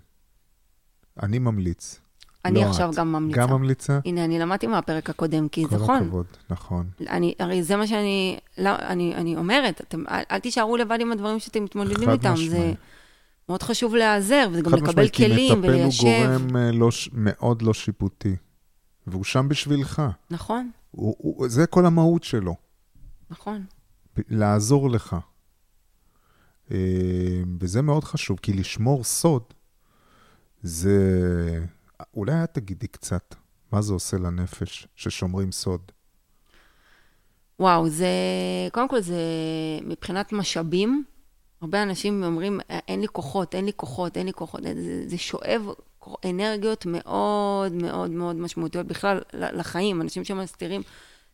אני 1.22 1.38
ממליץ. 1.38 2.00
אני 2.44 2.60
לא 2.60 2.66
עכשיו 2.66 2.90
את. 2.90 2.94
גם 2.94 3.12
ממליצה. 3.12 3.40
גם 3.40 3.50
ממליצה? 3.50 3.98
הנה, 4.04 4.24
אני 4.24 4.38
למדתי 4.38 4.66
מהפרק 4.66 5.10
הקודם, 5.10 5.48
כי 5.48 5.64
נכון. 5.64 5.98
כל 5.98 6.04
הכבוד, 6.04 6.26
נכון. 6.50 6.86
אני, 7.08 7.34
הרי 7.38 7.62
זה 7.62 7.76
מה 7.76 7.86
שאני, 7.86 8.38
לא, 8.58 8.70
אני, 8.76 9.14
אני 9.14 9.36
אומרת, 9.36 9.80
אתם, 9.80 10.04
אל, 10.08 10.22
אל 10.30 10.38
תישארו 10.38 10.76
לבד 10.76 10.98
עם 11.00 11.12
הדברים 11.12 11.38
שאתם 11.38 11.64
מתמודדים 11.64 12.10
איתם. 12.10 12.32
משמעי. 12.32 12.48
זה 12.48 12.72
מאוד 13.48 13.62
חשוב 13.62 13.94
להיעזר, 13.94 14.48
וזה 14.52 14.62
גם 14.62 14.74
לקבל 14.74 15.08
כלים 15.08 15.60
וליישב. 15.62 16.02
חד 16.02 16.08
משמעית, 16.08 16.20
כי 16.20 16.24
מטפל 16.24 16.48
הוא 16.48 16.50
גורם 16.50 16.78
לא, 16.78 16.88
מאוד 17.12 17.62
לא 17.62 17.74
שיפוטי, 17.74 18.36
והוא 19.06 19.24
שם 19.24 19.48
בשבילך. 19.48 20.02
נכון. 20.30 20.70
הוא, 20.90 21.14
הוא, 21.18 21.48
זה 21.48 21.66
כל 21.66 21.86
המהות 21.86 22.24
שלו. 22.24 22.54
נכון. 23.30 23.64
לעזור 24.28 24.90
לך. 24.90 25.16
אה, 26.70 26.76
וזה 27.60 27.82
מאוד 27.82 28.04
חשוב, 28.04 28.38
כי 28.42 28.52
לשמור 28.52 29.04
סוד, 29.04 29.42
זה... 30.62 30.98
אולי 32.14 32.44
את 32.44 32.54
תגידי 32.54 32.86
קצת, 32.86 33.34
מה 33.72 33.82
זה 33.82 33.92
עושה 33.92 34.16
לנפש 34.16 34.86
ששומרים 34.96 35.52
סוד? 35.52 35.92
וואו, 37.60 37.88
זה, 37.88 38.08
קודם 38.72 38.88
כל 38.88 39.00
זה 39.00 39.20
מבחינת 39.82 40.32
משאבים. 40.32 41.04
הרבה 41.60 41.82
אנשים 41.82 42.24
אומרים, 42.24 42.60
אין 42.70 43.00
לי 43.00 43.06
כוחות, 43.12 43.54
אין 43.54 43.64
לי 43.64 43.72
כוחות, 43.76 44.16
אין 44.16 44.26
לי 44.26 44.32
כוחות. 44.32 44.62
זה, 44.62 45.08
זה 45.08 45.18
שואב 45.18 45.62
אנרגיות 46.24 46.86
מאוד 46.86 47.72
מאוד 47.72 48.10
מאוד 48.10 48.36
משמעותיות 48.36 48.86
בכלל 48.86 49.20
לחיים. 49.32 50.02
אנשים 50.02 50.24
שמסתירים 50.24 50.82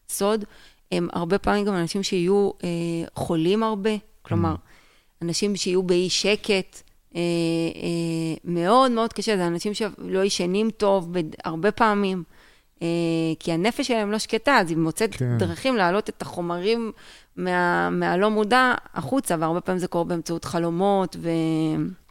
סוד, 0.09 0.45
הם 0.93 1.09
הרבה 1.13 1.39
פעמים 1.39 1.65
גם 1.65 1.75
אנשים 1.75 2.03
שיהיו 2.03 2.51
אה, 2.65 2.69
חולים 3.15 3.63
הרבה. 3.63 3.91
כלומר, 4.23 4.55
mm. 4.55 5.23
אנשים 5.23 5.57
שיהיו 5.57 5.83
באי 5.83 6.11
שקט, 6.11 6.83
מאוד 8.45 8.91
מאוד 8.91 9.13
קשה, 9.13 9.37
זה 9.37 9.47
אנשים 9.47 9.75
שלא 9.75 10.25
ישנים 10.25 10.71
טוב 10.71 11.13
הרבה 11.45 11.73
פעמים, 11.73 12.23
אה, 12.83 12.89
כי 13.39 13.53
הנפש 13.53 13.87
שלהם 13.87 14.11
לא 14.11 14.19
שקטה, 14.19 14.57
אז 14.57 14.71
היא 14.71 14.79
מוצאת 14.79 15.15
כן. 15.15 15.39
דרכים 15.39 15.77
להעלות 15.77 16.09
את 16.09 16.23
החומרים 16.23 16.93
מה, 17.37 17.91
מהלא 17.91 18.31
מודע 18.31 18.75
החוצה, 18.95 19.37
והרבה 19.39 19.61
פעמים 19.61 19.79
זה 19.79 19.89
קורה 19.89 20.05
באמצעות 20.05 20.45
חלומות 20.45 21.17
ו... 21.21 21.31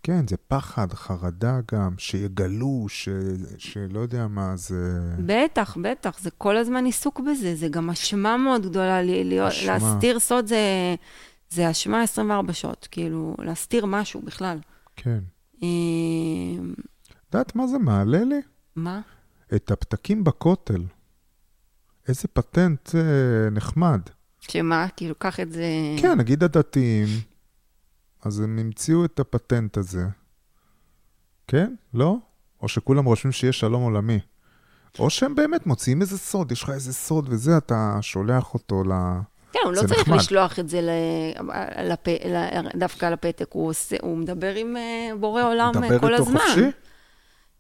כן, 0.04 0.28
זה 0.28 0.36
פחד, 0.48 0.94
חרדה 0.94 1.60
גם, 1.74 1.90
שיגלו, 1.98 2.86
ש... 2.90 3.10
שלא 3.58 4.00
יודע 4.00 4.28
מה 4.28 4.56
זה... 4.56 5.00
בטח, 5.20 5.78
בטח, 5.82 6.20
זה 6.20 6.30
כל 6.38 6.58
הזמן 6.58 6.86
עיסוק 6.86 7.20
בזה, 7.20 7.56
זה 7.56 7.68
גם 7.68 7.90
אשמה 7.90 8.38
מאוד 8.38 8.66
גדולה, 8.66 9.02
אשמה. 9.48 9.74
להסתיר 9.74 10.20
סוד 10.20 10.48
זה, 10.48 10.96
זה 11.50 11.72
אשמה 11.72 12.04
24 12.04 12.54
שעות, 12.54 12.88
כאילו, 12.92 13.36
להסתיר 13.40 13.86
משהו 13.86 14.22
בכלל. 14.22 14.58
כן. 14.96 15.20
את 15.58 17.34
יודעת 17.34 17.56
מה 17.56 17.68
זה 17.68 17.78
מעלה 17.78 18.24
לי? 18.24 18.42
מה? 18.76 19.02
את 19.56 19.72
הפתקים 19.72 20.24
בכותל. 20.24 20.84
איזה 22.08 22.28
פטנט 22.34 22.96
אה, 22.96 23.50
נחמד. 23.52 24.02
שמה? 24.40 24.88
כאילו, 24.96 25.16
קח 25.16 25.40
את 25.40 25.52
זה... 25.52 25.66
כן, 26.02 26.18
נגיד 26.18 26.44
הדתיים, 26.44 27.08
אז 28.22 28.40
הם 28.40 28.60
המציאו 28.60 29.06
את 29.06 29.20
הפטנט 29.20 29.78
הזה. 29.78 30.08
כן? 31.48 31.76
לא? 31.94 32.18
או 32.62 32.68
שכולם 32.68 33.06
רושמים 33.06 33.32
שיש 33.32 33.60
שלום 33.60 33.84
עולמי. 33.84 34.20
או 35.00 35.10
שהם 35.10 35.36
באמת 35.36 35.68
מוציאים 35.68 36.02
איזה 36.02 36.18
סוד, 36.18 36.52
יש 36.52 36.64
לך 36.64 36.70
איזה 36.70 36.94
סוד 36.94 37.30
וזה, 37.30 37.58
אתה 37.58 37.98
שולח 38.02 38.54
אותו 38.54 38.84
ל... 38.84 38.92
הוא 39.64 39.74
לא 39.74 39.80
צריך 39.88 40.00
נחמד. 40.00 40.18
לשלוח 40.18 40.60
את 40.60 40.70
זה 40.70 40.82
לפ... 41.84 42.08
דווקא 42.76 43.06
לפתק, 43.06 43.48
הוא, 43.52 43.70
עושה, 43.70 43.96
הוא 44.02 44.18
מדבר 44.18 44.56
עם 44.56 44.78
אה, 44.78 45.10
בורא 45.20 45.44
עולם 45.44 45.72
אה, 45.84 46.00
כל 46.00 46.14
הזמן. 46.14 46.34
מדבר 46.34 46.42
איתו 46.42 46.46
חופשי? 46.46 46.66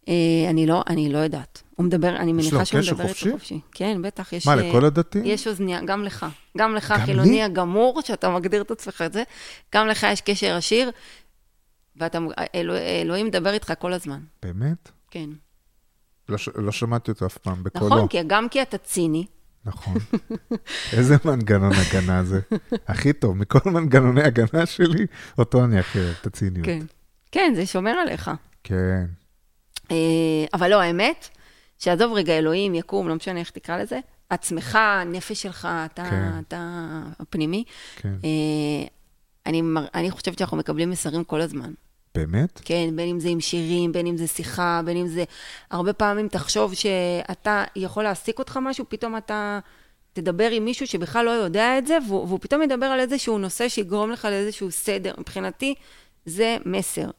אה, 0.07 0.49
אני 0.49 0.67
לא, 0.67 0.83
אני 0.87 1.13
לא 1.13 1.17
יודעת. 1.17 1.63
הוא 1.75 1.85
מדבר, 1.85 2.15
אני 2.15 2.33
מניחה 2.33 2.65
שהוא 2.65 2.81
מדבר 2.81 3.03
איתו 3.03 3.31
חופשי. 3.31 3.59
כן, 3.71 4.01
בטח, 4.01 4.33
יש... 4.33 4.47
מה, 4.47 4.55
לכל 4.55 4.85
הדתיים? 4.85 5.25
יש 5.25 5.47
אוזניה, 5.47 5.81
גם 5.85 6.03
לך. 6.03 6.25
גם 6.57 6.75
לך, 6.75 6.91
גם 6.91 7.05
חילוני 7.05 7.29
לי? 7.29 7.43
הגמור, 7.43 8.01
שאתה 8.01 8.29
מגדיר 8.29 8.61
את 8.61 8.71
עצמך 8.71 9.03
את 9.05 9.13
זה, 9.13 9.23
גם 9.75 9.87
לך 9.87 10.07
יש 10.11 10.21
קשר 10.21 10.55
עשיר, 10.55 10.91
ואלוהים 11.95 13.25
מדבר 13.25 13.53
איתך 13.53 13.73
כל 13.79 13.93
הזמן. 13.93 14.19
באמת? 14.43 14.91
כן. 15.11 15.29
לא, 16.29 16.37
לא 16.55 16.71
שמעתי 16.71 17.11
אותו 17.11 17.25
אף 17.25 17.37
פעם, 17.37 17.63
בקולו. 17.63 17.87
נכון, 17.87 18.07
כי 18.07 18.17
גם 18.27 18.49
כי 18.49 18.61
אתה 18.61 18.77
ציני, 18.77 19.25
נכון. 19.65 19.93
איזה 20.97 21.15
מנגנון 21.25 21.71
הגנה 21.73 22.23
זה. 22.23 22.39
הכי 22.87 23.13
טוב, 23.13 23.37
מכל 23.37 23.59
מנגנוני 23.71 24.23
הגנה 24.23 24.65
שלי, 24.65 25.05
אותו 25.37 25.65
אני 25.65 25.79
הכי 25.79 25.99
אוהב, 25.99 26.15
את 26.21 26.27
הציניות. 26.27 26.65
כן. 26.65 26.79
כן, 27.31 27.53
זה 27.55 27.65
שומר 27.65 27.91
עליך. 27.91 28.31
כן. 28.63 29.05
אה, 29.91 30.45
אבל 30.53 30.69
לא, 30.69 30.81
האמת, 30.81 31.29
שעזוב 31.79 32.13
רגע, 32.13 32.37
אלוהים, 32.37 32.75
יקום, 32.75 33.07
לא 33.07 33.15
משנה 33.15 33.39
איך 33.39 33.49
תקרא 33.49 33.77
לזה, 33.77 33.99
עצמך, 34.29 34.75
הנפש 34.75 35.41
שלך, 35.41 35.67
אתה, 35.85 36.03
כן. 36.09 36.39
אתה 36.47 36.79
הפנימי. 37.19 37.63
כן. 37.95 38.13
אה, 38.23 38.87
אני, 39.45 39.61
אני 39.93 40.11
חושבת 40.11 40.37
שאנחנו 40.37 40.57
מקבלים 40.57 40.89
מסרים 40.89 41.23
כל 41.23 41.41
הזמן. 41.41 41.73
באמת? 42.15 42.61
כן, 42.65 42.89
בין 42.95 43.09
אם 43.09 43.19
זה 43.19 43.29
עם 43.29 43.39
שירים, 43.39 43.91
בין 43.91 44.07
אם 44.07 44.17
זה 44.17 44.27
שיחה, 44.27 44.81
בין 44.85 44.97
אם 44.97 45.07
זה... 45.07 45.23
הרבה 45.71 45.93
פעמים 45.93 46.27
תחשוב 46.27 46.73
שאתה 46.73 47.63
יכול 47.75 48.03
להעסיק 48.03 48.39
אותך 48.39 48.59
משהו, 48.61 48.85
פתאום 48.89 49.17
אתה 49.17 49.59
תדבר 50.13 50.49
עם 50.49 50.65
מישהו 50.65 50.87
שבכלל 50.87 51.25
לא 51.25 51.31
יודע 51.31 51.77
את 51.77 51.87
זה, 51.87 51.97
והוא, 52.07 52.27
והוא 52.27 52.39
פתאום 52.41 52.61
ידבר 52.61 52.85
על 52.85 52.99
איזשהו 52.99 53.37
נושא 53.37 53.69
שיגרום 53.69 54.11
לך 54.11 54.25
לאיזשהו 54.25 54.71
סדר. 54.71 55.13
מבחינתי, 55.17 55.75
זה 56.25 56.57
מסר. 56.65 57.09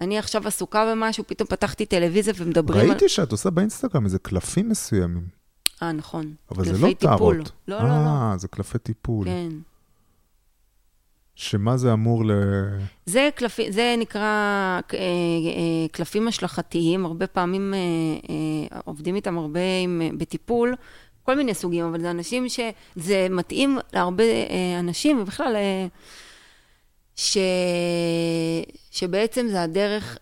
אני 0.00 0.18
עכשיו 0.18 0.48
עסוקה 0.48 0.90
במשהו, 0.90 1.24
פתאום 1.26 1.48
פתחתי 1.48 1.86
טלוויזיה 1.86 2.34
ומדברים 2.36 2.78
ראיתי 2.78 2.90
על... 2.90 2.96
ראיתי 2.96 3.08
שאת 3.08 3.32
עושה 3.32 3.50
באינסטגרם 3.50 4.04
איזה 4.04 4.18
קלפים 4.18 4.68
מסוימים. 4.68 5.28
אה, 5.82 5.92
נכון. 5.92 6.34
אבל 6.50 6.64
זה 6.64 6.86
לא 6.86 6.92
טהרות. 6.98 7.36
לא, 7.36 7.78
לא, 7.78 7.82
לא. 7.82 7.88
אה, 7.88 8.34
זה 8.38 8.48
קלפי 8.48 8.78
טיפול. 8.78 9.24
כן. 9.24 9.48
שמה 11.38 11.76
זה 11.76 11.92
אמור 11.92 12.24
ל... 12.24 12.30
זה, 13.06 13.28
קלפי, 13.34 13.72
זה 13.72 13.94
נקרא 13.98 14.22
אה, 14.22 14.98
אה, 14.98 15.88
קלפים 15.92 16.28
השלכתיים, 16.28 17.06
הרבה 17.06 17.26
פעמים 17.26 17.74
אה, 17.74 18.78
עובדים 18.84 19.14
איתם 19.14 19.38
הרבה 19.38 19.60
עם, 19.82 20.02
בטיפול, 20.18 20.74
כל 21.22 21.34
מיני 21.34 21.54
סוגים, 21.54 21.84
אבל 21.84 22.00
זה 22.00 22.10
אנשים 22.10 22.48
שזה 22.48 23.26
מתאים 23.30 23.78
להרבה 23.92 24.24
אנשים, 24.78 25.20
ובכלל 25.20 25.56
ש... 27.16 27.38
שבעצם 28.90 29.46
זה 29.48 29.62
הדרך, 29.62 30.18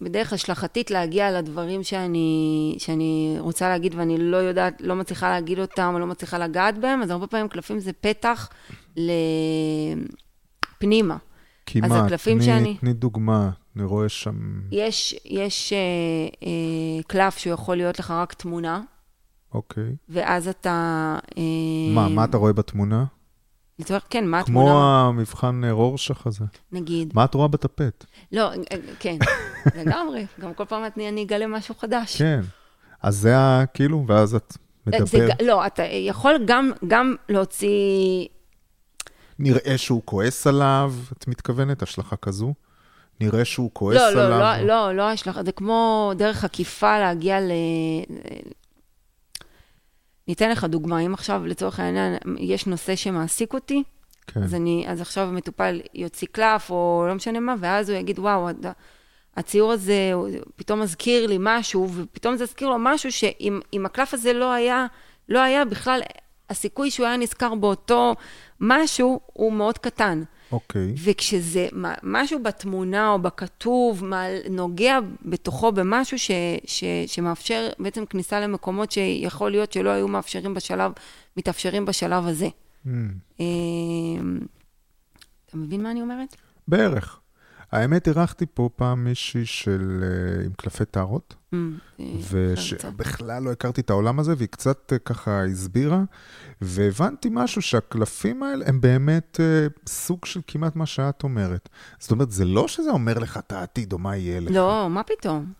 בדרך 0.00 0.32
השלכתית 0.32 0.90
להגיע 0.90 1.38
לדברים 1.38 1.82
שאני, 1.82 2.74
שאני 2.78 3.36
רוצה 3.38 3.68
להגיד 3.68 3.94
ואני 3.94 4.18
לא 4.18 4.36
יודעת, 4.36 4.80
לא 4.80 4.94
מצליחה 4.94 5.30
להגיד 5.30 5.58
אותם 5.58 5.90
או 5.94 5.98
לא 5.98 6.06
מצליחה 6.06 6.38
לגעת 6.38 6.78
בהם, 6.78 7.02
אז 7.02 7.10
הרבה 7.10 7.26
פעמים 7.26 7.48
קלפים 7.48 7.78
זה 7.78 7.92
פתח 7.92 8.48
לפנימה. 10.76 11.16
כי 11.66 11.80
מה, 11.80 12.06
תני, 12.24 12.42
שאני... 12.42 12.76
תני 12.80 12.92
דוגמה, 12.92 13.50
אני 13.76 13.84
רואה 13.84 14.08
שם... 14.08 14.60
יש, 14.70 15.14
יש 15.24 15.72
אה, 15.72 15.78
אה, 16.46 17.02
קלף 17.06 17.38
שהוא 17.38 17.52
יכול 17.52 17.76
להיות 17.76 17.98
לך 17.98 18.10
רק 18.10 18.32
תמונה. 18.32 18.80
אוקיי. 19.54 19.96
ואז 20.08 20.48
אתה... 20.48 20.70
אה, 21.38 21.94
מה, 21.94 22.08
מה 22.08 22.24
אתה 22.24 22.36
רואה 22.36 22.52
בתמונה? 22.52 23.04
לצורך, 23.78 24.02
כן, 24.10 24.26
מה 24.26 24.40
התמונה? 24.40 24.70
כמו 24.70 24.82
המבחן 24.82 25.64
רורשך 25.64 26.26
הזה. 26.26 26.44
נגיד. 26.72 27.12
מה 27.14 27.24
את 27.24 27.34
רואה 27.34 27.48
בטפט? 27.48 28.04
לא, 28.32 28.50
כן, 29.00 29.16
לגמרי. 29.78 30.26
גם 30.40 30.54
כל 30.54 30.64
פעם 30.64 30.82
אני 30.96 31.22
אגלה 31.22 31.46
משהו 31.46 31.74
חדש. 31.74 32.18
כן. 32.18 32.40
אז 33.02 33.16
זה 33.16 33.38
ה... 33.38 33.64
כאילו, 33.74 34.04
ואז 34.08 34.34
את 34.34 34.56
מדברת. 34.86 35.42
לא, 35.42 35.66
אתה 35.66 35.82
יכול 35.82 36.34
גם, 36.46 36.70
גם 36.86 37.14
להוציא... 37.28 38.26
נראה 39.38 39.78
שהוא 39.78 40.02
כועס 40.04 40.46
עליו, 40.46 40.94
את 41.12 41.28
מתכוונת, 41.28 41.82
השלכה 41.82 42.16
כזו? 42.16 42.54
נראה 43.20 43.44
שהוא 43.44 43.70
כועס 43.72 43.96
לא, 43.96 44.10
לא, 44.10 44.24
עליו? 44.24 44.38
לא, 44.38 44.56
לא, 44.56 44.66
לא, 44.66 44.96
לא 44.96 45.10
השלכה, 45.10 45.42
זה 45.42 45.52
כמו 45.52 46.12
דרך 46.16 46.44
עקיפה 46.44 46.98
להגיע 46.98 47.40
ל... 47.40 47.50
ניתן 50.28 50.50
לך 50.50 50.64
דוגמה, 50.64 51.00
אם 51.00 51.14
עכשיו 51.14 51.46
לצורך 51.46 51.80
העניין 51.80 52.16
יש 52.38 52.66
נושא 52.66 52.96
שמעסיק 52.96 53.54
אותי, 53.54 53.82
כן. 54.26 54.42
אז, 54.42 54.54
אני, 54.54 54.84
אז 54.88 55.00
עכשיו 55.00 55.28
המטופל 55.28 55.80
יוציא 55.94 56.28
קלף 56.32 56.70
או 56.70 57.04
לא 57.08 57.14
משנה 57.14 57.40
מה, 57.40 57.54
ואז 57.60 57.90
הוא 57.90 57.98
יגיד, 57.98 58.18
וואו, 58.18 58.48
הציור 59.36 59.72
הזה 59.72 60.12
פתאום 60.56 60.80
מזכיר 60.80 61.26
לי 61.26 61.36
משהו, 61.40 61.88
ופתאום 61.94 62.36
זה 62.36 62.44
יזכיר 62.44 62.68
לו 62.68 62.76
משהו 62.78 63.12
שאם 63.12 63.86
הקלף 63.86 64.14
הזה 64.14 64.32
לא 64.32 64.52
היה, 64.52 64.86
לא 65.28 65.38
היה 65.38 65.64
בכלל, 65.64 66.00
הסיכוי 66.50 66.90
שהוא 66.90 67.06
היה 67.06 67.16
נזכר 67.16 67.54
באותו 67.54 68.14
משהו 68.60 69.20
הוא 69.32 69.52
מאוד 69.52 69.78
קטן. 69.78 70.22
אוקיי. 70.52 70.92
Okay. 70.94 71.00
וכשזה 71.04 71.68
משהו 72.02 72.42
בתמונה 72.42 73.12
או 73.12 73.18
בכתוב, 73.18 74.02
נוגע 74.50 74.98
בתוכו 75.24 75.72
במשהו 75.72 76.18
ש, 76.18 76.30
ש, 76.66 76.84
שמאפשר 77.06 77.68
בעצם 77.78 78.06
כניסה 78.06 78.40
למקומות 78.40 78.92
שיכול 78.92 79.50
להיות 79.50 79.72
שלא 79.72 79.90
היו 79.90 80.08
מאפשרים 80.08 80.54
בשלב, 80.54 80.92
מתאפשרים 81.36 81.84
בשלב 81.84 82.26
הזה. 82.26 82.48
Mm. 82.86 82.88
אתה 85.46 85.56
מבין 85.56 85.82
מה 85.82 85.90
אני 85.90 86.02
אומרת? 86.02 86.36
בערך. 86.68 87.20
האמת, 87.72 88.08
אירחתי 88.08 88.46
פה 88.54 88.68
פעם 88.76 89.04
מישהי 89.04 89.46
של, 89.46 90.04
uh, 90.40 90.44
עם 90.46 90.52
קלפי 90.52 90.84
טהרות, 90.84 91.34
mm, 91.54 91.56
ושבכלל 92.30 93.42
לא 93.42 93.52
הכרתי 93.52 93.80
את 93.80 93.90
העולם 93.90 94.18
הזה, 94.18 94.34
והיא 94.36 94.48
קצת 94.48 94.92
uh, 94.92 94.98
ככה 94.98 95.44
הסבירה, 95.44 96.02
והבנתי 96.60 97.28
משהו 97.32 97.62
שהקלפים 97.62 98.42
האלה 98.42 98.64
הם 98.68 98.80
באמת 98.80 99.40
סוג 99.86 100.24
של 100.24 100.40
כמעט 100.46 100.76
מה 100.76 100.86
שאת 100.86 101.22
אומרת. 101.22 101.68
זאת 101.98 102.10
אומרת, 102.10 102.30
זה 102.30 102.44
לא 102.44 102.68
שזה 102.68 102.90
אומר 102.90 103.18
לך 103.18 103.36
את 103.36 103.52
העתיד 103.52 103.92
או 103.92 103.98
מה 103.98 104.16
יהיה 104.16 104.40
לך. 104.40 104.50
לא, 104.50 104.90
מה 104.90 105.02
פתאום? 105.02 105.52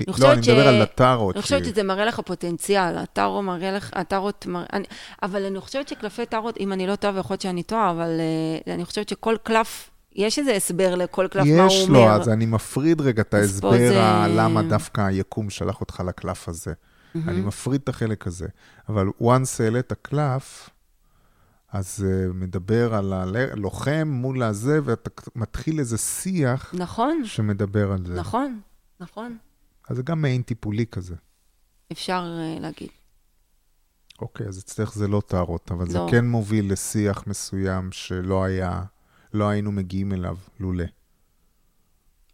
אני 0.00 0.06
לא, 0.20 0.32
אני 0.32 0.40
מדבר 0.40 0.68
על 0.68 0.82
הטארות. 0.82 1.34
אני 1.36 1.42
חושבת 1.42 1.64
שזה 1.64 1.82
מראה 1.82 2.04
לך 2.04 2.20
פוטנציאל, 2.20 2.98
הטארו 2.98 3.42
מראה 3.42 3.72
לך, 3.72 3.90
הטארות 3.92 4.46
מראה... 4.46 4.78
אבל 5.22 5.44
אני 5.44 5.60
חושבת 5.60 5.88
שקלפי 5.88 6.26
טארות, 6.26 6.56
אם 6.60 6.72
אני 6.72 6.86
לא 6.86 6.96
טועה, 6.96 7.14
ויכול 7.14 7.34
להיות 7.34 7.40
שאני 7.40 7.62
טועה, 7.62 7.90
אבל 7.90 8.20
אני 8.66 8.84
חושבת 8.84 9.08
שכל 9.08 9.36
קלף 9.42 9.90
יש 10.14 10.38
איזה 10.38 10.52
הסבר 10.56 10.94
לכל 10.94 11.28
קלף 11.28 11.46
מה 11.46 11.50
הוא 11.50 11.58
אומר. 11.58 11.66
יש 11.66 11.88
לו, 11.88 12.08
אז 12.08 12.28
אני 12.28 12.46
מפריד 12.46 13.00
רגע 13.00 13.22
את 13.22 13.34
ההסבר 13.34 13.70
זה... 13.70 14.00
למה 14.28 14.62
דווקא 14.62 15.00
היקום 15.00 15.50
שלח 15.50 15.80
אותך 15.80 16.02
לקלף 16.06 16.48
הזה. 16.48 16.72
Mm-hmm. 16.72 17.18
אני 17.28 17.40
מפריד 17.40 17.80
את 17.80 17.88
החלק 17.88 18.26
הזה. 18.26 18.46
אבל 18.88 19.06
once 19.22 19.62
העלית 19.62 19.92
קלף, 19.92 20.70
אז 21.72 22.06
uh, 22.06 22.32
מדבר 22.34 22.94
על 22.94 23.12
הלוחם 23.12 24.08
מול 24.08 24.42
הזה, 24.42 24.80
ואתה 24.84 25.10
מתחיל 25.36 25.78
איזה 25.78 25.98
שיח 25.98 26.74
נכון. 26.78 27.22
שמדבר 27.24 27.92
על 27.92 28.06
זה. 28.06 28.14
נכון, 28.14 28.60
נכון. 29.00 29.36
אז 29.88 29.96
זה 29.96 30.02
גם 30.02 30.22
מעין 30.22 30.42
טיפולי 30.42 30.86
כזה. 30.86 31.14
אפשר 31.92 32.22
uh, 32.22 32.60
להגיד. 32.60 32.88
אוקיי, 34.20 34.46
אז 34.46 34.58
אצלך 34.58 34.94
זה 34.94 35.08
לא 35.08 35.22
טהרות, 35.26 35.70
אבל 35.72 35.86
לא. 35.86 35.92
זה 35.92 35.98
כן 36.10 36.26
מוביל 36.26 36.72
לשיח 36.72 37.26
מסוים 37.26 37.92
שלא 37.92 38.44
היה... 38.44 38.82
לא 39.34 39.48
היינו 39.48 39.72
מגיעים 39.72 40.12
אליו 40.12 40.36
לולא. 40.60 40.84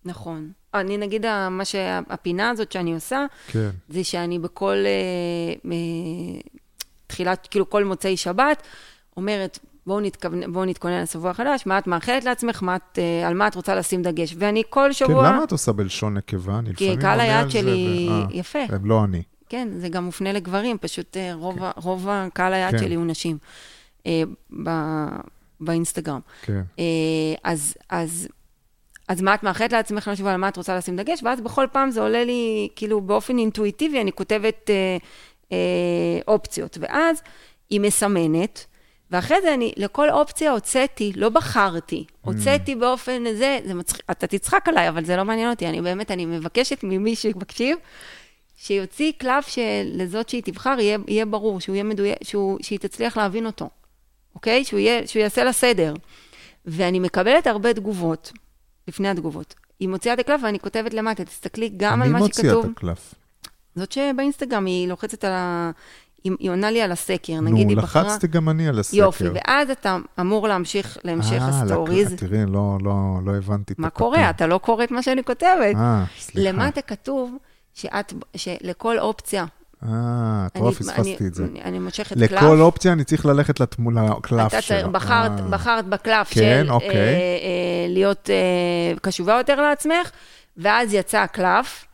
נכון. 0.05 0.51
אני 0.75 0.99
נגיד, 0.99 1.27
מה 1.51 1.65
שהפינה 1.65 2.51
הזאת 2.51 2.73
שאני 2.73 2.95
עושה, 2.95 3.27
כן. 3.47 3.71
זה 3.89 4.05
שאני 4.05 4.39
בכל 4.39 4.77
אה, 4.77 5.71
אה, 5.73 6.41
תחילת, 7.07 7.49
כאילו 7.51 7.71
כל 7.71 7.85
מוצאי 7.85 8.17
שבת, 8.17 8.63
אומרת, 9.17 9.59
בואו 9.87 10.01
נתכוונן, 10.01 10.53
בוא 10.53 10.65
נתכונן 10.65 11.03
לשבוע 11.03 11.33
חדש, 11.33 11.67
מה 11.67 11.79
את 11.79 11.87
מאחלת 11.87 12.25
לעצמך, 12.25 12.63
מה 12.63 12.77
את, 12.77 12.99
אה, 12.99 13.29
על 13.29 13.35
מה 13.35 13.49
את 13.49 13.55
רוצה 13.55 13.75
לשים 13.75 14.03
דגש. 14.03 14.35
ואני 14.39 14.63
כל 14.71 14.93
שבוע... 14.93 15.25
כן, 15.25 15.35
למה 15.35 15.45
את 15.45 15.53
עושה 15.53 15.73
בלשון 15.73 16.15
נקבה? 16.15 16.59
אני 16.59 16.75
כי 16.75 16.97
קהל 16.97 17.21
היעד 17.21 17.51
שלי 17.51 18.09
ו... 18.09 18.13
אה, 18.13 18.25
יפה. 18.31 18.59
הם 18.69 18.85
לא 18.85 19.05
אני. 19.05 19.23
כן, 19.49 19.69
זה 19.79 19.89
גם 19.89 20.05
מופנה 20.05 20.33
לגברים, 20.33 20.79
פשוט 20.79 21.17
אה, 21.17 21.35
רוב, 21.35 21.59
כן. 21.59 21.71
רוב 21.77 22.09
הקהל 22.09 22.53
היעד 22.53 22.73
כן. 22.73 22.79
שלי 22.79 22.95
הוא 22.95 23.07
נשים. 23.07 23.39
אה, 24.07 24.23
ב... 24.65 24.71
באינסטגרם. 25.61 26.21
כן. 26.43 26.63
אה, 26.79 26.85
אז, 27.45 27.75
אז, 27.89 28.29
אז 29.09 29.23
מה 29.23 29.35
את 29.35 29.43
מאחלת 29.43 29.73
לעצמך 29.73 30.09
לשבוע, 30.13 30.33
על 30.33 30.37
מה 30.37 30.49
את 30.49 30.57
רוצה 30.57 30.77
לשים 30.77 30.97
דגש? 30.97 31.23
ואז 31.23 31.41
בכל 31.41 31.67
פעם 31.73 31.91
זה 31.91 32.01
עולה 32.01 32.25
לי, 32.25 32.69
כאילו, 32.77 33.01
באופן 33.01 33.39
אינטואיטיבי, 33.39 34.01
אני 34.01 34.13
כותבת 34.13 34.71
אה, 34.71 34.97
אה, 35.53 36.19
אופציות. 36.29 36.79
ואז 36.81 37.23
היא 37.71 37.81
מסמנת, 37.81 38.67
ואחרי 39.11 39.43
זה 39.43 39.55
אני, 39.55 39.73
לכל 39.77 40.11
אופציה 40.11 40.53
הוצאתי, 40.53 41.13
לא 41.17 41.29
בחרתי, 41.29 42.05
mm. 42.09 42.15
הוצאתי 42.21 42.73
mm. 42.73 42.77
באופן 42.77 43.27
הזה, 43.27 43.59
זה 43.67 43.75
מצחיק, 43.75 44.03
אתה 44.11 44.27
תצחק 44.27 44.69
עליי, 44.69 44.89
אבל 44.89 45.05
זה 45.05 45.17
לא 45.17 45.25
מעניין 45.25 45.51
אותי, 45.51 45.67
אני 45.67 45.81
באמת, 45.81 46.11
אני 46.11 46.27
מבקשת 46.27 46.79
ממי 46.83 47.17
שמקשיב, 47.17 47.79
שיוציא 48.57 49.13
קלף 49.19 49.49
שלזאת 49.49 50.29
שהיא 50.29 50.43
תבחר, 50.43 50.77
יהיה, 50.81 50.99
יהיה 51.09 51.27
ברור, 51.27 51.61
שהוא 51.61 51.75
יהיה 51.75 51.85
מדויק, 51.85 52.17
שהוא, 52.23 52.59
שהיא 52.63 52.79
תצליח 52.79 53.17
להבין 53.17 53.47
אותו. 53.47 53.69
אוקיי? 54.37 54.65
שהוא, 54.65 54.81
יהיה, 54.81 55.07
שהוא 55.07 55.23
יעשה 55.23 55.45
לה 55.45 55.53
סדר. 55.53 55.95
ואני 56.67 56.99
מקבלת 56.99 57.47
הרבה 57.47 57.75
תגובות, 57.75 58.33
לפני 58.89 59.09
התגובות. 59.09 59.55
היא 59.81 59.89
מוציאה 59.89 60.15
את 60.15 60.19
הקלף 60.19 60.41
ואני 60.45 60.61
כותבת 60.61 60.95
למטה, 60.95 61.25
תסתכלי 61.25 61.73
גם 61.77 62.03
על 62.03 62.09
מה 62.09 62.19
שכתוב. 62.19 62.45
מי 62.45 62.53
מוציאה 62.53 62.71
את 62.71 62.77
הקלף? 62.77 63.15
זאת 63.77 63.93
שבאינסטגרם 63.93 64.67
היא 64.67 64.89
לוחצת 64.89 65.25
על 65.25 65.33
ה... 65.33 65.71
היא, 66.25 66.33
היא 66.39 66.51
עונה 66.51 66.71
לי 66.71 66.83
על 66.83 66.93
הסקר, 66.93 67.41
נגיד 67.41 67.69
היא 67.69 67.77
בחרה... 67.77 68.03
נו, 68.03 68.09
לחצתי 68.09 68.27
גם 68.27 68.49
אני 68.49 68.69
על 68.69 68.79
הסקר. 68.79 68.97
יופי, 68.97 69.25
ואז 69.35 69.71
אתה 69.71 69.97
אמור 70.21 70.49
להמשיך 70.49 70.99
להמשך 71.05 71.41
אה, 71.41 71.49
הסטוריז. 71.49 72.13
אה, 72.13 72.17
תראי, 72.17 72.47
לא, 72.47 72.79
לא, 72.83 72.95
לא 73.25 73.37
הבנתי 73.37 73.73
את 73.73 73.79
מה 73.79 73.91
קורה? 73.91 74.31
אתה 74.31 74.47
לא 74.47 74.59
קורא 74.59 74.85
את 74.85 74.91
מה 74.91 75.03
שאני 75.03 75.25
כותבת. 75.25 75.77
אה, 75.77 76.05
סליחה. 76.19 76.49
למטה 76.49 76.83
כתוב 76.83 77.37
שאת, 77.75 78.13
שלכל 78.37 78.99
אופציה 78.99 79.45
אה, 79.89 80.47
את 80.47 80.57
רואה, 80.57 80.73
פספסתי 80.73 81.27
את 81.27 81.35
זה. 81.35 81.45
אני, 81.45 81.63
אני 81.63 81.79
מושכת 81.79 82.17
קלף. 82.19 82.33
לכל 82.33 82.61
אופציה 82.61 82.93
אני 82.93 83.05
צריך 83.05 83.27
ללכת 83.27 83.61
לקלף 83.61 84.61
שלו. 84.61 84.79
אתה 84.79 84.89
בחרת, 84.89 85.41
אה. 85.41 85.49
בחרת 85.51 85.87
בקלף 85.87 86.29
כן, 86.31 86.63
של 86.65 86.71
אוקיי. 86.71 86.91
אה, 86.91 86.95
אה, 86.95 87.87
להיות 87.89 88.31
אה, 88.31 88.99
קשובה 89.03 89.35
יותר 89.35 89.61
לעצמך, 89.61 90.11
ואז 90.57 90.95
יצא 90.95 91.19
הקלף, 91.19 91.85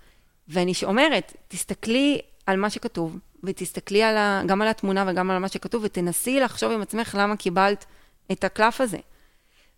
ואני 0.49 0.73
אומרת, 0.83 1.33
תסתכלי 1.49 2.21
על 2.47 2.57
מה 2.57 2.71
שכתוב, 2.71 3.19
ותסתכלי 3.45 4.03
על 4.03 4.17
ה, 4.17 4.43
גם 4.47 4.63
על 4.63 4.69
התמונה 4.69 5.05
וגם 5.09 5.31
על 5.31 5.39
מה 5.39 5.49
שכתוב, 5.49 5.83
ותנסי 5.85 6.41
לחשוב 6.41 6.73
עם 6.73 6.83
עצמך 6.83 7.15
למה 7.19 7.37
קיבלת 7.37 7.85
את 8.33 8.45
הקלף 8.45 8.81
הזה. 8.81 8.99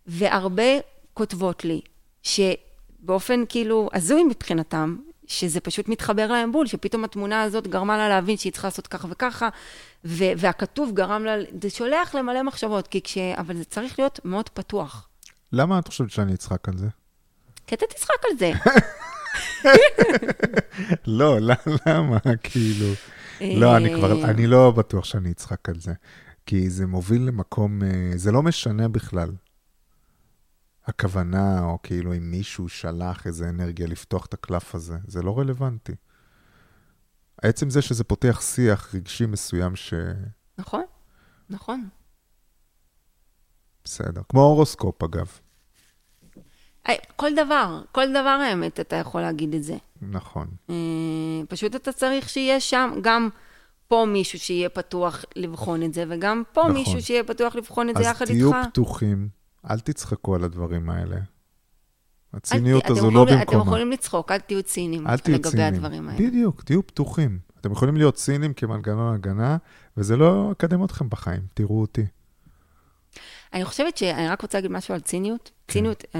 והרבה 0.07 0.79
כותבות 1.13 1.65
לי, 1.65 1.81
שבאופן 2.23 3.43
כאילו 3.49 3.89
הזוי 3.93 4.23
מבחינתם, 4.23 4.95
שזה 5.27 5.59
פשוט 5.59 5.89
מתחבר 5.89 6.27
להם 6.27 6.51
בול, 6.51 6.67
שפתאום 6.67 7.03
התמונה 7.03 7.41
הזאת 7.41 7.67
גרמה 7.67 7.97
לה 7.97 8.09
להבין 8.09 8.37
שהיא 8.37 8.51
צריכה 8.51 8.67
לעשות 8.67 8.87
ככה 8.87 9.07
וככה, 9.11 9.49
ו- 10.05 10.31
והכתוב 10.37 10.91
גרם 10.93 11.25
לה, 11.25 11.35
זה 11.61 11.69
שולח 11.69 12.15
למלא 12.15 12.43
מחשבות, 12.43 12.87
כי 12.87 13.01
כש... 13.03 13.17
אבל 13.17 13.57
זה 13.57 13.65
צריך 13.65 13.99
להיות 13.99 14.19
מאוד 14.25 14.49
פתוח. 14.49 15.07
למה 15.51 15.79
את 15.79 15.87
חושבת 15.87 16.11
שאני 16.11 16.33
אצחק 16.33 16.69
על 16.69 16.77
זה? 16.77 16.87
כי 17.67 17.75
אתה 17.75 17.85
תצחק 17.89 18.25
על 18.31 18.37
זה. 18.37 18.51
לא, 21.19 21.37
למה? 21.85 22.17
כאילו... 22.43 22.87
לא, 23.41 23.77
אני 23.77 23.95
כבר, 23.95 24.23
אה. 24.23 24.29
אני 24.29 24.47
לא 24.47 24.71
בטוח 24.71 25.05
שאני 25.05 25.31
אצחק 25.31 25.69
על 25.69 25.79
זה. 25.79 25.93
כי 26.45 26.69
זה 26.69 26.87
מוביל 26.87 27.21
למקום, 27.21 27.83
אה, 27.83 28.11
זה 28.15 28.31
לא 28.31 28.43
משנה 28.43 28.87
בכלל. 28.87 29.29
הכוונה, 30.85 31.63
או 31.63 31.77
כאילו 31.83 32.13
אם 32.13 32.31
מישהו 32.31 32.69
שלח 32.69 33.27
איזה 33.27 33.49
אנרגיה 33.49 33.87
לפתוח 33.87 34.25
את 34.25 34.33
הקלף 34.33 34.75
הזה, 34.75 34.97
זה 35.07 35.21
לא 35.21 35.39
רלוונטי. 35.39 35.95
עצם 37.41 37.69
זה 37.69 37.81
שזה 37.81 38.03
פותח 38.03 38.41
שיח 38.41 38.95
רגשי 38.95 39.25
מסוים 39.25 39.75
ש... 39.75 39.93
נכון, 40.57 40.83
נכון. 41.49 41.89
בסדר. 43.83 44.21
כמו 44.29 44.41
הורוסקופ, 44.41 45.03
אגב. 45.03 45.39
כל 47.15 47.35
דבר, 47.35 47.81
כל 47.91 48.09
דבר 48.09 48.39
האמת, 48.49 48.79
אתה 48.79 48.95
יכול 48.95 49.21
להגיד 49.21 49.55
את 49.55 49.63
זה. 49.63 49.75
נכון. 50.01 50.47
אה, 50.69 50.75
פשוט 51.49 51.75
אתה 51.75 51.91
צריך 51.91 52.29
שיהיה 52.29 52.59
שם 52.59 52.91
גם 53.01 53.29
פה 53.87 54.05
מישהו 54.07 54.39
שיהיה 54.39 54.69
פתוח 54.69 55.25
לבחון 55.35 55.83
את 55.83 55.93
זה, 55.93 56.03
וגם 56.09 56.43
פה 56.53 56.61
נכון. 56.61 56.73
מישהו 56.73 57.01
שיהיה 57.01 57.23
פתוח 57.23 57.55
לבחון 57.55 57.89
את 57.89 57.95
זה 57.97 58.03
יחד 58.03 58.25
אז 58.25 58.31
תהיו 58.31 58.55
איתך. 58.55 58.69
פתוחים, 58.69 59.29
אל 59.69 59.79
תצחקו 59.79 60.35
על 60.35 60.43
הדברים 60.43 60.89
האלה. 60.89 61.15
אל 61.15 61.21
הציניות 62.33 62.89
הזו 62.89 63.11
לא 63.11 63.19
יכולים- 63.19 63.27
אתם 63.27 63.45
במקומה. 63.45 63.61
יכולים 63.63 63.91
לצחוק, 63.91 64.31
אל 64.31 64.37
תהיו 64.39 64.63
ציניים 64.63 65.07
אל 65.07 65.17
תהיו 65.17 65.35
לגבי 65.35 65.49
ציניים. 65.49 65.73
הדברים 65.73 66.09
האלה. 66.09 66.19
בדיוק, 66.27 66.63
תהיו 66.63 66.87
פתוחים. 66.87 67.39
אתם 67.61 67.71
יכולים 67.71 67.97
להיות 67.97 68.15
ציניים 68.15 68.53
כמנגנון 68.53 69.15
הגנה, 69.15 69.57
וזה 69.97 70.17
לא 70.17 70.49
יקדם 70.51 70.83
אתכם 70.83 71.09
בחיים, 71.09 71.41
תראו 71.53 71.81
אותי. 71.81 72.05
אני 73.53 73.65
חושבת 73.65 73.97
שאני 73.97 74.27
רק 74.29 74.41
רוצה 74.41 74.57
להגיד 74.57 74.71
משהו 74.71 74.93
על 74.93 74.99
ציניות. 74.99 75.51
כן. 75.67 75.73
ציניות, 75.73 76.03
אה, 76.15 76.19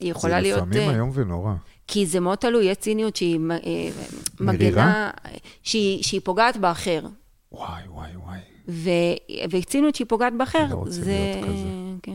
היא 0.00 0.10
יכולה 0.10 0.40
להיות... 0.40 0.60
זה 0.60 0.66
לפעמים 0.66 0.88
אה, 0.90 0.94
איום 0.94 1.10
ונורא. 1.14 1.54
כי 1.86 2.06
זה 2.06 2.20
מאוד 2.20 2.38
תלוי, 2.38 2.64
יש 2.64 2.76
ציניות 2.76 3.16
שהיא 3.16 3.40
אה? 3.50 3.88
מגנה, 4.40 5.10
שהיא, 5.62 6.02
שהיא 6.02 6.20
פוגעת 6.24 6.56
באחר. 6.56 7.06
וואי, 7.52 7.82
וואי, 7.88 8.16
וואי. 8.16 8.38
ו, 8.68 8.90
וציניות 9.50 9.94
שהיא 9.94 10.06
פוגעת 10.08 10.32
באחר, 10.38 10.66
לא 10.70 10.84
זה... 10.88 11.00
להיות 11.34 11.44
כזה. 11.44 11.68
כן. 12.02 12.13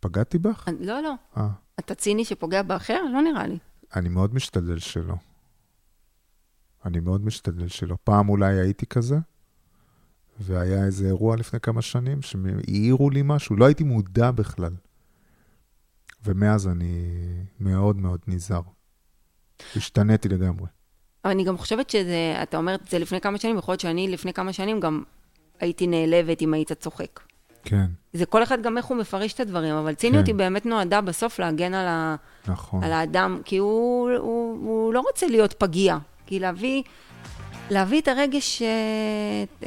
פגעתי 0.00 0.38
בך? 0.38 0.68
לא, 0.80 1.02
לא. 1.02 1.14
אה, 1.36 1.48
אתה 1.78 1.94
ציני 1.94 2.24
שפוגע 2.24 2.62
באחר? 2.62 3.02
לא 3.12 3.22
נראה 3.22 3.46
לי. 3.46 3.58
אני 3.96 4.08
מאוד 4.08 4.34
משתדל 4.34 4.78
שלא. 4.78 5.14
אני 6.84 7.00
מאוד 7.00 7.24
משתדל 7.24 7.68
שלא. 7.68 7.96
פעם 8.04 8.28
אולי 8.28 8.60
הייתי 8.60 8.86
כזה, 8.86 9.18
והיה 10.40 10.84
איזה 10.84 11.06
אירוע 11.06 11.36
לפני 11.36 11.60
כמה 11.60 11.82
שנים 11.82 12.22
שהעירו 12.22 13.10
לי 13.10 13.20
משהו, 13.24 13.56
לא 13.56 13.64
הייתי 13.64 13.84
מודע 13.84 14.30
בכלל. 14.30 14.72
ומאז 16.24 16.68
אני 16.68 17.10
מאוד 17.60 17.96
מאוד 17.96 18.20
נזהר. 18.26 18.62
השתניתי 19.76 20.28
לגמרי. 20.28 20.66
אבל 21.24 21.32
אני 21.32 21.44
גם 21.44 21.58
חושבת 21.58 21.90
שזה, 21.90 22.38
אתה 22.42 22.56
אומר 22.56 22.74
את 22.74 22.88
זה 22.88 22.98
לפני 22.98 23.20
כמה 23.20 23.38
שנים, 23.38 23.58
יכול 23.58 23.72
להיות 23.72 23.80
שאני 23.80 24.08
לפני 24.08 24.32
כמה 24.32 24.52
שנים 24.52 24.80
גם 24.80 25.02
הייתי 25.60 25.86
נעלבת 25.86 26.42
אם 26.42 26.54
היית 26.54 26.72
צוחק. 26.72 27.20
כן, 27.64 27.86
זה 28.12 28.26
כל 28.26 28.42
אחד 28.42 28.62
גם 28.62 28.76
איך 28.76 28.86
הוא 28.86 28.96
מפרש 28.96 29.32
את 29.32 29.40
הדברים, 29.40 29.74
אבל 29.74 29.94
ציניות 29.94 30.24
כן. 30.24 30.32
היא 30.32 30.38
באמת 30.38 30.66
נועדה 30.66 31.00
בסוף 31.00 31.38
להגן 31.38 31.74
על, 31.74 31.86
ה, 31.86 32.16
נכון. 32.48 32.84
על 32.84 32.92
האדם, 32.92 33.40
כי 33.44 33.56
הוא, 33.56 34.10
הוא, 34.10 34.68
הוא 34.68 34.94
לא 34.94 35.00
רוצה 35.00 35.26
להיות 35.26 35.52
פגיע. 35.52 35.98
כי 36.26 36.38
להביא, 36.38 36.82
להביא 37.70 38.00
את 38.00 38.08
הרגש, 38.08 38.62
אה, 38.62 38.68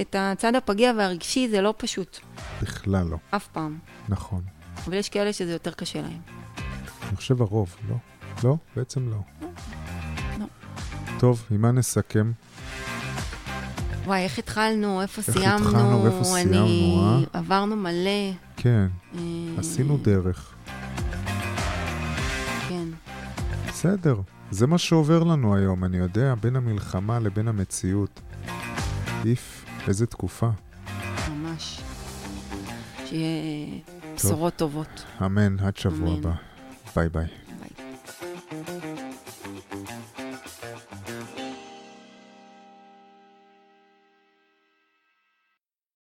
את 0.01 0.15
הצד 0.19 0.55
הפגיע 0.55 0.93
והרגשי, 0.97 1.47
זה 1.49 1.61
לא 1.61 1.73
פשוט, 1.77 2.19
בכלל 2.61 3.05
לא. 3.07 3.17
אף 3.29 3.47
פעם. 3.47 3.79
נכון. 4.09 4.41
אבל 4.85 4.93
יש 4.93 5.09
כאלה 5.09 5.33
שזה 5.33 5.51
יותר 5.51 5.71
קשה 5.71 6.01
להם. 6.01 6.21
אני 7.07 7.15
חושב 7.15 7.41
הרוב, 7.41 7.75
לא? 7.89 7.95
לא? 8.43 8.55
בעצם 8.75 9.09
לא. 9.09 9.17
לא. 10.39 10.45
טוב, 11.19 11.45
עם 11.51 11.61
מה 11.61 11.71
נסכם? 11.71 12.31
וואי, 14.05 14.23
איך 14.23 14.39
התחלנו, 14.39 15.01
איפה 15.01 15.21
איך 15.21 15.31
סיימנו? 15.37 15.69
התחלנו 15.69 16.03
ואיפה 16.03 16.23
סיימנו, 16.23 16.63
אני... 16.65 17.25
עברנו 17.33 17.75
מלא. 17.75 18.31
כן, 18.57 18.87
אה, 19.17 19.21
עשינו 19.57 19.97
דרך. 19.97 20.53
כן. 22.69 22.87
בסדר, 23.67 24.15
זה 24.51 24.67
מה 24.67 24.77
שעובר 24.77 25.23
לנו 25.23 25.55
היום, 25.55 25.83
אני 25.83 25.97
יודע, 25.97 26.35
בין 26.41 26.55
המלחמה 26.55 27.19
לבין 27.19 27.47
המציאות. 27.47 28.21
איף, 29.25 29.65
איזה 29.87 30.05
תקופה. 30.05 30.49
ממש. 31.31 31.81
שיהיה 33.05 33.67
בשורות 34.15 34.55
טובות. 34.55 35.03
אמן, 35.25 35.59
עד 35.59 35.77
שבוע 35.77 36.09
אמן. 36.09 36.17
הבא. 36.17 36.31
ביי 36.95 37.09
ביי. 37.09 37.42